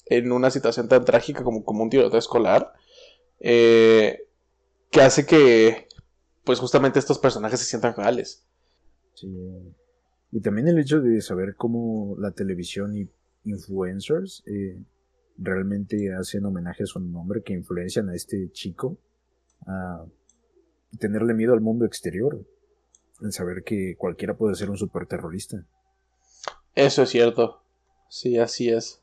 en 0.06 0.32
una 0.32 0.50
situación 0.50 0.88
tan 0.88 1.04
trágica 1.04 1.42
como, 1.42 1.64
como 1.64 1.82
un 1.82 1.90
tiroteo 1.90 2.18
escolar, 2.18 2.72
eh, 3.40 4.26
que 4.90 5.00
hace 5.00 5.26
que, 5.26 5.88
pues 6.44 6.59
justamente 6.59 6.98
estos 6.98 7.18
personajes 7.18 7.61
se 7.61 7.66
sientan 7.66 7.94
reales. 7.96 8.44
Sí. 9.14 9.28
Y 10.30 10.40
también 10.40 10.68
el 10.68 10.78
hecho 10.78 11.00
de 11.00 11.20
saber 11.20 11.56
cómo 11.56 12.16
la 12.18 12.30
televisión 12.32 12.96
y 12.96 13.09
influencers 13.44 14.42
eh, 14.46 14.82
realmente 15.38 16.14
hacen 16.14 16.44
homenaje 16.44 16.82
a 16.82 16.86
su 16.86 17.00
nombre, 17.00 17.42
que 17.42 17.54
influencian 17.54 18.09
a 18.11 18.14
este 18.14 18.50
chico 18.52 18.98
tenerle 20.99 21.34
miedo 21.34 21.53
al 21.53 21.61
mundo 21.61 21.84
exterior, 21.84 22.39
en 23.20 23.32
saber 23.32 23.64
que 23.64 23.97
cualquiera 23.97 24.36
puede 24.36 24.55
ser 24.55 24.70
un 24.70 24.78
superterrorista. 24.78 25.64
Eso 26.74 27.03
es 27.03 27.11
cierto. 27.11 27.62
Sí, 28.09 28.39
así 28.39 28.70
es. 28.70 29.03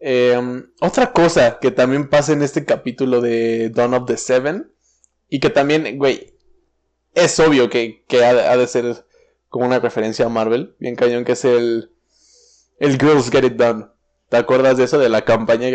Em, 0.00 0.70
otra 0.80 1.12
cosa 1.12 1.58
que 1.58 1.70
también 1.70 2.08
pasa 2.08 2.32
en 2.32 2.42
este 2.42 2.64
capítulo 2.64 3.20
de 3.20 3.70
Dawn 3.70 3.94
of 3.94 4.06
the 4.06 4.16
Seven, 4.16 4.72
y 5.28 5.40
que 5.40 5.50
también, 5.50 5.98
güey, 5.98 6.34
es 7.14 7.38
obvio 7.40 7.68
que, 7.68 8.04
ha, 8.24 8.56
de 8.56 8.66
ser 8.66 9.04
como 9.48 9.66
una 9.66 9.80
referencia 9.80 10.26
a 10.26 10.30
Marvel, 10.30 10.74
bien 10.78 10.96
cañón, 10.96 11.24
que 11.24 11.32
es 11.32 11.44
el, 11.44 11.90
el 12.78 12.98
Girls 12.98 13.30
Get 13.30 13.44
It 13.44 13.54
Done. 13.54 13.86
¿Te 14.28 14.36
acuerdas 14.36 14.76
de 14.76 14.84
eso? 14.84 14.98
De 14.98 15.08
la 15.08 15.24
campaña 15.24 15.68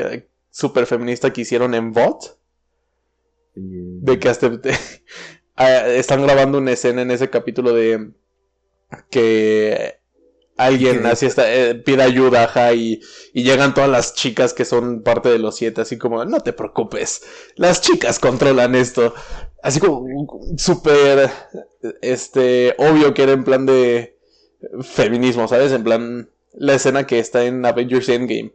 super 0.49 0.85
feminista 0.85 1.33
que 1.33 1.41
hicieron 1.41 1.73
en 1.73 1.91
VOT? 1.91 2.37
De 3.55 4.19
que 4.19 4.29
hasta 4.29 4.51
ah, 5.55 5.87
están 5.87 6.23
grabando 6.23 6.57
una 6.57 6.71
escena 6.71 7.01
en 7.01 7.11
ese 7.11 7.29
capítulo 7.29 7.73
de 7.73 8.11
que 9.09 9.99
alguien 10.57 11.05
así 11.05 11.25
está, 11.25 11.51
eh, 11.53 11.75
pide 11.75 12.03
ayuda, 12.03 12.43
ajá, 12.43 12.73
y, 12.73 13.01
y, 13.33 13.43
llegan 13.43 13.73
todas 13.73 13.89
las 13.89 14.13
chicas 14.13 14.53
que 14.53 14.65
son 14.65 15.01
parte 15.01 15.29
de 15.29 15.39
los 15.39 15.55
siete, 15.55 15.81
así 15.81 15.97
como, 15.97 16.23
no 16.25 16.41
te 16.41 16.53
preocupes, 16.53 17.23
las 17.55 17.81
chicas 17.81 18.19
controlan 18.19 18.75
esto. 18.75 19.13
Así 19.61 19.79
como 19.79 20.05
súper, 20.57 21.29
este, 22.01 22.75
obvio 22.77 23.13
que 23.13 23.23
era 23.23 23.31
en 23.31 23.43
plan 23.43 23.65
de 23.65 24.19
feminismo, 24.81 25.47
¿sabes? 25.47 25.71
En 25.71 25.83
plan, 25.83 26.29
la 26.53 26.75
escena 26.75 27.07
que 27.07 27.19
está 27.19 27.45
en 27.45 27.65
Avengers 27.65 28.09
Endgame. 28.09 28.53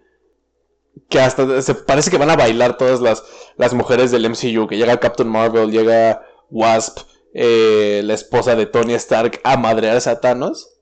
Que 1.08 1.20
hasta 1.20 1.62
se 1.62 1.74
parece 1.74 2.10
que 2.10 2.18
van 2.18 2.30
a 2.30 2.36
bailar 2.36 2.76
todas 2.76 3.00
las, 3.00 3.24
las 3.56 3.74
mujeres 3.74 4.10
del 4.10 4.28
MCU, 4.28 4.66
que 4.66 4.76
llega 4.76 5.00
Captain 5.00 5.28
Marvel, 5.28 5.70
llega 5.70 6.22
Wasp, 6.50 6.98
eh, 7.34 8.02
la 8.04 8.14
esposa 8.14 8.56
de 8.56 8.66
Tony 8.66 8.94
Stark 8.94 9.40
a 9.44 9.56
madrearse 9.56 10.10
a 10.10 10.20
Thanos. 10.20 10.80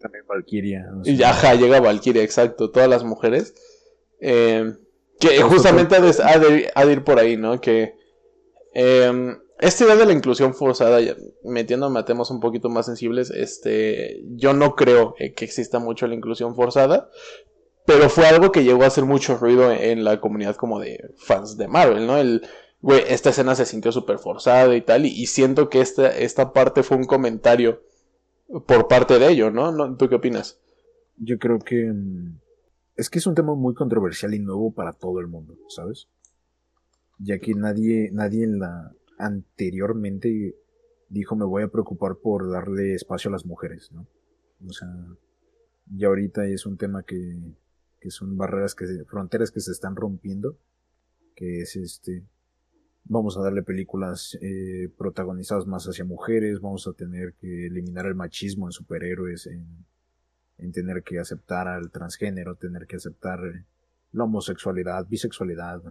También 0.00 0.24
Valkyria. 0.26 0.86
Y 1.04 1.22
ajá, 1.22 1.54
llega 1.54 1.80
Valkyria, 1.80 2.22
exacto. 2.22 2.70
Todas 2.70 2.88
las 2.88 3.04
mujeres. 3.04 3.54
Eh, 4.20 4.72
que 5.18 5.40
justamente 5.42 5.96
ha 5.96 6.38
de, 6.38 6.92
ir 6.92 7.04
por 7.04 7.18
ahí, 7.18 7.36
¿no? 7.36 7.60
Que 7.60 7.94
eh, 8.74 9.36
esta 9.58 9.84
idea 9.84 9.96
de 9.96 10.06
la 10.06 10.12
inclusión 10.12 10.54
forzada, 10.54 11.00
metiéndome 11.42 11.98
a 11.98 12.04
temas 12.04 12.30
un 12.30 12.40
poquito 12.40 12.68
más 12.68 12.86
sensibles, 12.86 13.30
este, 13.30 14.20
yo 14.36 14.52
no 14.52 14.74
creo 14.74 15.14
que 15.14 15.44
exista 15.44 15.78
mucho 15.78 16.06
la 16.06 16.14
inclusión 16.14 16.54
forzada, 16.54 17.08
pero 17.86 18.08
fue 18.10 18.26
algo 18.26 18.52
que 18.52 18.64
llegó 18.64 18.82
a 18.82 18.88
hacer 18.88 19.04
mucho 19.04 19.36
ruido 19.36 19.72
en 19.72 20.04
la 20.04 20.20
comunidad 20.20 20.56
como 20.56 20.80
de 20.80 21.14
fans 21.16 21.56
de 21.56 21.68
Marvel, 21.68 22.06
¿no? 22.06 22.18
El, 22.18 22.42
güey, 22.82 23.02
esta 23.08 23.30
escena 23.30 23.54
se 23.54 23.64
sintió 23.64 23.92
súper 23.92 24.18
forzada 24.18 24.74
y 24.76 24.82
tal, 24.82 25.06
y, 25.06 25.26
siento 25.26 25.68
que 25.70 25.80
esta, 25.80 26.08
esta 26.16 26.52
parte 26.52 26.82
fue 26.82 26.96
un 26.96 27.04
comentario 27.04 27.82
por 28.66 28.88
parte 28.88 29.18
de 29.18 29.28
ello, 29.28 29.50
¿no? 29.50 29.96
¿Tú 29.96 30.08
qué 30.08 30.16
opinas? 30.16 30.58
Yo 31.16 31.38
creo 31.38 31.58
que 31.58 31.84
mm, 31.92 32.38
es 32.96 33.08
que 33.08 33.18
es 33.18 33.26
un 33.26 33.34
tema 33.34 33.54
muy 33.54 33.74
controversial 33.74 34.34
y 34.34 34.38
nuevo 34.38 34.72
para 34.72 34.92
todo 34.92 35.20
el 35.20 35.28
mundo, 35.28 35.56
¿sabes? 35.68 36.08
Ya 37.18 37.38
que 37.38 37.54
nadie, 37.54 38.10
nadie 38.12 38.44
en 38.44 38.58
la 38.58 38.92
anteriormente 39.18 40.54
dijo 41.08 41.36
me 41.36 41.44
voy 41.44 41.62
a 41.62 41.68
preocupar 41.68 42.16
por 42.16 42.50
darle 42.50 42.94
espacio 42.94 43.28
a 43.28 43.32
las 43.32 43.46
mujeres, 43.46 43.90
¿no? 43.92 44.06
O 44.66 44.72
sea, 44.72 44.88
ya 45.94 46.08
ahorita 46.08 46.46
es 46.46 46.66
un 46.66 46.76
tema 46.76 47.02
que, 47.02 47.38
que 48.06 48.12
son 48.12 48.36
barreras 48.36 48.76
que 48.76 48.86
fronteras 49.04 49.50
que 49.50 49.58
se 49.58 49.72
están 49.72 49.96
rompiendo, 49.96 50.56
que 51.34 51.62
es 51.62 51.74
este 51.74 52.22
vamos 53.02 53.36
a 53.36 53.42
darle 53.42 53.64
películas 53.64 54.38
eh, 54.40 54.88
protagonizadas 54.96 55.66
más 55.66 55.86
hacia 55.86 56.04
mujeres, 56.04 56.60
vamos 56.60 56.86
a 56.86 56.92
tener 56.92 57.32
que 57.32 57.66
eliminar 57.66 58.06
el 58.06 58.14
machismo 58.14 58.68
en 58.68 58.70
superhéroes, 58.70 59.48
en, 59.48 59.66
en 60.58 60.70
tener 60.70 61.02
que 61.02 61.18
aceptar 61.18 61.66
al 61.66 61.90
transgénero, 61.90 62.54
tener 62.54 62.86
que 62.86 62.94
aceptar 62.94 63.40
la 64.12 64.22
homosexualidad, 64.22 65.04
bisexualidad, 65.08 65.82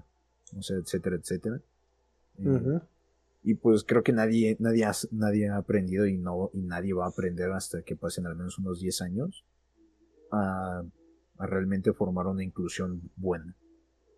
no 0.53 0.61
sé, 0.61 0.75
etcétera, 0.75 1.17
etcétera. 1.17 1.59
Eh, 2.37 2.79
y 3.43 3.55
pues 3.55 3.83
creo 3.83 4.03
que 4.03 4.13
nadie, 4.13 4.55
nadie, 4.61 4.85
ha, 4.85 4.93
nadie 5.11 5.49
ha 5.49 5.57
aprendido 5.57 6.05
y, 6.05 6.17
no, 6.17 6.49
y 6.53 6.61
nadie 6.61 6.93
va 6.93 7.07
a 7.07 7.09
aprender 7.09 7.51
hasta 7.51 7.81
que 7.81 7.97
pasen 7.97 8.25
al 8.25 8.37
menos 8.37 8.57
unos 8.57 8.79
10 8.79 9.01
años 9.01 9.43
a, 10.31 10.81
a 11.37 11.45
realmente 11.45 11.93
formar 11.93 12.27
una 12.27 12.43
inclusión 12.43 13.09
buena. 13.15 13.55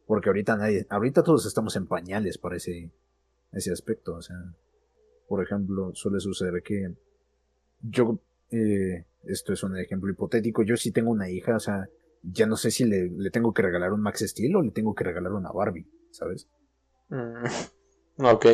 Porque 0.06 0.30
ahorita 0.30 0.56
nadie, 0.56 0.86
ahorita 0.90 1.24
todos 1.24 1.46
estamos 1.46 1.76
en 1.76 1.88
pañales 1.88 2.38
para 2.38 2.58
ese, 2.58 2.92
ese 3.52 3.72
aspecto. 3.72 4.16
O 4.16 4.22
sea, 4.22 4.38
por 5.28 5.44
ejemplo, 5.44 5.92
suele 5.94 6.20
suceder 6.20 6.62
que 6.64 6.94
yo, 7.82 8.20
eh, 8.52 9.06
esto 9.26 9.54
es 9.54 9.64
un 9.64 9.78
ejemplo 9.78 10.12
hipotético, 10.12 10.64
yo 10.64 10.78
sí 10.78 10.92
tengo 10.92 11.12
una 11.12 11.30
hija, 11.30 11.58
o 11.58 11.60
sea, 11.60 11.90
ya 12.24 12.46
no 12.46 12.56
sé 12.56 12.72
si 12.72 12.86
le, 12.86 13.10
le 13.10 13.30
tengo 13.30 13.54
que 13.54 13.62
regalar 13.62 13.94
un 13.94 14.02
Max 14.02 14.24
Steel 14.26 14.56
o 14.56 14.62
le 14.62 14.72
tengo 14.72 14.96
que 14.96 15.04
regalar 15.04 15.34
una 15.34 15.52
Barbie, 15.52 15.88
¿sabes? 16.12 16.48
Mm, 17.10 17.44
ok. 18.24 18.46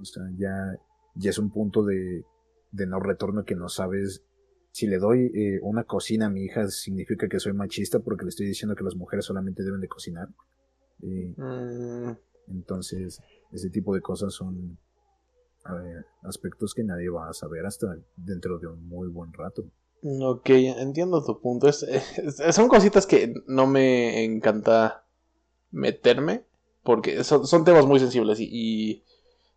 O 0.00 0.04
sea, 0.04 0.24
ya, 0.36 0.76
ya 1.14 1.30
es 1.30 1.38
un 1.38 1.50
punto 1.50 1.84
de, 1.84 2.24
de 2.70 2.86
no 2.86 3.00
retorno 3.00 3.44
que 3.44 3.54
no 3.54 3.68
sabes 3.68 4.22
si 4.76 4.86
le 4.86 4.98
doy 4.98 5.32
eh, 5.34 5.58
una 5.62 5.84
cocina 5.84 6.26
a 6.26 6.28
mi 6.28 6.42
hija 6.44 6.68
significa 6.68 7.28
que 7.30 7.40
soy 7.40 7.54
machista 7.54 8.00
porque 8.00 8.24
le 8.24 8.28
estoy 8.28 8.44
diciendo 8.44 8.76
que 8.76 8.84
las 8.84 8.94
mujeres 8.94 9.24
solamente 9.24 9.62
deben 9.62 9.80
de 9.80 9.88
cocinar. 9.88 10.28
Mm. 10.98 12.10
Entonces, 12.48 13.22
ese 13.52 13.70
tipo 13.70 13.94
de 13.94 14.02
cosas 14.02 14.34
son 14.34 14.76
aspectos 16.24 16.74
que 16.74 16.84
nadie 16.84 17.08
va 17.08 17.30
a 17.30 17.32
saber 17.32 17.64
hasta 17.64 17.96
dentro 18.16 18.58
de 18.58 18.66
un 18.66 18.86
muy 18.86 19.08
buen 19.08 19.32
rato. 19.32 19.64
Ok, 20.02 20.50
entiendo 20.50 21.24
tu 21.24 21.40
punto. 21.40 21.72
son 21.72 22.68
cositas 22.68 23.06
que 23.06 23.32
no 23.46 23.66
me 23.66 24.24
encanta 24.24 25.06
meterme 25.70 26.44
porque 26.82 27.24
son, 27.24 27.64
temas 27.64 27.86
muy 27.86 27.98
sensibles 27.98 28.40
y, 28.40 29.02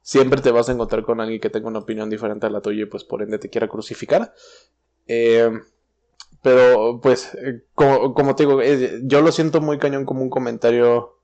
siempre 0.01 0.39
te 0.41 0.51
vas 0.51 0.69
a 0.69 0.71
encontrar 0.71 1.03
con 1.03 1.19
alguien 1.19 1.41
que 1.41 1.49
tenga 1.49 1.67
una 1.67 1.79
opinión 1.79 2.09
diferente 2.09 2.45
a 2.45 2.49
la 2.49 2.61
tuya 2.61 2.83
y 2.83 2.85
pues 2.85 3.03
por 3.03 3.21
ende 3.21 3.37
te 3.37 3.49
quiera 3.49 3.67
crucificar. 3.67 4.33
Eh, 5.09 5.49
pero 6.43 7.01
pues, 7.01 7.33
eh, 7.33 7.63
como, 7.73 8.35
te 8.35 8.43
digo, 8.43 8.61
eh, 8.61 9.01
yo 9.03 9.21
lo 9.21 9.31
siento 9.31 9.59
muy 9.59 9.79
cañón 9.79 10.05
como 10.05 10.21
un 10.21 10.29
comentario 10.29 11.17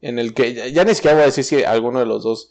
en 0.00 0.18
el 0.18 0.34
que 0.34 0.72
ya, 0.72 0.84
ni 0.84 0.94
siquiera 0.94 1.14
voy 1.14 1.22
a 1.22 1.26
decir 1.26 1.44
si 1.44 1.62
alguno 1.62 2.00
de 2.00 2.06
los 2.06 2.24
dos 2.24 2.50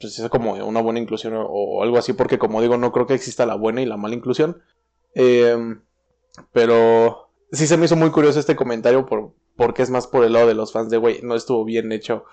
pues 0.00 0.18
es 0.18 0.28
como 0.30 0.52
una 0.52 0.80
buena 0.80 1.00
inclusión 1.00 1.34
o, 1.36 1.82
algo 1.82 1.98
así, 1.98 2.12
porque 2.12 2.38
como 2.38 2.62
digo, 2.62 2.76
no 2.78 2.92
creo 2.92 3.06
que 3.06 3.14
exista 3.14 3.46
la 3.46 3.56
buena 3.56 3.82
y 3.82 3.86
la 3.86 3.96
mala 3.96 4.14
inclusión. 4.14 4.62
pero 6.52 7.30
sí 7.52 7.66
se 7.66 7.76
me 7.76 7.86
hizo 7.86 7.96
muy 7.96 8.10
curioso 8.10 8.40
este 8.40 8.56
comentario 8.56 9.06
por, 9.06 9.32
porque 9.56 9.82
es 9.82 9.90
más 9.90 10.06
por 10.06 10.24
el 10.24 10.32
lado 10.32 10.46
de 10.46 10.54
los 10.54 10.72
fans 10.72 10.90
de, 10.90 10.96
güey, 10.98 11.20
no 11.22 11.34
estuvo 11.34 11.64
bien 11.64 11.92
hecho 11.92 12.24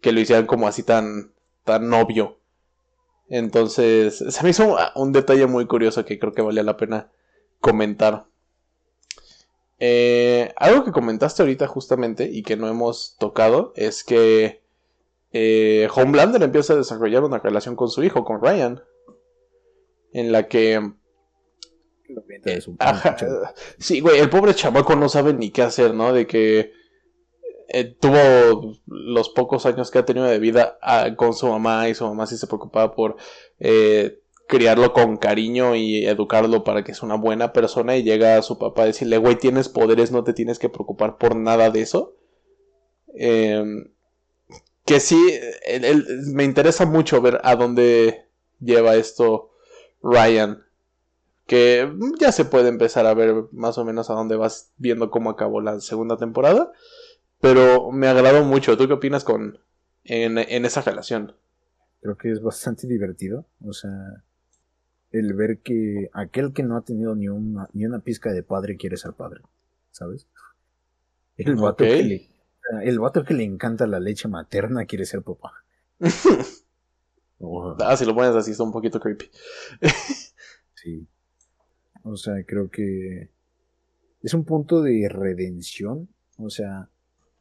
que 0.00 0.12
lo 0.12 0.20
hicieran 0.20 0.46
como 0.46 0.66
así 0.66 0.82
tan, 0.82 1.32
tan 1.64 1.92
obvio. 1.92 2.38
Entonces, 3.28 4.18
se 4.28 4.42
me 4.42 4.50
hizo 4.50 4.76
un 4.94 5.12
detalle 5.12 5.46
muy 5.46 5.66
curioso 5.66 6.04
que 6.04 6.18
creo 6.18 6.32
que 6.32 6.42
valía 6.42 6.62
la 6.62 6.76
pena 6.76 7.10
comentar. 7.60 8.26
Eh, 9.78 10.52
algo 10.56 10.84
que 10.84 10.92
comentaste 10.92 11.42
ahorita 11.42 11.66
justamente 11.66 12.30
y 12.30 12.42
que 12.42 12.56
no 12.56 12.68
hemos 12.68 13.16
tocado 13.18 13.72
es 13.76 14.04
que 14.04 14.62
eh, 15.32 15.88
Homelander 15.94 16.42
empieza 16.42 16.72
a 16.72 16.76
desarrollar 16.76 17.24
una 17.24 17.38
relación 17.38 17.76
con 17.76 17.90
su 17.90 18.02
hijo, 18.02 18.24
con 18.24 18.40
Ryan, 18.40 18.82
en 20.12 20.32
la 20.32 20.48
que... 20.48 20.92
sí, 23.78 24.00
güey, 24.00 24.20
el 24.20 24.30
pobre 24.30 24.54
chamaco 24.54 24.94
no 24.94 25.08
sabe 25.08 25.34
ni 25.34 25.50
qué 25.50 25.62
hacer, 25.62 25.92
¿no? 25.92 26.12
De 26.12 26.26
que 26.26 26.72
eh, 27.68 27.84
tuvo 27.98 28.78
los 28.86 29.28
pocos 29.30 29.66
años 29.66 29.90
que 29.90 29.98
ha 29.98 30.04
tenido 30.04 30.26
de 30.26 30.38
vida 30.38 30.78
ah, 30.82 31.10
con 31.16 31.34
su 31.34 31.48
mamá 31.48 31.88
y 31.88 31.94
su 31.94 32.04
mamá 32.04 32.26
sí 32.26 32.36
se 32.36 32.46
preocupaba 32.46 32.94
por 32.94 33.16
eh, 33.58 34.20
criarlo 34.46 34.92
con 34.92 35.16
cariño 35.16 35.74
y 35.74 36.06
educarlo 36.06 36.62
para 36.62 36.84
que 36.84 36.94
sea 36.94 37.06
una 37.06 37.16
buena 37.16 37.52
persona 37.52 37.96
y 37.96 38.04
llega 38.04 38.36
a 38.36 38.42
su 38.42 38.58
papá 38.58 38.82
a 38.82 38.86
decirle, 38.86 39.18
güey, 39.18 39.36
tienes 39.36 39.68
poderes, 39.68 40.12
no 40.12 40.22
te 40.22 40.32
tienes 40.32 40.58
que 40.58 40.68
preocupar 40.68 41.18
por 41.18 41.34
nada 41.34 41.70
de 41.70 41.80
eso. 41.80 42.14
Em, 43.14 43.88
que 44.84 45.00
sí, 45.00 45.18
me 46.32 46.44
interesa 46.44 46.86
mucho 46.86 47.20
ver 47.20 47.40
a 47.42 47.56
dónde 47.56 48.26
lleva 48.60 48.96
esto 48.96 49.50
Ryan. 50.02 50.64
Que 51.46 51.92
ya 52.20 52.32
se 52.32 52.44
puede 52.44 52.68
empezar 52.68 53.06
a 53.06 53.14
ver 53.14 53.46
más 53.52 53.78
o 53.78 53.84
menos 53.84 54.10
a 54.10 54.14
dónde 54.14 54.36
vas 54.36 54.72
viendo 54.76 55.10
cómo 55.10 55.30
acabó 55.30 55.60
la 55.60 55.80
segunda 55.80 56.16
temporada. 56.16 56.72
Pero 57.40 57.90
me 57.90 58.08
agradó 58.08 58.44
mucho. 58.44 58.76
¿Tú 58.76 58.86
qué 58.86 58.94
opinas 58.94 59.24
con 59.24 59.58
en, 60.04 60.38
esa 60.38 60.82
relación? 60.82 61.34
Creo 62.00 62.16
que 62.16 62.30
es 62.30 62.42
bastante 62.42 62.86
divertido. 62.86 63.46
O 63.64 63.72
sea, 63.72 64.24
el 65.10 65.34
ver 65.34 65.58
que 65.58 66.10
aquel 66.12 66.52
que 66.52 66.62
no 66.62 66.76
ha 66.76 66.84
tenido 66.84 67.14
ni 67.14 67.28
una, 67.28 67.68
ni 67.72 67.86
una 67.86 68.00
pizca 68.00 68.32
de 68.32 68.42
padre 68.42 68.76
quiere 68.76 68.96
ser 68.96 69.12
padre. 69.12 69.40
¿Sabes? 69.90 70.26
El 71.36 71.56
vato, 71.56 71.84
que 71.84 72.02
le, 72.02 72.30
el 72.82 72.98
vato 72.98 73.24
que 73.24 73.34
le 73.34 73.44
encanta 73.44 73.86
la 73.86 74.00
leche 74.00 74.28
materna 74.28 74.86
quiere 74.86 75.04
ser 75.04 75.22
papá. 75.22 75.64
Ah, 77.80 77.96
si 77.96 78.04
lo 78.06 78.14
pones 78.14 78.34
así 78.34 78.52
está 78.52 78.62
un 78.62 78.72
poquito 78.72 78.98
creepy. 78.98 79.30
sí. 80.74 81.06
O 82.02 82.16
sea, 82.16 82.42
creo 82.46 82.70
que 82.70 83.28
es 84.22 84.34
un 84.34 84.44
punto 84.44 84.80
de 84.80 85.08
redención. 85.08 86.08
O 86.38 86.50
sea, 86.50 86.88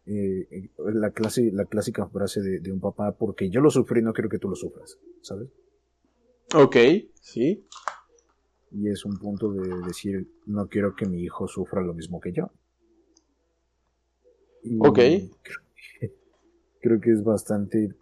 eh, 0.07 0.47
eh, 0.51 0.69
la, 0.77 1.09
clase, 1.11 1.49
la 1.51 1.65
clásica 1.65 2.07
frase 2.07 2.41
de, 2.41 2.71
un 2.71 2.79
papá, 2.79 3.13
porque 3.13 3.49
yo 3.49 3.59
lo 3.61 3.71
sufrí, 3.71 4.03
no 4.03 4.13
quiero 4.13 4.29
que 4.29 4.37
tú 4.37 4.47
lo 4.47 4.55
sufras, 4.55 4.99
¿sabes? 5.21 5.49
Ok, 6.53 6.75
sí. 7.19 7.65
Y 8.71 8.89
es 8.89 9.03
un 9.03 9.17
punto 9.17 9.51
de 9.51 9.67
decir, 9.87 10.27
no 10.45 10.67
quiero 10.67 10.95
que 10.95 11.07
mi 11.07 11.23
hijo 11.23 11.47
sufra 11.47 11.81
lo 11.81 11.93
mismo 11.93 12.19
que 12.19 12.33
yo. 12.33 12.51
ok. 14.79 14.99
Creo 16.81 17.01
que, 17.01 17.11
es 17.11 17.23
bastante, 17.23 17.95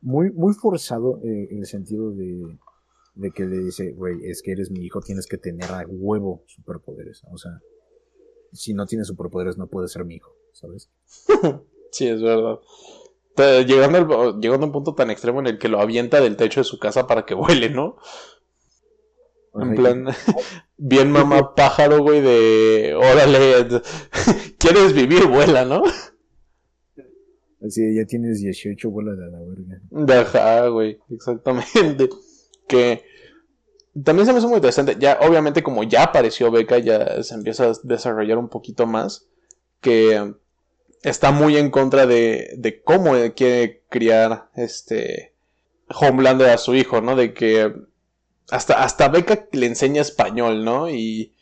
muy, 0.00 0.30
muy 0.30 0.54
forzado 0.54 1.18
eh, 1.24 1.48
en 1.50 1.58
el 1.58 1.66
sentido 1.66 2.12
de, 2.12 2.56
de 3.16 3.30
que 3.32 3.44
le 3.44 3.58
dice, 3.58 3.90
güey, 3.90 4.24
es 4.30 4.42
que 4.42 4.52
eres 4.52 4.70
mi 4.70 4.84
hijo, 4.84 5.00
tienes 5.00 5.26
que 5.26 5.38
tener 5.38 5.68
a 5.72 5.84
huevo 5.88 6.44
superpoderes. 6.46 7.24
O 7.32 7.36
sea, 7.36 7.60
si 8.52 8.74
no 8.74 8.86
tienes 8.86 9.08
superpoderes 9.08 9.58
no 9.58 9.66
puedes 9.66 9.90
ser 9.90 10.04
mi 10.04 10.14
hijo, 10.16 10.36
¿sabes? 10.52 10.90
sí, 11.90 12.08
es 12.08 12.22
verdad. 12.22 12.60
Llegando, 13.36 14.38
llegando 14.40 14.64
a 14.64 14.66
un 14.66 14.72
punto 14.72 14.94
tan 14.94 15.10
extremo 15.10 15.40
en 15.40 15.46
el 15.46 15.58
que 15.58 15.68
lo 15.68 15.80
avienta 15.80 16.20
del 16.20 16.36
techo 16.36 16.60
de 16.60 16.64
su 16.64 16.78
casa 16.78 17.06
para 17.06 17.24
que 17.24 17.34
vuele, 17.34 17.70
¿no? 17.70 17.96
En 19.54 19.74
plan, 19.74 20.06
bien 20.76 21.10
mamá 21.10 21.54
pájaro, 21.56 22.02
güey, 22.02 22.20
de 22.20 22.94
órale, 22.94 23.82
quieres 24.58 24.94
vivir, 24.94 25.26
vuela, 25.26 25.64
¿no? 25.64 25.82
Así, 27.64 27.94
ya 27.94 28.04
tienes 28.06 28.40
18, 28.40 28.90
vuela 28.90 29.12
de 29.12 29.30
la 29.30 29.38
verga. 29.38 30.20
Ajá, 30.20 30.68
güey, 30.68 30.98
exactamente. 31.10 32.08
Que 32.66 33.04
también 34.02 34.26
se 34.26 34.32
me 34.32 34.38
hace 34.38 34.48
muy 34.48 34.56
interesante. 34.56 34.96
Ya, 34.98 35.18
obviamente, 35.20 35.62
como 35.62 35.84
ya 35.84 36.04
apareció 36.04 36.50
Beca, 36.50 36.78
ya 36.78 37.22
se 37.22 37.34
empieza 37.34 37.66
a 37.66 37.72
desarrollar 37.84 38.38
un 38.38 38.48
poquito 38.48 38.86
más. 38.86 39.28
Que 39.82 40.32
está 41.02 41.30
muy 41.30 41.58
en 41.58 41.70
contra 41.70 42.06
de, 42.06 42.54
de 42.56 42.82
cómo 42.82 43.12
quiere 43.34 43.82
criar 43.90 44.50
este 44.54 45.34
Homelander 45.88 46.48
a 46.48 46.58
su 46.58 46.74
hijo, 46.74 47.00
¿no? 47.02 47.16
De 47.16 47.34
que 47.34 47.74
hasta, 48.50 48.82
hasta 48.82 49.08
Beca 49.08 49.46
le 49.52 49.66
enseña 49.66 50.00
español, 50.00 50.64
¿no? 50.64 50.88
Y, 50.88 51.34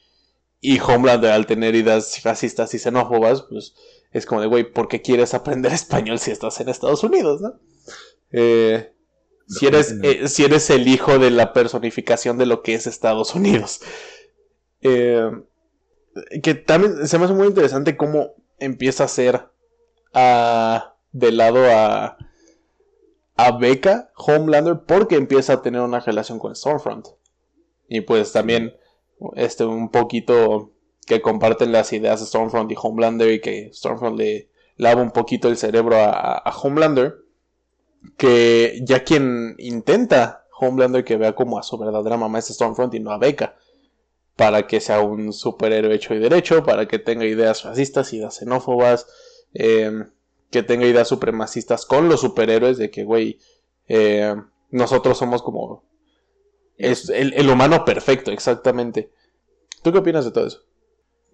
y 0.60 0.80
Homelander 0.80 1.30
al 1.30 1.46
tener 1.46 1.74
ideas 1.74 2.22
racistas 2.24 2.74
y 2.74 2.78
xenófobas, 2.78 3.42
pues 3.42 3.74
es 4.12 4.26
como 4.26 4.40
de, 4.40 4.46
güey, 4.48 4.64
¿por 4.72 4.88
qué 4.88 5.02
quieres 5.02 5.34
aprender 5.34 5.72
español 5.74 6.18
si 6.18 6.30
estás 6.30 6.60
en 6.60 6.68
Estados 6.68 7.04
Unidos, 7.04 7.40
¿no? 7.40 7.54
Eh, 8.32 8.92
si 9.46 9.66
eres, 9.66 9.96
eh, 10.02 10.28
si 10.28 10.44
eres 10.44 10.70
el 10.70 10.86
hijo 10.86 11.18
de 11.18 11.30
la 11.30 11.52
personificación 11.52 12.38
de 12.38 12.46
lo 12.46 12.62
que 12.62 12.74
es 12.74 12.86
Estados 12.86 13.34
Unidos. 13.34 13.80
Eh, 14.80 15.28
que 16.42 16.54
también 16.54 17.06
se 17.06 17.18
me 17.18 17.24
hace 17.24 17.34
muy 17.34 17.48
interesante 17.48 17.96
cómo 17.96 18.34
empieza 18.58 19.04
a 19.04 19.08
ser 19.08 19.48
a, 20.12 20.96
de 21.12 21.32
lado 21.32 21.64
a, 21.70 22.18
a 23.36 23.58
Becca, 23.58 24.10
Homelander, 24.16 24.80
porque 24.86 25.16
empieza 25.16 25.54
a 25.54 25.62
tener 25.62 25.80
una 25.80 26.00
relación 26.00 26.38
con 26.38 26.54
Stormfront. 26.54 27.08
Y 27.88 28.02
pues 28.02 28.32
también 28.32 28.74
este, 29.34 29.64
un 29.64 29.90
poquito 29.90 30.72
que 31.06 31.20
comparten 31.20 31.72
las 31.72 31.92
ideas 31.92 32.20
de 32.20 32.26
Stormfront 32.26 32.70
y 32.70 32.76
Homelander 32.80 33.32
y 33.32 33.40
que 33.40 33.70
Stormfront 33.72 34.18
le 34.18 34.50
lava 34.76 35.02
un 35.02 35.10
poquito 35.10 35.48
el 35.48 35.56
cerebro 35.56 35.96
a 35.98 36.54
Homelander 36.62 37.16
que 38.16 38.80
ya 38.82 39.04
quien 39.04 39.54
intenta 39.58 40.46
Homelander 40.58 41.04
que 41.04 41.16
vea 41.16 41.34
como 41.34 41.58
a 41.58 41.62
su 41.62 41.78
verdadera 41.78 42.16
mamá 42.16 42.38
es 42.38 42.48
Stormfront 42.48 42.94
y 42.94 43.00
no 43.00 43.12
a 43.12 43.18
Becca. 43.18 43.56
Para 44.36 44.66
que 44.66 44.80
sea 44.80 45.00
un 45.00 45.32
superhéroe 45.32 45.94
hecho 45.94 46.14
y 46.14 46.18
derecho, 46.18 46.64
para 46.64 46.88
que 46.88 46.98
tenga 46.98 47.26
ideas 47.26 47.64
racistas, 47.64 48.12
ideas 48.12 48.36
xenófobas, 48.36 49.06
em, 49.52 50.10
que 50.50 50.62
tenga 50.62 50.86
ideas 50.86 51.08
supremacistas 51.08 51.84
con 51.86 52.08
los 52.08 52.20
superhéroes 52.20 52.78
de 52.78 52.90
que, 52.90 53.04
güey, 53.04 53.38
eh, 53.88 54.34
nosotros 54.70 55.18
somos 55.18 55.42
como... 55.42 55.84
Es 56.76 57.10
el, 57.10 57.48
humano 57.50 57.84
perfecto, 57.84 58.30
exactamente. 58.30 59.12
¿Tú 59.82 59.92
qué 59.92 59.98
opinas 59.98 60.24
de 60.24 60.30
todo 60.30 60.46
eso? 60.46 60.62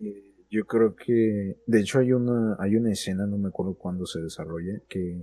Eh, 0.00 0.34
yo 0.50 0.66
creo 0.66 0.96
que, 0.96 1.58
de 1.66 1.80
hecho, 1.80 2.00
hay 2.00 2.12
una, 2.12 2.56
hay 2.58 2.74
una 2.74 2.90
escena, 2.90 3.26
no 3.26 3.38
me 3.38 3.48
acuerdo 3.48 3.74
cuándo 3.74 4.06
se 4.06 4.20
desarrolla, 4.20 4.80
que 4.88 5.22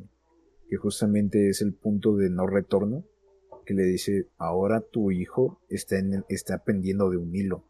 que 0.73 0.77
justamente 0.77 1.49
es 1.49 1.61
el 1.61 1.73
punto 1.73 2.15
de 2.15 2.31
no 2.31 2.47
retorno, 2.47 3.03
que 3.63 3.73
le 3.73 3.83
dice, 3.83 4.27
ahora 4.37 4.81
tu 4.81 5.11
hijo 5.11 5.59
está, 5.69 5.97
en 5.97 6.25
está 6.29 6.63
pendiendo 6.63 7.09
de 7.09 7.17
un 7.17 7.35
hilo, 7.35 7.63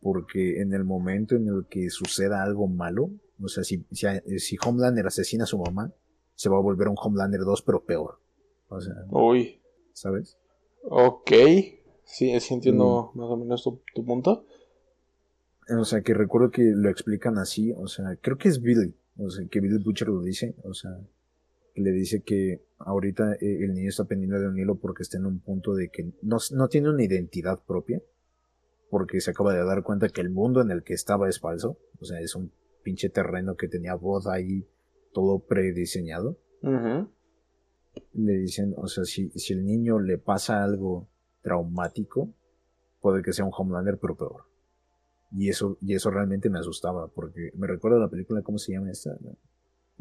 porque 0.00 0.60
en 0.60 0.72
el 0.74 0.84
momento 0.84 1.36
en 1.36 1.48
el 1.48 1.66
que 1.68 1.90
suceda 1.90 2.42
algo 2.42 2.68
malo, 2.68 3.10
o 3.42 3.48
sea, 3.48 3.64
si, 3.64 3.84
si, 3.90 4.56
Homelander 4.64 5.06
asesina 5.06 5.44
a 5.44 5.46
su 5.46 5.58
mamá, 5.58 5.92
se 6.34 6.48
va 6.48 6.56
a 6.56 6.62
volver 6.62 6.88
un 6.88 6.96
Homelander 6.98 7.40
2, 7.40 7.62
pero 7.62 7.84
peor. 7.84 8.18
O 8.68 8.80
sea, 8.80 8.94
Uy. 9.10 9.60
¿sabes? 9.92 10.38
Ok, 10.82 11.30
sí, 12.04 12.38
sí 12.40 12.54
entiendo 12.54 13.10
mm. 13.14 13.18
más 13.18 13.30
o 13.30 13.36
menos 13.36 13.62
tu, 13.62 13.80
tu 13.94 14.04
punto. 14.04 14.46
O 15.78 15.84
sea, 15.84 16.02
que 16.02 16.12
recuerdo 16.12 16.50
que 16.50 16.62
lo 16.62 16.90
explican 16.90 17.38
así, 17.38 17.72
o 17.72 17.86
sea, 17.86 18.16
creo 18.20 18.36
que 18.36 18.48
es 18.48 18.60
Billy, 18.60 18.94
o 19.16 19.30
sea, 19.30 19.46
que 19.48 19.60
Billy 19.60 19.82
Butcher 19.82 20.08
lo 20.08 20.20
dice, 20.20 20.54
o 20.62 20.74
sea, 20.74 20.90
le 21.74 21.90
dice 21.90 22.22
que 22.22 22.64
ahorita 22.78 23.34
eh, 23.34 23.64
el 23.64 23.74
niño 23.74 23.88
está 23.88 24.04
pendiente 24.04 24.38
de 24.38 24.48
un 24.48 24.58
hilo 24.58 24.76
porque 24.76 25.02
está 25.02 25.18
en 25.18 25.26
un 25.26 25.40
punto 25.40 25.74
de 25.74 25.88
que 25.88 26.12
no, 26.22 26.38
no, 26.52 26.68
tiene 26.68 26.90
una 26.90 27.02
identidad 27.02 27.60
propia, 27.64 28.00
porque 28.90 29.20
se 29.20 29.30
acaba 29.30 29.52
de 29.54 29.64
dar 29.64 29.82
cuenta 29.82 30.08
que 30.08 30.20
el 30.20 30.30
mundo 30.30 30.60
en 30.60 30.70
el 30.70 30.82
que 30.84 30.94
estaba 30.94 31.28
es 31.28 31.40
falso, 31.40 31.78
o 32.00 32.04
sea, 32.04 32.20
es 32.20 32.34
un 32.34 32.52
pinche 32.82 33.08
terreno 33.08 33.56
que 33.56 33.68
tenía 33.68 33.94
voz 33.94 34.26
ahí 34.26 34.66
todo 35.12 35.40
prediseñado. 35.40 36.38
Le 38.12 38.32
dicen, 38.38 38.74
o 38.76 38.86
sea, 38.86 39.04
si, 39.04 39.30
si 39.30 39.52
el 39.52 39.64
niño 39.64 39.98
le 39.98 40.18
pasa 40.18 40.62
algo 40.62 41.08
traumático, 41.42 42.32
puede 43.00 43.22
que 43.22 43.32
sea 43.32 43.44
un 43.44 43.52
Homelander, 43.56 43.98
pero 43.98 44.16
peor. 44.16 44.44
Y 45.32 45.48
eso, 45.48 45.78
y 45.80 45.94
eso 45.94 46.10
realmente 46.10 46.48
me 46.48 46.58
asustaba, 46.58 47.08
porque 47.08 47.50
me 47.54 47.66
recuerda 47.66 47.98
la 47.98 48.08
película, 48.08 48.42
¿cómo 48.42 48.58
se 48.58 48.72
llama 48.72 48.90
esta? 48.90 49.16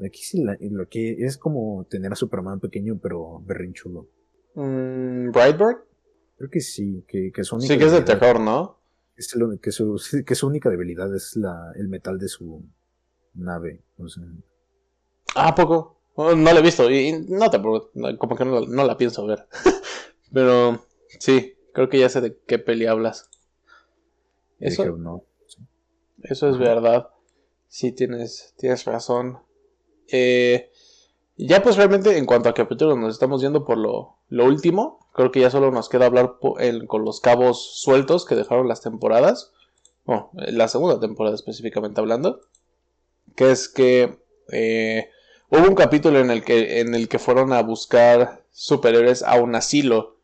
Aquí 0.04 0.24
sí, 0.24 0.44
lo 0.44 0.88
que 0.88 1.24
es 1.24 1.38
como 1.38 1.86
tener 1.86 2.12
a 2.12 2.16
Superman 2.16 2.60
pequeño, 2.60 3.00
pero 3.02 3.40
berrinchudo. 3.42 4.08
Mm, 4.56 5.32
¿Brightburn? 5.32 5.78
Creo 6.38 6.50
que 6.50 6.62
sí, 6.62 7.06
que, 7.08 7.32
que 7.32 7.44
su 7.44 7.56
única 7.56 7.74
Sí, 7.74 7.80
que 7.80 7.86
es 7.86 7.92
de 7.92 8.02
terror, 8.02 8.40
¿no? 8.40 8.80
que, 9.62 9.72
su, 9.72 10.02
que 10.26 10.36
su 10.36 10.48
única 10.48 10.70
debilidad 10.70 11.14
es 11.16 11.36
la, 11.36 11.72
el 11.76 11.88
metal 11.88 12.18
de 12.18 12.28
su 12.28 12.64
nave. 13.36 13.84
O 13.98 14.08
sea. 14.08 14.24
Ah, 15.36 15.54
poco. 15.56 16.00
Oh, 16.16 16.36
no 16.36 16.54
lo 16.54 16.60
he 16.60 16.62
visto 16.62 16.90
y 16.92 17.26
no 17.28 17.50
te 17.50 17.60
como 17.60 18.36
que 18.36 18.46
no, 18.46 18.86
la 18.86 18.98
pienso 18.98 19.26
ver. 19.26 19.48
Pero 20.34 20.86
sí, 21.20 21.56
creo 21.74 21.90
que 21.90 22.00
ya 22.00 22.10
sé 22.10 22.22
de 22.22 22.38
qué 22.46 22.60
peli 22.60 22.86
hablas. 22.86 23.30
Eso, 24.60 24.86
no, 24.98 25.26
eso 26.22 26.50
es 26.50 26.58
verdad. 26.58 27.10
Sí, 27.68 27.92
tienes, 27.92 28.54
tienes 28.58 28.86
razón. 28.86 29.40
Eh, 30.12 30.70
ya 31.38 31.64
pues 31.64 31.78
realmente 31.78 32.18
en 32.18 32.26
cuanto 32.26 32.50
a 32.50 32.54
capítulos 32.54 32.98
nos 32.98 33.14
estamos 33.14 33.42
yendo 33.42 33.66
por 33.66 33.78
lo, 33.78 34.18
último. 34.30 35.08
Creo 35.14 35.32
que 35.32 35.42
ya 35.42 35.50
solo 35.50 35.72
nos 35.72 35.90
queda 35.90 36.06
hablar 36.06 36.38
con 36.40 37.06
los 37.06 37.20
cabos 37.22 37.82
sueltos 37.82 38.26
que 38.26 38.36
dejaron 38.36 38.68
las 38.68 38.82
temporadas. 38.82 39.52
Bueno, 40.06 40.30
la 40.34 40.68
segunda 40.68 41.00
temporada 41.00 41.36
específicamente 41.36 42.02
hablando. 42.02 42.42
Que 43.36 43.52
es 43.52 43.68
que 43.68 44.20
eh, 44.52 45.10
hubo 45.50 45.68
un 45.68 45.76
capítulo 45.76 46.20
en 46.20 46.30
el, 46.30 46.44
que, 46.44 46.80
en 46.82 46.94
el 46.94 47.08
que 47.08 47.20
fueron 47.20 47.52
a 47.54 47.62
buscar 47.62 48.44
superhéroes 48.52 49.24
a 49.24 49.36
un 49.36 49.56
asilo. 49.56 50.18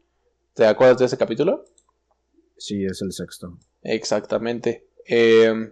¿Te 0.54 0.66
acuerdas 0.66 1.00
de 1.00 1.06
ese 1.06 1.18
capítulo? 1.18 1.66
Sí, 2.58 2.86
es 2.86 3.02
el 3.02 3.14
sexto. 3.14 3.58
Exactamente. 3.82 4.88
Eh, 5.08 5.72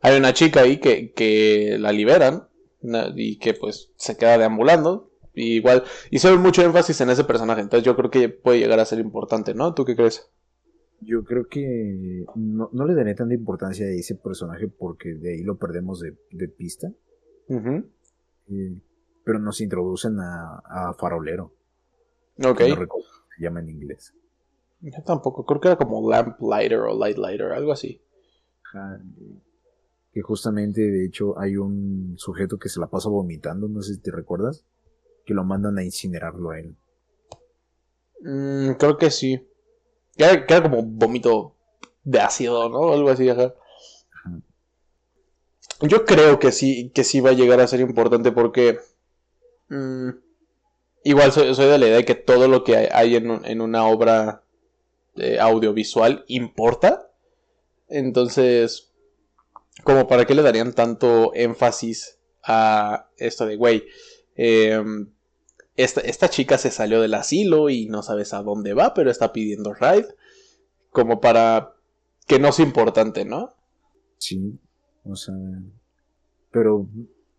hay 0.00 0.16
una 0.16 0.32
chica 0.34 0.62
ahí 0.62 0.78
que, 0.78 1.12
que 1.12 1.76
la 1.78 1.92
liberan 1.92 2.49
y 2.82 3.38
que 3.38 3.54
pues 3.54 3.92
se 3.96 4.16
queda 4.16 4.38
deambulando. 4.38 5.10
Y 5.32 5.56
igual 5.56 5.84
hicieron 6.10 6.42
mucho 6.42 6.62
énfasis 6.62 7.00
en 7.00 7.10
ese 7.10 7.24
personaje, 7.24 7.60
entonces 7.60 7.84
yo 7.84 7.96
creo 7.96 8.10
que 8.10 8.28
puede 8.28 8.58
llegar 8.58 8.80
a 8.80 8.84
ser 8.84 8.98
importante, 8.98 9.54
¿no? 9.54 9.74
¿Tú 9.74 9.84
qué 9.84 9.94
crees? 9.94 10.28
Yo 11.00 11.24
creo 11.24 11.46
que 11.46 12.24
no, 12.34 12.68
le 12.72 12.94
daré 12.94 13.14
tanta 13.14 13.32
importancia 13.32 13.86
a 13.86 13.90
ese 13.90 14.16
personaje 14.16 14.68
porque 14.68 15.14
de 15.14 15.34
ahí 15.34 15.42
lo 15.42 15.56
perdemos 15.56 16.00
de, 16.00 16.48
pista. 16.48 16.92
Eh, 17.48 18.76
pero 19.24 19.38
nos 19.38 19.60
introducen 19.60 20.18
a, 20.20 20.92
Farolero. 20.98 21.54
Ok. 22.44 22.60
No 22.68 22.74
recuerdo 22.74 23.08
se 23.36 23.42
llama 23.42 23.60
en 23.60 23.70
inglés. 23.70 24.12
Yo 24.80 25.02
tampoco, 25.04 25.46
creo 25.46 25.60
que 25.60 25.68
era 25.68 25.76
como 25.76 26.10
Lamplighter 26.10 26.80
o 26.80 26.98
Lightlighter, 26.98 27.52
algo 27.52 27.72
así 27.72 28.02
que 30.12 30.22
justamente 30.22 30.80
de 30.80 31.06
hecho 31.06 31.38
hay 31.38 31.56
un 31.56 32.14
sujeto 32.16 32.58
que 32.58 32.68
se 32.68 32.80
la 32.80 32.88
pasa 32.88 33.08
vomitando, 33.08 33.68
no 33.68 33.82
sé 33.82 33.94
si 33.94 34.00
te 34.00 34.10
recuerdas, 34.10 34.64
que 35.24 35.34
lo 35.34 35.44
mandan 35.44 35.78
a 35.78 35.84
incinerarlo 35.84 36.50
a 36.50 36.58
él. 36.58 36.76
Mm, 38.22 38.72
creo 38.72 38.96
que 38.96 39.10
sí. 39.10 39.46
Queda, 40.16 40.62
como 40.62 40.82
vómito 40.82 41.54
de 42.04 42.20
ácido, 42.20 42.68
¿no? 42.68 42.92
Algo 42.92 43.10
así, 43.10 43.28
ajá. 43.28 43.54
Yo 45.82 46.04
creo 46.04 46.38
que 46.38 46.52
sí, 46.52 46.90
que 46.94 47.04
sí 47.04 47.20
va 47.20 47.30
a 47.30 47.34
llegar 47.34 47.60
a 47.60 47.66
ser 47.66 47.80
importante 47.80 48.32
porque. 48.32 48.78
Mm, 49.68 50.10
igual 51.04 51.32
soy, 51.32 51.54
de 51.54 51.78
la 51.78 51.86
idea 51.86 51.96
de 51.96 52.04
que 52.04 52.14
todo 52.14 52.48
lo 52.48 52.64
que 52.64 52.88
hay 52.92 53.16
en, 53.16 53.60
una 53.60 53.86
obra 53.86 54.42
eh, 55.16 55.38
audiovisual 55.40 56.24
importa. 56.28 57.10
Entonces, 57.88 58.89
como 59.84 60.06
para 60.08 60.24
qué 60.24 60.34
le 60.34 60.42
darían 60.42 60.72
tanto 60.72 61.32
énfasis 61.34 62.18
a 62.42 63.08
esto 63.16 63.46
de, 63.46 63.56
güey, 63.56 63.84
em, 64.36 65.10
esta, 65.76 66.00
esta, 66.00 66.28
chica 66.28 66.58
se 66.58 66.70
salió 66.70 67.00
del 67.00 67.14
asilo 67.14 67.70
y 67.70 67.86
no 67.86 68.02
sabes 68.02 68.34
a 68.34 68.42
dónde 68.42 68.74
va, 68.74 68.92
pero 68.92 69.10
está 69.10 69.32
pidiendo 69.32 69.72
ride. 69.72 70.08
Como 70.90 71.20
para 71.20 71.74
que 72.26 72.38
no 72.38 72.52
sea 72.52 72.66
importante, 72.66 73.24
¿no? 73.24 73.54
Sí, 74.18 74.58
o 75.04 75.16
sea, 75.16 75.34
pero 76.50 76.88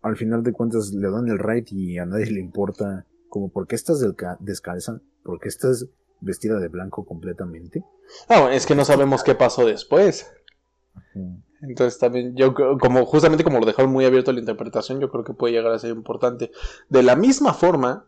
al 0.02 0.16
final 0.16 0.42
de 0.42 0.52
cuentas 0.52 0.92
le 0.92 1.10
dan 1.10 1.28
el 1.28 1.38
ride 1.38 1.66
y 1.70 1.98
a 1.98 2.06
nadie 2.06 2.26
le 2.26 2.40
importa 2.40 3.06
como 3.28 3.48
por 3.50 3.66
qué 3.66 3.76
estás 3.76 4.04
descalza, 4.40 5.00
por 5.22 5.38
qué 5.38 5.48
estás 5.48 5.86
vestida 6.20 6.58
de 6.58 6.68
blanco 6.68 7.04
completamente. 7.04 7.84
Ah, 8.28 8.50
es 8.52 8.66
que 8.66 8.74
no 8.74 8.84
sabemos 8.84 9.22
qué 9.22 9.34
pasó 9.34 9.66
después. 9.66 10.30
Entonces 11.62 11.98
también 11.98 12.34
yo 12.36 12.54
como 12.54 13.06
justamente 13.06 13.44
como 13.44 13.60
lo 13.60 13.66
dejaron 13.66 13.92
muy 13.92 14.04
abierto 14.04 14.30
a 14.30 14.34
la 14.34 14.40
interpretación, 14.40 15.00
yo 15.00 15.10
creo 15.10 15.24
que 15.24 15.32
puede 15.32 15.54
llegar 15.54 15.72
a 15.72 15.78
ser 15.78 15.90
importante. 15.90 16.50
De 16.88 17.02
la 17.02 17.16
misma 17.16 17.54
forma 17.54 18.06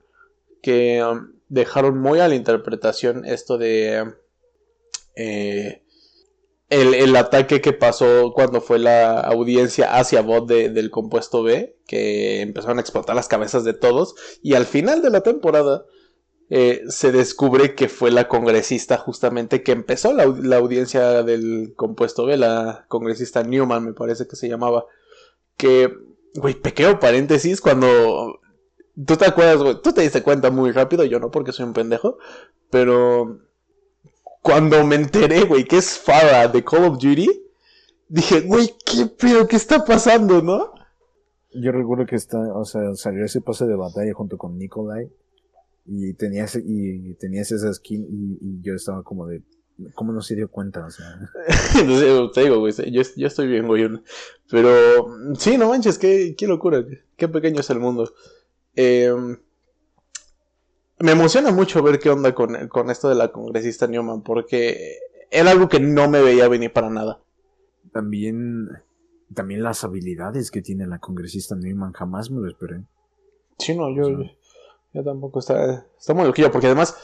que 0.60 1.02
um, 1.04 1.32
dejaron 1.48 1.98
muy 1.98 2.18
a 2.18 2.28
la 2.28 2.34
interpretación 2.34 3.24
esto 3.24 3.56
de 3.58 4.12
eh, 5.14 5.84
el, 6.68 7.14
ataque 7.14 7.60
que 7.60 7.72
pasó 7.72 8.32
cuando 8.34 8.60
fue 8.60 8.78
la 8.78 9.20
audiencia 9.20 9.96
hacia 9.96 10.22
bot 10.22 10.48
del 10.48 10.90
compuesto 10.90 11.42
B, 11.42 11.78
que 11.86 12.40
empezaron 12.40 12.78
a 12.78 12.80
explotar 12.80 13.14
las 13.14 13.28
cabezas 13.28 13.62
de 13.62 13.74
todos, 13.74 14.14
y 14.42 14.54
al 14.54 14.66
final 14.66 15.02
de 15.02 15.10
la 15.10 15.20
temporada 15.20 15.84
eh, 16.50 16.82
se 16.88 17.10
descubre 17.10 17.74
que 17.74 17.88
fue 17.88 18.10
la 18.10 18.28
congresista 18.28 18.98
justamente 18.98 19.62
que 19.62 19.72
empezó 19.72 20.12
la, 20.12 20.24
audiencia 20.56 21.22
del 21.22 21.72
compuesto 21.74 22.26
B, 22.26 22.36
la 22.36 22.84
congresista 22.88 23.42
Newman 23.42 23.84
me 23.84 23.92
parece 23.94 24.26
que 24.26 24.36
se 24.36 24.48
llamaba, 24.48 24.84
que, 25.56 25.92
güey, 26.34 26.54
pequeño 26.54 27.00
paréntesis, 27.00 27.60
cuando... 27.60 28.40
Tú 29.06 29.16
te 29.16 29.24
acuerdas, 29.24 29.56
güey, 29.60 29.82
tú 29.82 29.92
te 29.92 30.02
diste 30.02 30.22
cuenta 30.22 30.52
muy 30.52 30.70
rápido, 30.70 31.04
yo 31.04 31.18
no 31.18 31.32
porque 31.32 31.50
soy 31.50 31.66
un 31.66 31.72
pendejo, 31.72 32.18
pero 32.70 33.40
cuando 34.40 34.86
me 34.86 34.94
enteré, 34.94 35.42
güey, 35.42 35.64
que 35.64 35.78
es 35.78 35.98
Farah 35.98 36.46
de 36.46 36.62
Call 36.62 36.84
of 36.84 36.98
Duty, 36.98 37.28
dije, 38.08 38.42
güey, 38.42 38.72
qué 38.86 39.06
pedo, 39.06 39.48
qué 39.48 39.56
está 39.56 39.84
pasando, 39.84 40.42
¿no? 40.42 40.72
Yo 41.52 41.72
recuerdo 41.72 42.06
que 42.06 42.14
está, 42.14 42.38
o 42.38 42.64
sea, 42.64 42.94
salió 42.94 43.24
ese 43.24 43.40
pase 43.40 43.66
de 43.66 43.74
batalla 43.74 44.12
junto 44.14 44.38
con 44.38 44.56
Nikolai 44.56 45.10
y 45.86 46.14
tenías 46.14 46.56
y 46.56 47.14
tenías 47.14 47.52
esa 47.52 47.72
skin 47.72 48.06
y, 48.40 48.60
yo 48.62 48.74
estaba 48.74 49.02
como 49.02 49.26
de 49.26 49.42
¿Cómo 49.94 50.12
no 50.12 50.22
se 50.22 50.36
dio 50.36 50.48
cuenta? 50.48 50.86
O 50.86 50.90
sea. 50.90 51.18
te 52.32 52.42
digo, 52.42 52.60
güey, 52.60 52.72
yo, 52.92 53.02
yo, 53.16 53.26
estoy 53.26 53.48
bien, 53.48 53.66
güey. 53.66 53.88
Pero 54.48 54.70
sí, 55.36 55.58
no 55.58 55.68
manches, 55.68 55.98
qué, 55.98 56.36
qué 56.38 56.46
locura, 56.46 56.84
qué 57.16 57.26
pequeño 57.26 57.58
es 57.58 57.70
el 57.70 57.80
mundo. 57.80 58.08
Eh, 58.76 59.12
me 60.98 61.12
emociona 61.12 61.50
mucho 61.50 61.82
ver 61.82 61.98
qué 61.98 62.10
onda 62.10 62.34
con, 62.34 62.56
esto 62.90 63.08
de 63.08 63.14
la 63.14 63.32
congresista 63.32 63.86
Newman, 63.86 64.22
porque 64.22 64.98
era 65.30 65.50
algo 65.50 65.68
que 65.68 65.80
no 65.80 66.08
me 66.08 66.22
veía 66.22 66.48
venir 66.48 66.72
para 66.72 66.90
nada. 66.90 67.20
También, 67.92 68.68
también 69.34 69.62
las 69.62 69.84
habilidades 69.84 70.50
que 70.50 70.62
tiene 70.62 70.86
la 70.86 70.98
congresista 70.98 71.56
Newman, 71.56 71.92
jamás 71.92 72.30
me 72.30 72.40
lo 72.40 72.48
esperé. 72.48 72.84
Sí, 73.58 73.76
no, 73.76 73.94
yo, 73.94 74.18
yo, 74.94 75.04
tampoco 75.04 75.40
está, 75.40 75.86
está 75.98 76.14
muy 76.14 76.24
loquillo, 76.24 76.50
porque 76.50 76.68
además 76.68 76.96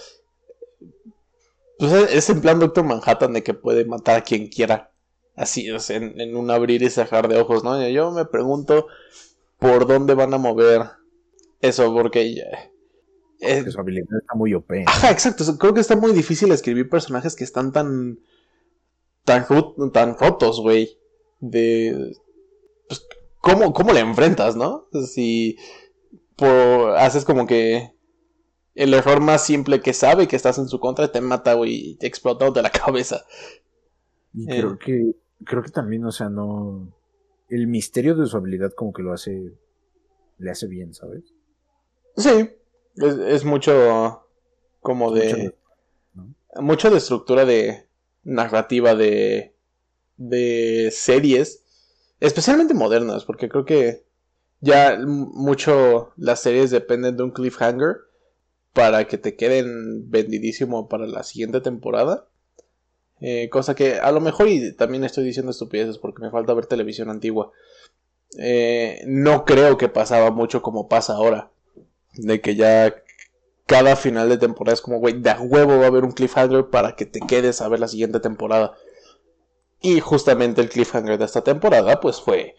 pues 1.79 1.93
es 1.93 2.31
en 2.31 2.41
plan 2.41 2.59
Doctor 2.59 2.85
Manhattan 2.85 3.33
de 3.33 3.43
que 3.43 3.55
puede 3.55 3.85
matar 3.85 4.19
a 4.19 4.23
quien 4.23 4.49
quiera. 4.49 4.93
Así, 5.35 5.69
en, 5.69 6.21
en, 6.21 6.37
un 6.37 6.51
abrir 6.51 6.83
y 6.83 6.91
cerrar 6.91 7.27
de 7.29 7.39
ojos, 7.39 7.65
¿no? 7.65 7.89
Yo 7.89 8.11
me 8.11 8.27
pregunto 8.27 8.87
por 9.59 9.87
dónde 9.87 10.15
van 10.15 10.35
a 10.35 10.39
mover 10.39 10.83
eso, 11.61 11.93
porque 11.95 12.43
eh, 13.41 13.71
su 13.71 13.81
habilidad 13.81 14.19
está 14.21 14.35
muy 14.35 14.53
OP. 14.55 14.71
Ajá, 14.87 15.11
exacto. 15.11 15.45
Creo 15.59 15.73
que 15.73 15.81
está 15.81 15.97
muy 15.97 16.13
difícil 16.13 16.53
escribir 16.53 16.89
personajes 16.89 17.35
que 17.35 17.45
están 17.45 17.73
tan. 17.73 18.19
tan, 19.25 19.47
tan 19.93 20.19
rotos, 20.19 20.61
güey. 20.61 20.99
De. 21.41 22.15
Pues, 22.89 23.07
¿cómo, 23.39 23.73
¿Cómo 23.73 23.93
le 23.93 24.01
enfrentas, 24.01 24.57
no? 24.57 24.89
Si. 25.07 25.57
Por, 26.41 26.97
haces 26.97 27.25
como 27.25 27.47
que. 27.47 27.93
El 28.75 28.95
error 28.95 29.21
más 29.21 29.45
simple 29.45 29.81
que 29.81 29.93
sabe 29.93 30.27
que 30.27 30.37
estás 30.37 30.57
en 30.57 30.69
su 30.69 30.81
contra 30.81 31.13
te 31.13 31.21
mata, 31.21 31.53
güey, 31.55 31.91
y 31.91 31.95
te 31.97 32.07
explota 32.07 32.51
de 32.51 32.63
la 32.63 32.71
cabeza. 32.71 33.25
Y 34.33 34.47
creo 34.47 34.73
eh. 34.73 34.79
que. 34.83 35.17
Creo 35.45 35.63
que 35.63 35.71
también, 35.71 36.05
o 36.05 36.13
sea, 36.13 36.31
no. 36.31 36.91
El 37.49 37.67
misterio 37.67 38.15
de 38.15 38.27
su 38.27 38.37
habilidad, 38.37 38.73
como 38.73 38.93
que 38.93 39.03
lo 39.03 39.13
hace. 39.13 39.53
Le 40.39 40.51
hace 40.51 40.67
bien, 40.67 40.95
¿sabes? 40.95 41.35
Sí, 42.17 42.51
es, 42.97 43.45
mucho 43.45 44.27
como 44.81 45.13
de... 45.13 45.55
Mucho, 46.57 46.91
de 46.91 46.97
estructura 46.97 47.45
de 47.45 47.87
narrativa 48.25 48.95
de, 48.95 49.55
de 50.17 50.91
series, 50.93 51.63
especialmente 52.19 52.75
modernas, 52.75 53.25
porque 53.25 53.49
creo 53.49 53.65
que 53.65 54.05
ya 54.61 54.99
mucho 55.05 56.13
las 56.17 56.41
series 56.41 56.71
dependen 56.71 57.17
de 57.17 57.23
un 57.23 57.31
cliffhanger 57.31 57.97
para 58.73 59.07
que 59.07 59.19
te 59.19 59.37
queden 59.37 60.11
vendidísimo 60.11 60.89
para 60.89 61.07
la 61.07 61.23
siguiente 61.23 61.61
temporada. 61.61 62.27
Eh, 63.21 63.49
cosa 63.51 63.75
que 63.75 63.99
a 64.01 64.13
lo 64.13 64.21
mejor, 64.21 64.49
y 64.49 64.73
también 64.73 65.05
estoy 65.05 65.25
diciendo 65.25 65.51
estupideces 65.51 65.99
porque 65.99 66.23
me 66.23 66.31
falta 66.31 66.55
ver 66.55 66.67
televisión 66.67 67.11
antigua. 67.11 67.53
Eh, 68.39 69.03
no 69.07 69.45
creo 69.45 69.77
que 69.77 69.89
pasaba 69.89 70.31
mucho 70.31 70.63
como 70.63 70.89
pasa 70.89 71.15
ahora. 71.15 71.51
De 72.15 72.41
que 72.41 72.57
ya 72.57 72.95
cada 73.67 73.97
final 73.97 74.29
de 74.29 74.39
temporada 74.39 74.75
es 74.75 74.81
como, 74.81 74.99
güey, 74.99 75.21
de 75.21 75.33
huevo 75.33 75.79
va 75.79 75.85
a 75.85 75.89
haber 75.89 76.05
un 76.05 76.13
cliffhanger 76.13 76.71
para 76.71 76.97
que 76.97 77.07
te 77.07 77.21
quedes 77.21 77.61
a 77.61 77.69
ver 77.69 77.81
la 77.81 77.89
siguiente 77.89 78.21
temporada. 78.21 78.75
Y 79.81 80.01
justamente 80.01 80.61
el 80.61 80.69
cliffhanger 80.69 81.19
de 81.19 81.25
esta 81.25 81.43
temporada, 81.43 82.01
pues 82.01 82.21
fue 82.21 82.57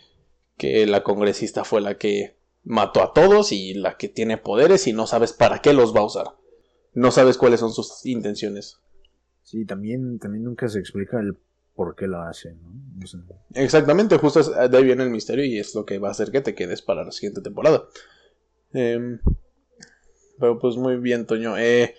que 0.57 0.85
la 0.85 1.03
congresista 1.03 1.63
fue 1.63 1.81
la 1.81 1.97
que 1.97 2.37
mató 2.63 3.01
a 3.01 3.13
todos 3.13 3.51
y 3.51 3.73
la 3.73 3.97
que 3.97 4.07
tiene 4.07 4.37
poderes 4.37 4.87
y 4.87 4.93
no 4.93 5.07
sabes 5.07 5.33
para 5.33 5.59
qué 5.59 5.73
los 5.73 5.95
va 5.95 6.01
a 6.01 6.05
usar. 6.05 6.27
No 6.93 7.11
sabes 7.11 7.37
cuáles 7.37 7.59
son 7.59 7.71
sus 7.71 8.05
intenciones. 8.05 8.79
Sí, 9.43 9.65
también, 9.65 10.19
también 10.19 10.43
nunca 10.43 10.67
se 10.69 10.79
explica 10.79 11.19
el 11.19 11.37
por 11.75 11.95
qué 11.95 12.07
lo 12.07 12.21
hace, 12.21 12.53
¿no? 12.53 12.71
Exactamente, 13.55 14.17
justo 14.17 14.43
de 14.43 14.77
ahí 14.77 14.83
viene 14.83 15.03
el 15.03 15.09
misterio 15.09 15.45
y 15.45 15.57
es 15.57 15.73
lo 15.73 15.85
que 15.85 15.97
va 15.97 16.09
a 16.09 16.11
hacer 16.11 16.31
que 16.31 16.41
te 16.41 16.53
quedes 16.53 16.81
para 16.81 17.03
la 17.03 17.11
siguiente 17.11 17.41
temporada. 17.41 17.85
Eh, 18.73 19.17
pero 20.41 20.59
pues 20.59 20.75
muy 20.75 20.97
bien, 20.97 21.25
Toño. 21.25 21.57
Eh, 21.57 21.95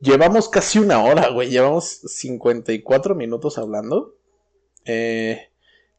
llevamos 0.00 0.48
casi 0.48 0.78
una 0.78 1.02
hora, 1.02 1.28
güey. 1.30 1.50
Llevamos 1.50 2.00
54 2.06 3.14
minutos 3.14 3.58
hablando. 3.58 4.16
Eh, 4.84 5.49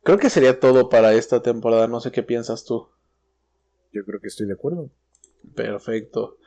creo 0.04 0.18
que 0.18 0.30
sería 0.30 0.60
todo 0.60 0.90
para 0.90 1.14
esta 1.14 1.42
temporada. 1.42 1.88
No 1.88 2.00
sé 2.00 2.12
qué 2.12 2.24
piensas 2.24 2.66
tú. 2.66 2.90
Yo 3.92 4.04
creo 4.06 4.20
que 4.20 4.28
estoy 4.28 4.48
de 4.48 4.54
acuerdo. 4.54 4.90
Perfecto. 5.56 6.38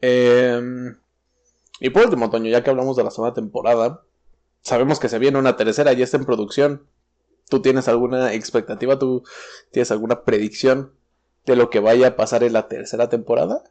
Em, 0.00 0.96
y 1.80 1.90
por 1.90 2.04
último, 2.04 2.30
Toño, 2.30 2.50
ya 2.50 2.62
que 2.62 2.70
hablamos 2.70 2.96
de 2.96 3.04
la 3.04 3.10
segunda 3.10 3.34
temporada, 3.34 4.02
sabemos 4.62 4.98
que 4.98 5.08
se 5.08 5.18
viene 5.18 5.38
una 5.38 5.56
tercera, 5.56 5.92
y 5.92 6.02
está 6.02 6.16
en 6.16 6.24
producción. 6.24 6.86
¿Tú 7.48 7.60
tienes 7.60 7.88
alguna 7.88 8.32
expectativa? 8.34 8.98
¿Tú 8.98 9.24
tienes 9.72 9.90
alguna 9.90 10.24
predicción 10.24 10.92
de 11.46 11.56
lo 11.56 11.68
que 11.68 11.80
vaya 11.80 12.08
a 12.08 12.16
pasar 12.16 12.44
en 12.44 12.52
la 12.52 12.68
tercera 12.68 13.08
temporada? 13.08 13.64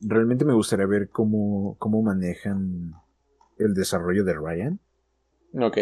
realmente 0.00 0.44
me 0.44 0.54
gustaría 0.54 0.86
ver 0.86 1.08
cómo, 1.08 1.76
cómo 1.78 2.02
manejan 2.02 2.94
el 3.58 3.74
desarrollo 3.74 4.24
de 4.24 4.34
Ryan. 4.34 4.78
Ok. 5.54 5.78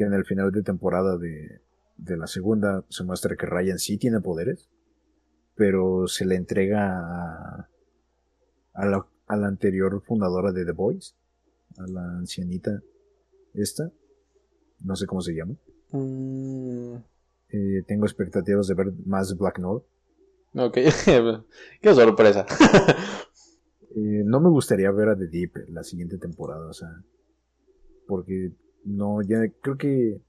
Que 0.00 0.06
en 0.06 0.14
el 0.14 0.24
final 0.24 0.50
de 0.50 0.62
temporada 0.62 1.18
de, 1.18 1.60
de 1.98 2.16
la 2.16 2.26
segunda 2.26 2.86
se 2.88 3.04
muestra 3.04 3.36
que 3.36 3.44
Ryan 3.44 3.78
sí 3.78 3.98
tiene 3.98 4.22
poderes, 4.22 4.70
pero 5.56 6.08
se 6.08 6.24
le 6.24 6.36
entrega 6.36 6.96
a, 6.96 7.68
a, 8.72 8.86
la, 8.86 9.06
a 9.26 9.36
la 9.36 9.46
anterior 9.46 10.00
fundadora 10.00 10.52
de 10.52 10.64
The 10.64 10.72
Boys, 10.72 11.14
a 11.76 11.86
la 11.86 12.02
ancianita 12.16 12.80
esta, 13.52 13.92
no 14.80 14.96
sé 14.96 15.04
cómo 15.04 15.20
se 15.20 15.34
llama. 15.34 15.52
Mm. 15.90 16.94
Eh, 17.50 17.82
tengo 17.86 18.06
expectativas 18.06 18.68
de 18.68 18.74
ver 18.76 18.92
más 19.04 19.36
Black 19.36 19.58
Note. 19.58 19.84
Ok, 20.54 20.78
qué 21.82 21.94
sorpresa. 21.94 22.46
Eh, 23.92 24.22
no 24.24 24.40
me 24.40 24.48
gustaría 24.48 24.88
ver 24.92 25.08
a 25.08 25.16
The 25.18 25.26
Deep 25.26 25.68
la 25.70 25.82
siguiente 25.82 26.16
temporada, 26.16 26.68
o 26.68 26.72
sea, 26.72 27.02
porque 28.06 28.52
no, 28.84 29.22
ya 29.22 29.38
creo 29.60 29.76
que 29.76 30.20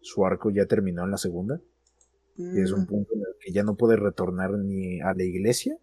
su 0.00 0.24
arco 0.26 0.50
ya 0.50 0.66
terminó 0.66 1.04
en 1.04 1.10
la 1.10 1.18
segunda. 1.18 1.60
Que 2.36 2.62
es 2.62 2.72
un 2.72 2.82
Mm, 2.82 2.86
punto 2.86 3.14
en 3.14 3.20
el 3.20 3.36
que 3.40 3.52
ya 3.52 3.62
no 3.62 3.76
puede 3.76 3.96
retornar 3.96 4.52
ni 4.52 5.00
a 5.00 5.12
la 5.12 5.22
iglesia, 5.22 5.76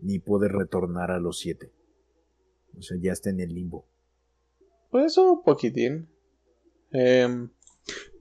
ni 0.00 0.18
puede 0.18 0.48
retornar 0.48 1.10
a 1.10 1.20
los 1.20 1.38
siete. 1.38 1.70
O 2.78 2.82
sea, 2.82 2.96
ya 3.00 3.12
está 3.12 3.30
en 3.30 3.40
el 3.40 3.54
limbo. 3.54 3.86
Pues 4.90 5.16
un 5.18 5.42
poquitín. 5.42 6.08
Em, 6.92 7.50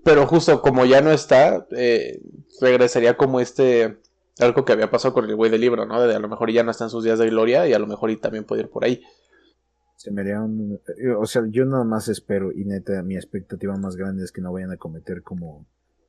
pero 0.04 0.28
justo 0.28 0.62
como 0.62 0.86
ya 0.86 1.02
no 1.02 1.12
está, 1.12 1.66
eh, 1.72 2.22
regresaría 2.60 3.16
como 3.18 3.40
este 3.40 3.98
algo 4.40 4.66
que 4.66 4.74
había 4.74 4.92
pasado 4.92 5.14
con 5.14 5.26
el 5.30 5.36
güey 5.36 5.50
del 5.50 5.62
libro, 5.62 5.86
¿no? 5.86 6.02
De 6.02 6.14
a 6.14 6.20
lo 6.20 6.28
mejor 6.28 6.52
ya 6.52 6.64
no 6.64 6.72
está 6.72 6.84
en 6.84 6.90
sus 6.90 7.04
días 7.06 7.20
de 7.20 7.30
gloria 7.30 7.68
y 7.68 7.74
a 7.74 7.80
lo 7.80 7.88
mejor 7.88 8.12
y 8.12 8.18
también 8.18 8.44
puede 8.44 8.64
ir 8.64 8.70
por 8.70 8.84
ahí. 8.84 9.02
Se 9.96 10.12
me 10.12 10.22
haría 10.22 10.42
un... 10.42 10.80
eh, 10.98 11.12
O 11.12 11.26
sea, 11.26 11.44
yo 11.50 11.66
nada 11.66 11.84
más 11.84 12.08
espero, 12.10 12.52
y 12.52 12.66
neta, 12.66 13.02
mi 13.04 13.16
expectativa 13.16 13.76
más 13.78 13.96
grande 13.96 14.24
es 14.24 14.32
que 14.32 14.42
no 14.42 14.52
vayan 14.52 14.72
a 14.72 14.78
cometer 14.78 15.22
como 15.24 15.66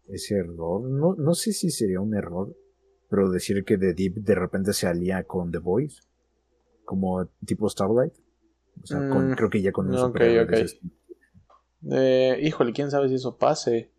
ese 0.08 0.36
error. 0.36 0.82
No, 0.82 1.14
no 1.14 1.34
sé 1.34 1.52
si 1.52 1.70
sería 1.70 2.00
un 2.00 2.14
error, 2.14 2.54
pero 3.08 3.30
decir 3.30 3.64
que 3.64 3.78
The 3.78 3.94
Deep 3.94 4.14
de 4.16 4.34
repente 4.34 4.72
se 4.72 4.86
alía 4.86 5.24
con 5.24 5.50
The 5.52 5.58
Voice, 5.58 6.02
como 6.84 7.26
tipo 7.44 7.68
Starlight. 7.68 8.12
O 8.82 8.86
sea, 8.86 9.08
con- 9.08 9.30
Mm, 9.30 9.34
creo 9.36 9.50
que 9.50 9.62
ya 9.62 9.72
con 9.72 9.88
un 9.88 9.94
ok, 9.96 10.06
superhéroe 10.06 10.36
de 10.38 10.42
ok. 10.44 10.52
ese 10.52 10.64
estilo. 10.64 10.92
Eh, 11.92 12.38
híjole, 12.42 12.72
quién 12.72 12.90
sabe 12.90 13.08
si 13.08 13.14
eso 13.14 13.36
pase. 13.36 13.90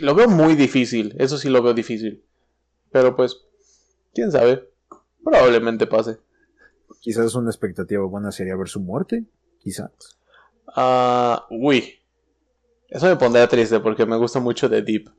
Lo 0.00 0.14
veo 0.14 0.28
muy 0.28 0.54
difícil, 0.56 1.14
eso 1.18 1.38
sí 1.38 1.48
lo 1.48 1.62
veo 1.62 1.74
difícil. 1.74 2.24
Pero 2.90 3.14
pues, 3.14 3.36
quién 4.12 4.30
sabe. 4.32 4.68
Probablemente 5.22 5.86
pase. 5.86 6.18
Quizás 7.02 7.34
una 7.34 7.50
expectativa 7.50 8.04
buena 8.04 8.30
sería 8.30 8.54
ver 8.54 8.68
su 8.68 8.78
muerte, 8.78 9.24
quizás. 9.58 9.90
Ah, 10.68 11.46
uy. 11.50 11.98
Eso 12.88 13.06
me 13.06 13.16
pondría 13.16 13.48
triste 13.48 13.80
porque 13.80 14.06
me 14.06 14.16
gusta 14.16 14.38
mucho 14.38 14.68
de 14.68 14.82
Deep. 14.82 15.10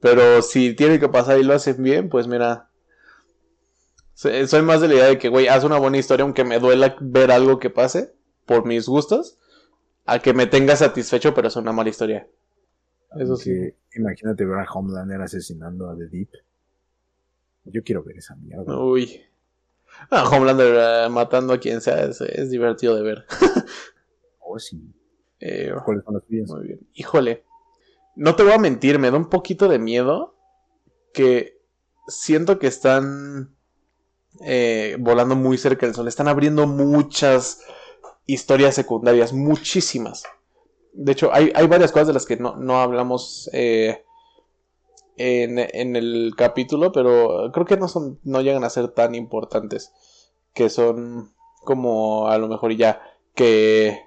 Pero 0.00 0.40
si 0.40 0.74
tiene 0.74 0.98
que 0.98 1.10
pasar 1.10 1.38
y 1.38 1.44
lo 1.44 1.52
hacen 1.52 1.82
bien, 1.82 2.08
pues 2.08 2.26
mira. 2.26 2.70
Soy 4.14 4.62
más 4.62 4.80
de 4.80 4.88
la 4.88 4.94
idea 4.94 5.06
de 5.08 5.18
que, 5.18 5.28
güey, 5.28 5.46
haz 5.46 5.64
una 5.64 5.76
buena 5.76 5.98
historia 5.98 6.24
aunque 6.24 6.42
me 6.42 6.58
duela 6.58 6.96
ver 6.98 7.30
algo 7.30 7.58
que 7.58 7.68
pase 7.68 8.14
por 8.46 8.64
mis 8.64 8.86
gustos. 8.86 9.36
A 10.06 10.20
que 10.20 10.32
me 10.32 10.46
tenga 10.46 10.74
satisfecho, 10.74 11.34
pero 11.34 11.48
es 11.48 11.56
una 11.56 11.72
mala 11.72 11.90
historia. 11.90 12.26
Eso 13.18 13.36
sí. 13.36 13.52
Imagínate 13.94 14.46
ver 14.46 14.58
a 14.58 14.72
Homelander 14.72 15.20
asesinando 15.20 15.90
a 15.90 15.96
The 15.98 16.06
Deep. 16.06 16.30
Yo 17.64 17.82
quiero 17.82 18.02
ver 18.02 18.16
esa 18.16 18.36
mierda. 18.36 18.74
Uy. 18.78 19.20
Ah, 20.10 20.28
Homelander 20.30 20.76
eh, 20.76 21.08
matando 21.08 21.52
a 21.54 21.58
quien 21.58 21.80
sea 21.80 22.04
es, 22.04 22.20
es 22.20 22.50
divertido 22.50 22.94
de 22.94 23.02
ver. 23.02 23.26
Oh, 24.46 24.58
sí. 24.58 24.78
Eh, 25.40 25.72
¿Cuáles 25.84 26.04
son? 26.04 26.22
Muy 26.28 26.66
bien. 26.66 26.80
Híjole. 26.92 27.44
No 28.14 28.36
te 28.36 28.42
voy 28.42 28.52
a 28.52 28.58
mentir, 28.58 28.98
me 28.98 29.10
da 29.10 29.16
un 29.16 29.30
poquito 29.30 29.68
de 29.68 29.78
miedo 29.78 30.36
que 31.12 31.58
siento 32.06 32.58
que 32.58 32.66
están 32.66 33.56
eh, 34.42 34.96
volando 35.00 35.34
muy 35.34 35.58
cerca 35.58 35.86
del 35.86 35.94
sol. 35.94 36.08
Están 36.08 36.28
abriendo 36.28 36.66
muchas 36.66 37.62
historias 38.26 38.74
secundarias, 38.74 39.32
muchísimas. 39.32 40.24
De 40.92 41.12
hecho, 41.12 41.32
hay, 41.32 41.50
hay 41.54 41.66
varias 41.66 41.90
cosas 41.90 42.08
de 42.08 42.14
las 42.14 42.26
que 42.26 42.36
no, 42.36 42.56
no 42.56 42.80
hablamos 42.80 43.50
eh, 43.52 44.04
en, 45.16 45.58
en 45.58 45.96
el 45.96 46.34
capítulo, 46.36 46.92
pero 46.92 47.50
creo 47.52 47.66
que 47.66 47.76
no 47.76 47.88
son, 47.88 48.18
no 48.24 48.40
llegan 48.40 48.64
a 48.64 48.70
ser 48.70 48.88
tan 48.88 49.14
importantes. 49.14 49.92
Que 50.52 50.70
son 50.70 51.32
como 51.64 52.28
a 52.28 52.38
lo 52.38 52.48
mejor 52.48 52.76
ya 52.76 53.02
que 53.34 54.00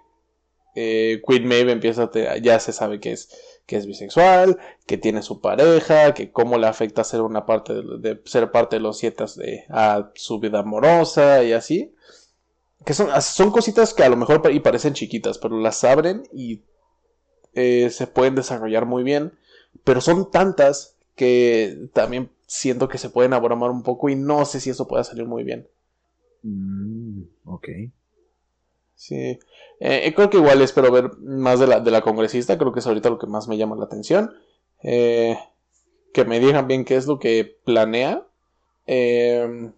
eh, 0.76 1.22
Queen 1.28 1.48
Maeve 1.48 1.72
empieza 1.72 2.10
ya 2.42 2.60
se 2.60 2.72
sabe 2.72 3.00
que 3.00 3.12
es 3.12 3.30
que 3.66 3.76
es 3.76 3.86
bisexual, 3.86 4.58
que 4.86 4.98
tiene 4.98 5.22
su 5.22 5.42
pareja, 5.42 6.14
que 6.14 6.32
cómo 6.32 6.58
le 6.58 6.68
afecta 6.68 7.04
ser 7.04 7.22
una 7.22 7.46
parte 7.46 7.74
de, 7.74 8.22
ser 8.24 8.50
parte 8.50 8.78
de 8.78 8.80
los 8.80 8.98
siete 8.98 9.26
de, 9.36 9.66
a 9.70 10.10
su 10.16 10.40
vida 10.40 10.60
amorosa 10.60 11.44
y 11.44 11.52
así. 11.52 11.94
Que 12.86 12.94
son, 12.94 13.10
son 13.22 13.52
cositas 13.52 13.94
que 13.94 14.04
a 14.04 14.10
lo 14.10 14.16
mejor 14.16 14.42
y 14.54 14.62
parecen 14.62 14.94
chiquitas, 14.94 15.38
pero 15.38 15.60
las 15.60 15.84
abren 15.84 16.24
y 16.32 16.62
eh, 17.54 17.90
se 17.90 18.08
pueden 18.08 18.36
desarrollar 18.36 18.86
muy 18.86 19.04
bien. 19.04 19.38
Pero 19.84 20.00
son 20.00 20.32
tantas 20.32 20.97
que 21.18 21.90
también 21.94 22.30
siento 22.46 22.88
que 22.88 23.00
se 23.00 23.10
pueden 23.10 23.34
abrumar 23.34 23.72
un 23.72 23.84
poco 23.84 24.08
y 24.08 24.16
no 24.16 24.46
sé 24.46 24.62
si 24.62 24.70
eso 24.70 24.88
pueda 24.88 25.04
salir 25.04 25.26
muy 25.26 25.44
bien. 25.44 25.68
Mm, 26.44 27.24
ok. 27.44 27.68
Sí. 28.96 29.40
Eh, 29.80 30.14
creo 30.16 30.30
que 30.30 30.38
igual 30.38 30.62
espero 30.62 30.92
ver 30.92 31.18
más 31.18 31.60
de 31.60 31.68
la, 31.68 31.80
de 31.80 31.92
la 31.92 32.02
congresista. 32.02 32.58
Creo 32.58 32.72
que 32.72 32.80
es 32.80 32.88
ahorita 32.88 33.10
lo 33.10 33.18
que 33.18 33.28
más 33.28 33.48
me 33.48 33.58
llama 33.58 33.76
la 33.76 33.86
atención. 33.86 34.34
Eh, 34.84 35.38
que 36.14 36.24
me 36.24 36.40
digan 36.40 36.68
bien 36.68 36.86
qué 36.86 36.96
es 36.96 37.08
lo 37.08 37.20
que 37.20 37.60
planea. 37.66 38.26
Eh, 38.86 39.72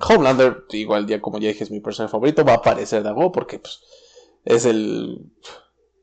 Homelander, 0.00 0.64
igual 0.70 1.06
ya 1.06 1.20
como 1.20 1.38
ya 1.38 1.48
dije, 1.48 1.64
es 1.64 1.70
mi 1.70 1.80
personaje 1.80 2.10
favorito. 2.10 2.44
Va 2.44 2.54
a 2.54 2.56
aparecer 2.56 3.04
de 3.04 3.10
algo 3.10 3.30
porque 3.30 3.60
pues, 3.60 3.80
es 4.44 4.66
el... 4.66 5.30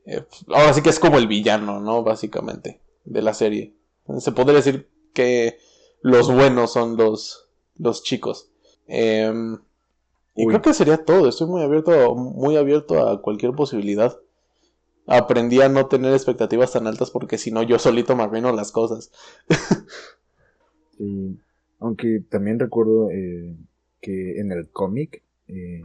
eh, 0.05 0.23
ahora 0.47 0.73
sí 0.73 0.81
que 0.81 0.89
es 0.89 0.99
como 0.99 1.17
el 1.17 1.27
villano, 1.27 1.81
¿no? 1.81 2.03
Básicamente, 2.03 2.81
de 3.03 3.21
la 3.21 3.33
serie. 3.33 3.75
Se 4.19 4.31
podría 4.31 4.55
decir 4.55 4.89
que 5.13 5.57
los 6.01 6.33
buenos 6.33 6.73
son 6.73 6.97
los, 6.97 7.49
los 7.77 8.03
chicos. 8.03 8.51
Em, 8.87 9.57
y 10.35 10.47
creo 10.47 10.61
que 10.61 10.73
sería 10.73 11.03
todo. 11.03 11.27
Estoy 11.29 11.47
muy 11.47 11.61
abierto, 11.61 12.15
muy 12.15 12.57
abierto 12.57 13.07
a 13.07 13.21
cualquier 13.21 13.53
posibilidad. 13.53 14.17
Aprendí 15.07 15.61
a 15.61 15.69
no 15.69 15.87
tener 15.87 16.13
expectativas 16.13 16.71
tan 16.71 16.87
altas 16.87 17.11
porque 17.11 17.37
si 17.37 17.51
no 17.51 17.63
yo 17.63 17.79
solito 17.79 18.15
me 18.15 18.23
arruino 18.23 18.51
las 18.51 18.71
cosas. 18.71 19.11
Sí. 20.97 21.39
Aunque 21.79 22.23
también 22.29 22.59
recuerdo 22.59 23.09
eh, 23.09 23.55
que 24.01 24.39
en 24.39 24.51
el 24.51 24.69
cómic, 24.69 25.23
eh, 25.47 25.83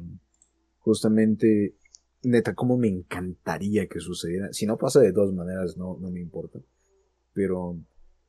justamente, 0.81 1.75
neta, 2.23 2.55
como 2.55 2.77
me 2.77 2.89
encantaría 2.89 3.87
que 3.87 4.01
sucediera. 4.01 4.53
Si 4.53 4.67
no 4.67 4.77
pasa 4.77 5.01
de 5.01 5.15
todas 5.15 5.33
maneras, 5.33 5.79
no, 5.79 5.97
no 5.99 6.11
me 6.11 6.21
importa. 6.21 6.59
Pero 7.33 7.79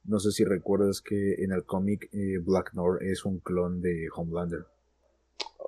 no 0.08 0.20
sé 0.20 0.32
si 0.32 0.44
recuerdas 0.44 1.02
que 1.02 1.36
en 1.44 1.52
el 1.52 1.64
cómic 1.66 2.10
eh, 2.14 2.40
Black 2.40 2.74
Noir 2.74 3.04
es 3.04 3.26
un 3.26 3.40
clon 3.40 3.82
de 3.82 4.08
Homelander. 4.16 4.66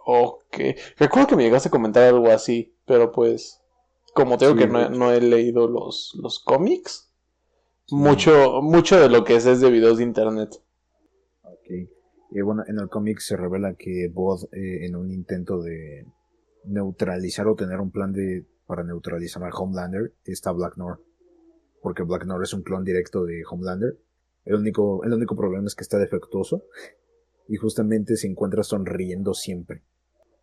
Ok. 0.05 0.57
Recuerdo 0.97 1.27
que 1.27 1.35
me 1.35 1.43
llegaste 1.43 1.69
a 1.69 1.71
comentar 1.71 2.03
algo 2.03 2.29
así, 2.31 2.73
pero 2.85 3.11
pues 3.11 3.61
como 4.13 4.37
tengo 4.37 4.53
Sí, 4.53 4.59
que 4.59 4.67
no, 4.67 4.81
hecho. 4.81 4.89
no 4.91 5.11
he 5.11 5.21
leído 5.21 5.67
los, 5.67 6.17
los 6.21 6.39
cómics, 6.39 7.05
Sí. 7.85 7.95
mucho, 7.95 8.61
mucho 8.61 8.99
de 8.99 9.09
lo 9.09 9.23
que 9.23 9.35
es 9.35 9.45
es 9.45 9.61
de 9.61 9.69
videos 9.71 9.97
de 9.97 10.03
internet. 10.03 10.49
Ok. 11.43 11.89
Y 12.31 12.41
bueno, 12.41 12.63
en 12.67 12.77
el 12.79 12.87
cómic 12.89 13.19
se 13.19 13.35
revela 13.35 13.73
que 13.73 14.07
Bod, 14.13 14.43
eh, 14.53 14.85
en 14.85 14.95
un 14.95 15.11
intento 15.11 15.61
de 15.61 16.05
neutralizar 16.65 17.47
o 17.47 17.55
tener 17.55 17.79
un 17.79 17.89
plan 17.91 18.13
de 18.13 18.45
para 18.67 18.83
neutralizar 18.83 19.43
a 19.43 19.49
Homelander, 19.49 20.13
está 20.25 20.51
Black 20.51 20.77
Noir. 20.77 20.97
Porque 21.81 22.03
Black 22.03 22.25
Noir 22.25 22.43
es 22.43 22.53
un 22.53 22.61
clon 22.61 22.83
directo 22.83 23.25
de 23.25 23.41
Homelander. 23.49 23.97
El 24.49 24.55
único, 24.55 25.03
el 25.03 25.13
único 25.13 25.35
problema 25.35 25.67
es 25.67 25.75
que 25.75 25.83
está 25.83 25.97
defectuoso. 25.99 26.63
Y 27.47 27.55
justamente 27.57 28.15
se 28.15 28.27
encuentra 28.27 28.63
sonriendo 28.63 29.33
siempre. 29.33 29.81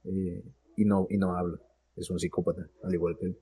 Eh, 0.05 0.43
y, 0.77 0.85
no, 0.85 1.07
y 1.11 1.19
no 1.19 1.37
habla. 1.37 1.59
Es 1.97 2.11
un 2.11 2.19
psicópata, 2.19 2.69
al 2.83 2.95
igual 2.95 3.17
que 3.19 3.27
él. 3.27 3.39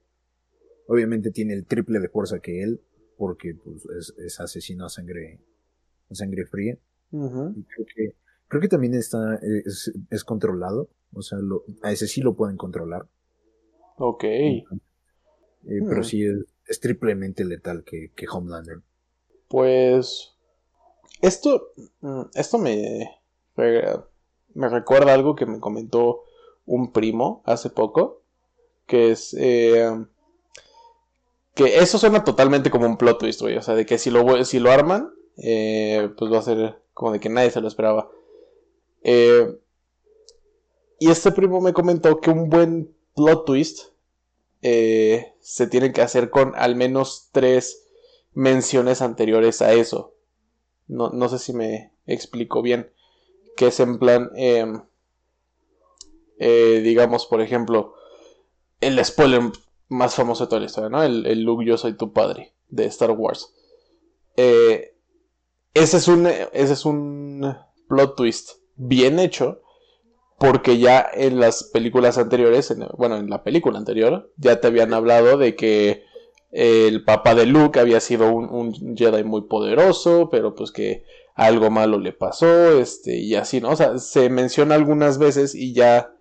Obviamente 0.86 1.30
tiene 1.30 1.54
el 1.54 1.64
triple 1.66 1.98
de 2.00 2.08
fuerza 2.08 2.40
que 2.40 2.62
él, 2.62 2.80
porque 3.16 3.54
pues, 3.54 3.84
es, 3.98 4.14
es 4.18 4.40
asesino 4.40 4.84
a 4.86 4.88
sangre, 4.88 5.40
a 6.10 6.14
sangre 6.14 6.44
fría. 6.46 6.78
Y 7.10 7.62
creo 7.64 7.86
que, 7.94 8.14
creo 8.48 8.60
que 8.60 8.68
también 8.68 8.94
está, 8.94 9.36
es, 9.42 9.92
es 10.10 10.24
controlado. 10.24 10.88
O 11.12 11.22
sea, 11.22 11.38
lo- 11.38 11.64
a 11.82 11.92
ese 11.92 12.06
sí 12.06 12.20
lo 12.20 12.34
pueden 12.34 12.56
controlar. 12.56 13.06
Ok. 13.98 14.24
Eh, 14.24 14.64
Pero 15.64 16.00
Hmm. 16.00 16.04
sí 16.04 16.24
es, 16.24 16.44
es 16.66 16.80
triplemente 16.80 17.44
letal 17.44 17.84
que, 17.84 18.10
que 18.14 18.26
Homelander. 18.30 18.80
Pues 19.48 20.33
esto, 21.26 21.72
mm, 22.00 22.22
esto 22.34 22.58
me, 22.58 23.20
me 23.56 24.68
recuerda 24.68 25.14
algo 25.14 25.34
que 25.34 25.46
me 25.46 25.60
comentó 25.60 26.24
un 26.66 26.92
primo 26.92 27.42
hace 27.46 27.70
poco, 27.70 28.22
que 28.86 29.10
es 29.12 29.34
eh, 29.38 29.90
que 31.54 31.78
eso 31.78 31.98
suena 31.98 32.24
totalmente 32.24 32.70
como 32.70 32.86
un 32.86 32.96
plot 32.96 33.18
twist, 33.18 33.40
güey, 33.40 33.56
o 33.56 33.62
sea, 33.62 33.74
de 33.74 33.86
que 33.86 33.98
si 33.98 34.10
lo, 34.10 34.44
si 34.44 34.58
lo 34.58 34.70
arman, 34.70 35.12
eh, 35.36 36.10
pues 36.18 36.32
va 36.32 36.38
a 36.38 36.42
ser 36.42 36.80
como 36.92 37.12
de 37.12 37.20
que 37.20 37.28
nadie 37.28 37.50
se 37.50 37.60
lo 37.60 37.68
esperaba. 37.68 38.10
Eh, 39.02 39.58
y 40.98 41.10
este 41.10 41.32
primo 41.32 41.60
me 41.60 41.72
comentó 41.72 42.20
que 42.20 42.30
un 42.30 42.48
buen 42.48 42.94
plot 43.14 43.44
twist 43.44 43.90
eh, 44.62 45.34
se 45.40 45.66
tiene 45.66 45.92
que 45.92 46.02
hacer 46.02 46.30
con 46.30 46.54
al 46.56 46.74
menos 46.74 47.28
tres 47.32 47.86
menciones 48.32 49.02
anteriores 49.02 49.62
a 49.62 49.72
eso. 49.74 50.13
No, 50.86 51.10
no 51.10 51.28
sé 51.28 51.38
si 51.38 51.52
me 51.52 51.92
explico 52.06 52.62
bien. 52.62 52.90
Que 53.56 53.68
es 53.68 53.80
en 53.80 53.98
plan, 53.98 54.30
em, 54.34 54.82
eh, 56.38 56.80
digamos, 56.82 57.26
por 57.26 57.40
ejemplo, 57.40 57.94
el 58.80 59.02
spoiler 59.04 59.42
más 59.88 60.14
famoso 60.14 60.44
de 60.44 60.48
toda 60.48 60.60
la 60.60 60.66
historia, 60.66 60.90
¿no? 60.90 61.02
El, 61.02 61.26
el 61.26 61.42
Luke, 61.42 61.64
yo 61.64 61.78
soy 61.78 61.94
tu 61.94 62.12
padre, 62.12 62.54
de 62.68 62.86
Star 62.86 63.12
Wars. 63.12 63.54
Eh, 64.36 64.96
ese 65.72 65.96
es 65.96 66.08
un, 66.08 66.26
ese 66.26 66.72
es 66.72 66.84
un 66.84 67.56
plot 67.88 68.16
twist 68.16 68.50
bien 68.76 69.18
hecho, 69.18 69.62
porque 70.38 70.78
ya 70.78 71.06
en 71.12 71.38
las 71.38 71.64
películas 71.64 72.18
anteriores, 72.18 72.74
bueno, 72.96 73.16
en 73.16 73.30
la 73.30 73.42
película 73.42 73.78
anterior, 73.78 74.32
ya 74.36 74.60
te 74.60 74.66
habían 74.66 74.92
hablado 74.94 75.38
de 75.38 75.54
que 75.54 76.04
el 76.54 77.02
papá 77.02 77.34
de 77.34 77.46
Luke 77.46 77.80
había 77.80 77.98
sido 77.98 78.32
un, 78.32 78.96
Jedi 78.96 79.24
muy 79.24 79.42
poderoso, 79.42 80.28
pero 80.30 80.54
pues 80.54 80.70
que 80.70 81.04
algo 81.34 81.68
malo 81.68 81.98
le 81.98 82.12
pasó, 82.12 82.78
este, 82.78 83.16
y 83.16 83.34
así, 83.34 83.60
¿no? 83.60 83.70
O 83.70 83.76
sea, 83.76 83.98
se 83.98 84.30
menciona 84.30 84.76
algunas 84.76 85.18
veces 85.18 85.56
y 85.56 85.74
ya 85.74 86.14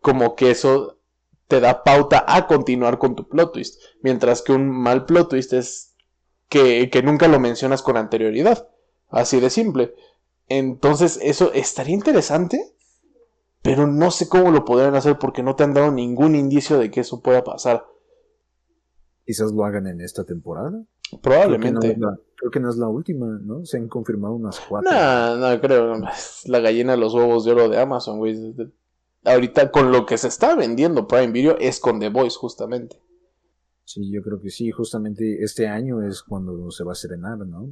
como 0.00 0.34
que 0.34 0.50
eso 0.50 0.98
te 1.46 1.60
da 1.60 1.84
pauta 1.84 2.24
a 2.26 2.48
continuar 2.48 2.98
con 2.98 3.14
tu 3.14 3.28
plot 3.28 3.52
twist, 3.52 3.80
mientras 4.02 4.42
que 4.42 4.52
un 4.52 4.68
mal 4.68 5.04
plot 5.04 5.30
twist 5.30 5.52
es 5.52 5.94
que, 6.48 6.90
que 6.90 7.04
nunca 7.04 7.28
lo 7.28 7.38
mencionas 7.38 7.80
con 7.82 7.96
anterioridad, 7.96 8.68
así 9.08 9.38
de 9.38 9.50
simple. 9.50 9.94
Entonces, 10.48 11.20
eso 11.22 11.52
estaría 11.52 11.94
interesante, 11.94 12.74
pero 13.62 13.86
no 13.86 14.10
sé 14.10 14.28
cómo 14.28 14.50
lo 14.50 14.64
podrían 14.64 14.96
hacer 14.96 15.16
porque 15.16 15.44
no 15.44 15.54
te 15.54 15.62
han 15.62 15.74
dado 15.74 15.92
ningún 15.92 16.34
indicio 16.34 16.76
de 16.76 16.90
que 16.90 17.00
eso 17.02 17.20
pueda 17.20 17.44
pasar. 17.44 17.86
Quizás 19.26 19.52
lo 19.52 19.64
hagan 19.64 19.88
en 19.88 20.00
esta 20.00 20.24
temporada. 20.24 20.84
Probablemente. 21.20 21.96
Creo 22.36 22.50
que, 22.50 22.60
no 22.60 22.70
es 22.70 22.76
la, 22.76 22.88
última, 22.88 23.26
¿no? 23.42 23.64
Se 23.64 23.76
han 23.76 23.88
confirmado 23.88 24.34
unas 24.34 24.60
cuatro. 24.60 24.90
No, 24.90 25.36
no 25.36 25.60
creo. 25.60 25.94
La 26.44 26.60
gallina 26.60 26.92
de 26.92 26.98
los 26.98 27.12
huevos 27.12 27.44
de 27.44 27.52
oro 27.52 27.68
de 27.68 27.80
Amazon, 27.80 28.18
güey. 28.18 28.54
Ahorita 29.24 29.72
con 29.72 29.90
lo 29.90 30.06
que 30.06 30.16
se 30.16 30.28
está 30.28 30.54
vendiendo 30.54 31.08
Prime 31.08 31.32
Video 31.32 31.56
es 31.58 31.80
con 31.80 31.98
The 31.98 32.10
Voice, 32.10 32.36
justamente. 32.38 33.00
Sí, 33.84 34.10
yo 34.12 34.22
creo 34.22 34.40
que 34.40 34.50
sí. 34.50 34.70
Justamente 34.70 35.42
este 35.42 35.66
año 35.66 36.02
es 36.02 36.22
cuando 36.22 36.70
se 36.70 36.84
va 36.84 36.92
a 36.92 36.94
estrenar, 36.94 37.38
¿no? 37.38 37.70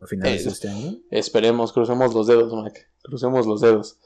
A 0.00 0.06
finales 0.06 0.44
de 0.44 0.50
este 0.50 0.68
año. 0.68 0.98
Esperemos, 1.10 1.72
crucemos 1.72 2.14
los 2.14 2.26
dedos, 2.26 2.52
Mac. 2.54 2.88
Crucemos 3.02 3.46
los 3.46 3.60
dedos. 3.60 3.98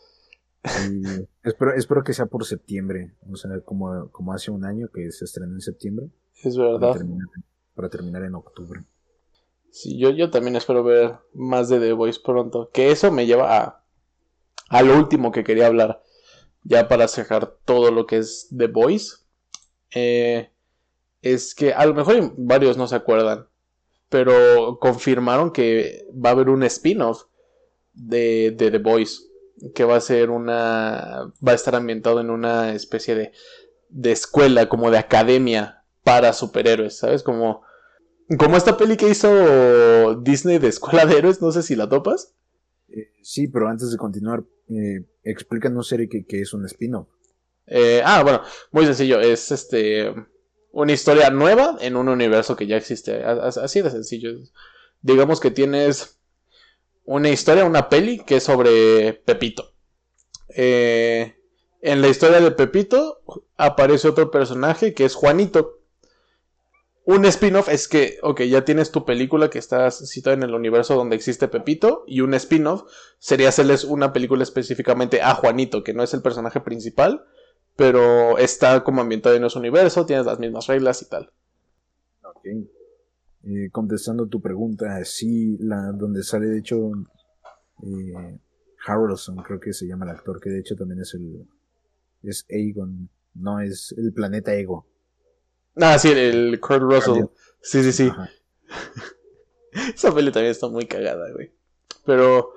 Espero, 1.43 1.75
espero 1.75 2.05
que 2.05 2.13
sea 2.13 2.27
por 2.27 2.45
septiembre. 2.45 3.15
O 3.31 3.37
sea, 3.37 3.51
como, 3.61 4.11
como 4.11 4.33
hace 4.33 4.51
un 4.51 4.65
año 4.65 4.89
que 4.93 5.11
se 5.11 5.25
estrenó 5.25 5.55
en 5.55 5.61
septiembre. 5.61 6.09
Es 6.43 6.57
verdad. 6.57 6.97
Para 7.75 7.89
terminar, 7.89 8.25
en 8.25 8.35
octubre. 8.35 8.85
Sí, 9.71 9.99
yo, 9.99 10.11
yo 10.11 10.31
también 10.31 10.57
espero 10.57 10.83
ver 10.83 11.17
más 11.33 11.69
de 11.69 11.79
The 11.79 11.93
Voice 11.93 12.21
pronto. 12.25 12.71
Que 12.73 12.91
eso 12.91 13.11
me 13.11 13.27
lleva 13.27 13.59
a, 13.59 13.85
a 14.69 14.83
lo 14.83 14.99
último 14.99 15.33
que 15.33 15.45
quería 15.45 15.67
hablar. 15.67 16.03
Ya 16.63 16.89
para 16.89 17.09
cerrar 17.09 17.57
todo 17.65 17.91
lo 17.91 18.07
que 18.07 18.19
es 18.19 18.49
The 18.57 18.67
Voice. 18.67 19.17
Eh, 19.95 20.51
es 21.23 21.55
que 21.55 21.73
a 21.73 21.87
lo 21.87 21.95
mejor 21.95 22.35
varios 22.37 22.77
no 22.77 22.87
se 22.87 22.97
acuerdan. 22.97 23.47
Pero 24.09 24.79
confirmaron 24.81 25.53
que 25.53 26.07
va 26.13 26.31
a 26.31 26.33
haber 26.33 26.49
un 26.49 26.65
spin-off 26.65 27.25
de, 27.93 28.51
de 28.57 28.71
The 28.71 28.79
Voice. 28.79 29.30
Que 29.75 29.85
va 29.85 29.97
a 29.97 30.01
ser 30.01 30.31
una. 30.31 31.33
Va 31.47 31.53
a 31.53 31.55
estar 31.55 31.75
ambientado 31.75 32.21
en 32.21 32.31
una 32.31 32.73
especie 32.73 33.15
de, 33.15 33.33
de 33.89 34.13
escuela, 34.13 34.69
como 34.69 34.91
de 34.91 34.99
academia 34.99 35.85
para 36.03 36.33
superhéroes, 36.33 36.97
¿sabes? 36.97 37.23
Como, 37.23 37.63
como 38.39 38.57
esta 38.57 38.77
peli 38.77 38.97
que 38.97 39.09
hizo 39.09 40.15
Disney 40.17 40.59
de 40.59 40.69
Escuela 40.69 41.05
de 41.05 41.19
Héroes, 41.19 41.43
no 41.43 41.53
sé 41.53 41.63
si 41.63 41.77
la 41.77 41.89
topas. 41.89 42.35
Eh, 42.89 43.13
sí, 43.23 43.49
pero 43.49 43.69
antes 43.69 43.91
de 43.91 43.97
continuar, 43.97 44.45
eh, 44.69 45.05
explícanos, 45.23 45.89
Seri, 45.89 46.09
que, 46.09 46.25
es 46.41 46.53
un 46.55 46.65
spin-off. 46.67 47.09
Eh, 47.67 48.03
ah, 48.05 48.23
bueno, 48.23 48.43
muy 48.73 48.87
sencillo. 48.87 49.21
Es 49.21 49.51
este 49.53 50.13
una 50.73 50.93
historia 50.93 51.31
nueva 51.31 51.77
en 51.81 51.97
un 51.97 52.09
universo 52.09 52.57
que 52.57 52.67
ya 52.67 52.77
existe. 52.77 53.23
Así 53.25 53.83
de 53.83 53.91
sencillo. 53.91 54.31
Digamos 55.03 55.41
que 55.41 55.51
tienes 55.51 56.20
una 57.05 57.31
historia, 57.31 57.65
una 57.65 57.89
peli 57.89 58.19
que 58.19 58.37
es 58.37 58.45
sobre 58.45 59.13
Pepito. 59.13 59.73
en 60.49 62.03
la 62.03 62.09
historia 62.09 62.41
de 62.41 62.51
Pepito 62.51 63.23
aparece 63.57 64.09
otro 64.09 64.31
personaje 64.31 64.95
que 64.95 65.05
es 65.05 65.15
Juanito, 65.15 65.81
un 67.05 67.25
spin-off 67.25 67.69
es 67.69 67.89
que, 67.89 68.19
ok, 68.23 68.43
ya 68.43 68.65
tienes 68.65 68.93
tu 68.93 69.05
película 69.05 69.51
que 69.51 69.59
está 69.59 69.91
citada 69.91 70.35
en 70.35 70.45
el 70.45 70.55
universo 70.55 70.95
donde 70.95 71.17
existe 71.17 71.49
Pepito, 71.49 72.05
y 72.07 72.21
un 72.21 72.35
spin-off 72.35 72.85
sería 73.19 73.49
hacerles 73.49 73.83
una 73.83 74.13
película 74.13 74.45
específicamente 74.45 75.21
a 75.21 75.35
Juanito, 75.35 75.83
que 75.83 75.95
no 75.95 76.05
es 76.05 76.15
el 76.15 76.23
personaje 76.23 76.61
principal, 76.61 77.25
pero 77.75 78.39
está 78.39 78.85
como 78.85 79.01
ambientado 79.01 79.35
en 79.35 79.45
ese 79.45 79.59
universo, 79.59 80.07
tienes 80.07 80.27
las 80.27 80.39
mismas 80.39 80.69
reglas 80.69 81.03
y 81.03 81.09
tal. 81.09 81.33
Ok. 82.23 82.47
Eh, 83.45 83.71
contestando 83.71 84.27
tu 84.27 84.41
pregunta, 84.41 85.03
sí, 85.05 85.57
la 85.61 85.93
donde 85.93 86.23
sale 86.23 86.47
de 86.47 86.59
hecho 86.59 86.91
eh, 87.83 88.39
Harrelson, 88.87 89.37
creo 89.37 89.59
que 89.59 89.73
se 89.73 89.87
llama 89.87 90.05
el 90.05 90.11
actor, 90.11 90.41
que 90.41 90.51
de 90.51 90.61
hecho 90.61 90.77
también 90.77 91.01
es 91.01 91.15
el 91.15 91.47
es 92.23 92.47
Aegon, 92.51 93.09
no 93.35 93.61
es 93.61 93.95
el 93.97 94.13
planeta 94.13 94.55
Ego. 94.55 94.87
Ah, 95.77 95.99
sí, 95.99 96.09
el 96.09 96.61
Kurt 96.61 96.83
Russell. 96.83 97.25
Sí, 97.63 97.83
sí, 97.83 97.93
sí. 97.93 98.11
Esa 99.95 100.15
peli 100.15 100.33
también 100.33 100.51
está 100.51 100.69
muy 100.69 100.87
cagada, 100.87 101.33
güey. 101.33 101.53
Pero, 102.05 102.53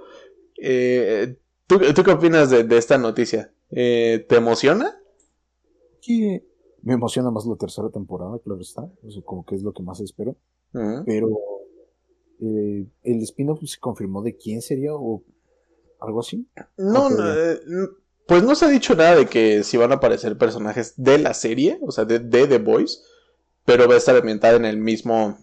eh, 0.58 1.38
¿tú, 1.68 1.80
qué 1.80 2.12
opinas 2.12 2.50
de, 2.50 2.78
esta 2.78 2.98
noticia? 2.98 3.54
Eh, 3.70 4.26
¿Te 4.28 4.38
emociona? 4.38 5.00
Sí, 6.00 6.42
me 6.82 6.94
emociona 6.94 7.32
más 7.32 7.46
la 7.46 7.56
tercera 7.56 7.90
temporada, 7.90 8.40
claro 8.44 8.60
está. 8.60 8.82
O 8.82 9.12
sea, 9.12 9.22
como 9.24 9.46
que 9.46 9.56
es 9.56 9.64
lo 9.64 9.74
que 9.74 9.84
más 9.84 10.00
espero. 10.02 10.36
Pero, 10.74 11.30
eh, 12.42 12.86
¿el 13.04 13.22
spin-off 13.22 13.62
se 13.66 13.80
confirmó 13.80 14.22
de 14.24 14.36
quién 14.36 14.62
sería 14.62 14.94
o 14.94 15.24
algo 16.00 16.20
así? 16.20 16.48
No, 16.78 17.10
no, 17.10 17.24
pues 18.26 18.44
no 18.44 18.56
se 18.56 18.66
ha 18.66 18.70
dicho 18.70 18.96
nada 18.96 19.16
de 19.16 19.28
que 19.28 19.64
si 19.64 19.78
van 19.78 19.92
a 19.92 19.96
aparecer 19.96 20.38
personajes 20.38 20.94
de 20.98 21.18
la 21.18 21.34
serie, 21.34 21.80
o 21.82 21.92
sea, 21.92 22.06
de, 22.06 22.20
The 22.20 22.58
Boys, 22.58 23.04
pero 23.66 23.88
va 23.88 23.96
a 23.96 23.98
estar 23.98 24.16
ambientada 24.16 24.56
en 24.56 24.66
el 24.66 24.78
mismo. 24.78 25.38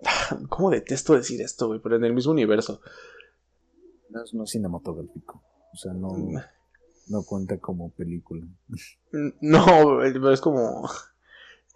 ¿Cómo 0.48 0.70
detesto 0.70 1.14
decir 1.14 1.40
esto, 1.40 1.68
güey? 1.68 1.80
Pero 1.80 1.96
en 1.96 2.04
el 2.04 2.12
mismo 2.12 2.32
universo. 2.32 2.80
No 4.08 4.24
es, 4.24 4.34
no 4.34 4.46
cinematográfico. 4.46 5.42
O 5.72 5.76
sea, 5.76 5.92
no, 5.92 6.08
mm. 6.08 6.36
no 7.08 7.22
cuenta 7.22 7.58
como 7.58 7.90
película. 7.90 8.46
No, 9.40 10.02
es 10.02 10.40
como. 10.40 10.88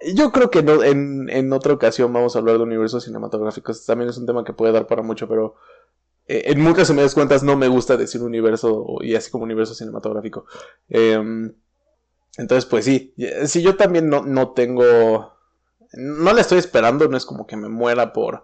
Yo 0.00 0.32
creo 0.32 0.50
que 0.50 0.62
no, 0.62 0.82
en, 0.82 1.30
en 1.30 1.52
otra 1.52 1.72
ocasión 1.72 2.12
vamos 2.12 2.34
a 2.34 2.40
hablar 2.40 2.58
de 2.58 2.64
universos 2.64 3.04
cinematográficos. 3.04 3.86
También 3.86 4.10
es 4.10 4.18
un 4.18 4.26
tema 4.26 4.44
que 4.44 4.52
puede 4.52 4.72
dar 4.72 4.86
para 4.86 5.02
mucho, 5.02 5.28
pero 5.28 5.54
eh, 6.26 6.44
en 6.46 6.60
muchas 6.60 6.90
me 6.92 7.02
das 7.02 7.14
cuentas 7.14 7.42
no 7.42 7.56
me 7.56 7.68
gusta 7.68 7.96
decir 7.96 8.22
universo 8.22 8.86
y 9.00 9.14
así 9.14 9.30
como 9.30 9.44
universo 9.44 9.74
cinematográfico. 9.74 10.46
Em, 10.88 11.54
entonces, 12.36 12.66
pues 12.66 12.84
sí, 12.84 13.14
si 13.46 13.62
yo 13.62 13.76
también 13.76 14.08
no, 14.08 14.22
no 14.22 14.52
tengo... 14.52 15.32
No 15.92 16.32
la 16.32 16.40
estoy 16.40 16.58
esperando, 16.58 17.06
no 17.06 17.16
es 17.16 17.24
como 17.24 17.46
que 17.46 17.56
me 17.56 17.68
muera 17.68 18.12
por, 18.12 18.42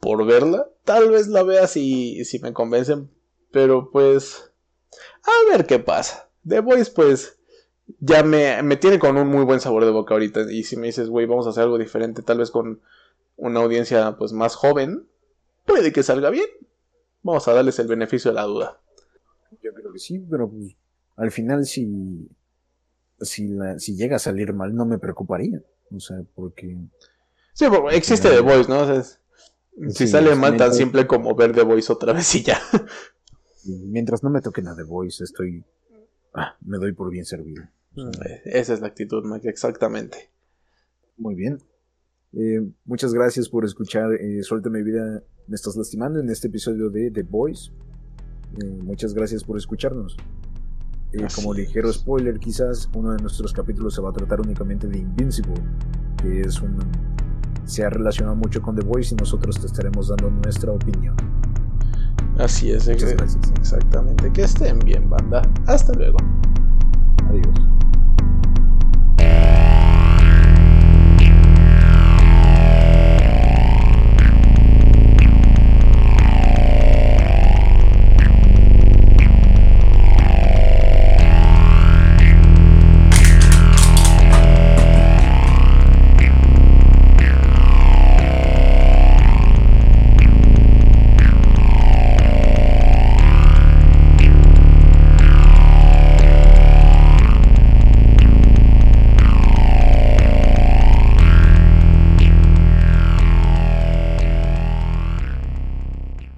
por 0.00 0.24
verla. 0.24 0.68
Tal 0.84 1.10
vez 1.10 1.28
la 1.28 1.42
vea 1.42 1.66
si, 1.66 2.24
si 2.24 2.38
me 2.38 2.54
convencen, 2.54 3.10
pero 3.52 3.90
pues... 3.90 4.50
A 5.22 5.50
ver 5.50 5.66
qué 5.66 5.78
pasa. 5.78 6.30
The 6.46 6.60
Voice, 6.60 6.90
pues 6.90 7.37
ya 8.00 8.22
me, 8.22 8.62
me, 8.62 8.76
tiene 8.76 8.98
con 8.98 9.16
un 9.16 9.28
muy 9.28 9.44
buen 9.44 9.60
sabor 9.60 9.84
de 9.84 9.90
boca 9.90 10.14
ahorita. 10.14 10.50
Y 10.52 10.64
si 10.64 10.76
me 10.76 10.86
dices, 10.86 11.08
güey, 11.08 11.26
vamos 11.26 11.46
a 11.46 11.50
hacer 11.50 11.64
algo 11.64 11.78
diferente, 11.78 12.22
tal 12.22 12.38
vez 12.38 12.50
con 12.50 12.80
una 13.36 13.60
audiencia 13.60 14.16
pues 14.18 14.32
más 14.32 14.54
joven, 14.54 15.06
puede 15.64 15.92
que 15.92 16.02
salga 16.02 16.30
bien. 16.30 16.48
Vamos 17.22 17.48
a 17.48 17.54
darles 17.54 17.78
el 17.78 17.88
beneficio 17.88 18.30
de 18.30 18.34
la 18.36 18.44
duda. 18.44 18.80
Yo 19.62 19.72
creo 19.72 19.92
que 19.92 19.98
sí, 19.98 20.18
pero 20.18 20.48
pues, 20.48 20.76
al 21.16 21.30
final 21.30 21.64
si, 21.64 22.28
si, 23.20 23.56
si 23.78 23.96
llega 23.96 24.16
a 24.16 24.20
salir 24.20 24.52
mal 24.52 24.74
no 24.74 24.84
me 24.84 24.98
preocuparía. 24.98 25.62
O 25.94 26.00
sea, 26.00 26.18
porque... 26.34 26.76
Sí, 27.54 27.64
existe 27.92 28.28
The 28.28 28.40
Voice, 28.40 28.68
¿no? 28.68 28.86
si 29.90 30.08
sale 30.08 30.34
mal 30.34 30.56
tan 30.56 30.74
simple 30.74 31.06
como 31.06 31.34
ver 31.34 31.54
The 31.54 31.62
Voice 31.62 31.92
otra 31.92 32.12
vez 32.12 32.34
y 32.34 32.42
ya. 32.42 32.60
Mientras 33.64 34.22
no 34.22 34.30
me 34.30 34.40
toquen 34.40 34.68
a 34.68 34.76
The 34.76 34.84
Voice, 34.84 35.24
estoy... 35.24 35.64
Ah, 36.34 36.56
me 36.60 36.78
doy 36.78 36.92
por 36.92 37.10
bien 37.10 37.24
servido. 37.24 37.64
Mm, 37.98 38.10
esa 38.44 38.74
es 38.74 38.80
la 38.80 38.86
actitud, 38.86 39.24
Mike, 39.24 39.48
exactamente. 39.48 40.30
Muy 41.16 41.34
bien. 41.34 41.58
Eh, 42.32 42.60
muchas 42.84 43.12
gracias 43.12 43.48
por 43.48 43.64
escuchar 43.64 44.12
eh, 44.12 44.42
Suelta 44.42 44.68
mi 44.68 44.82
vida, 44.82 45.22
me 45.46 45.54
estás 45.54 45.76
lastimando 45.76 46.20
en 46.20 46.28
este 46.28 46.48
episodio 46.48 46.90
de 46.90 47.10
The 47.10 47.22
Boys. 47.22 47.72
Eh, 48.62 48.66
muchas 48.82 49.14
gracias 49.14 49.42
por 49.42 49.56
escucharnos. 49.56 50.16
Eh, 51.12 51.26
como 51.34 51.54
ligero 51.54 51.90
spoiler, 51.92 52.38
quizás 52.38 52.88
uno 52.94 53.12
de 53.12 53.22
nuestros 53.22 53.52
capítulos 53.52 53.94
se 53.94 54.02
va 54.02 54.10
a 54.10 54.12
tratar 54.12 54.40
únicamente 54.40 54.86
de 54.86 54.98
Invincible, 54.98 55.54
que 56.22 56.42
es 56.42 56.60
un 56.60 56.78
se 57.64 57.84
ha 57.84 57.90
relacionado 57.90 58.34
mucho 58.34 58.62
con 58.62 58.74
The 58.76 58.84
Voice 58.84 59.14
y 59.14 59.16
nosotros 59.18 59.60
te 59.60 59.66
estaremos 59.66 60.08
dando 60.08 60.30
nuestra 60.30 60.72
opinión. 60.72 61.14
Así 62.38 62.70
es, 62.70 62.86
gracias. 62.86 63.36
exactamente. 63.58 64.32
Que 64.32 64.42
estén 64.42 64.78
bien, 64.80 65.08
banda. 65.10 65.42
Hasta 65.66 65.92
luego. 65.94 66.18
Adiós. 67.28 67.87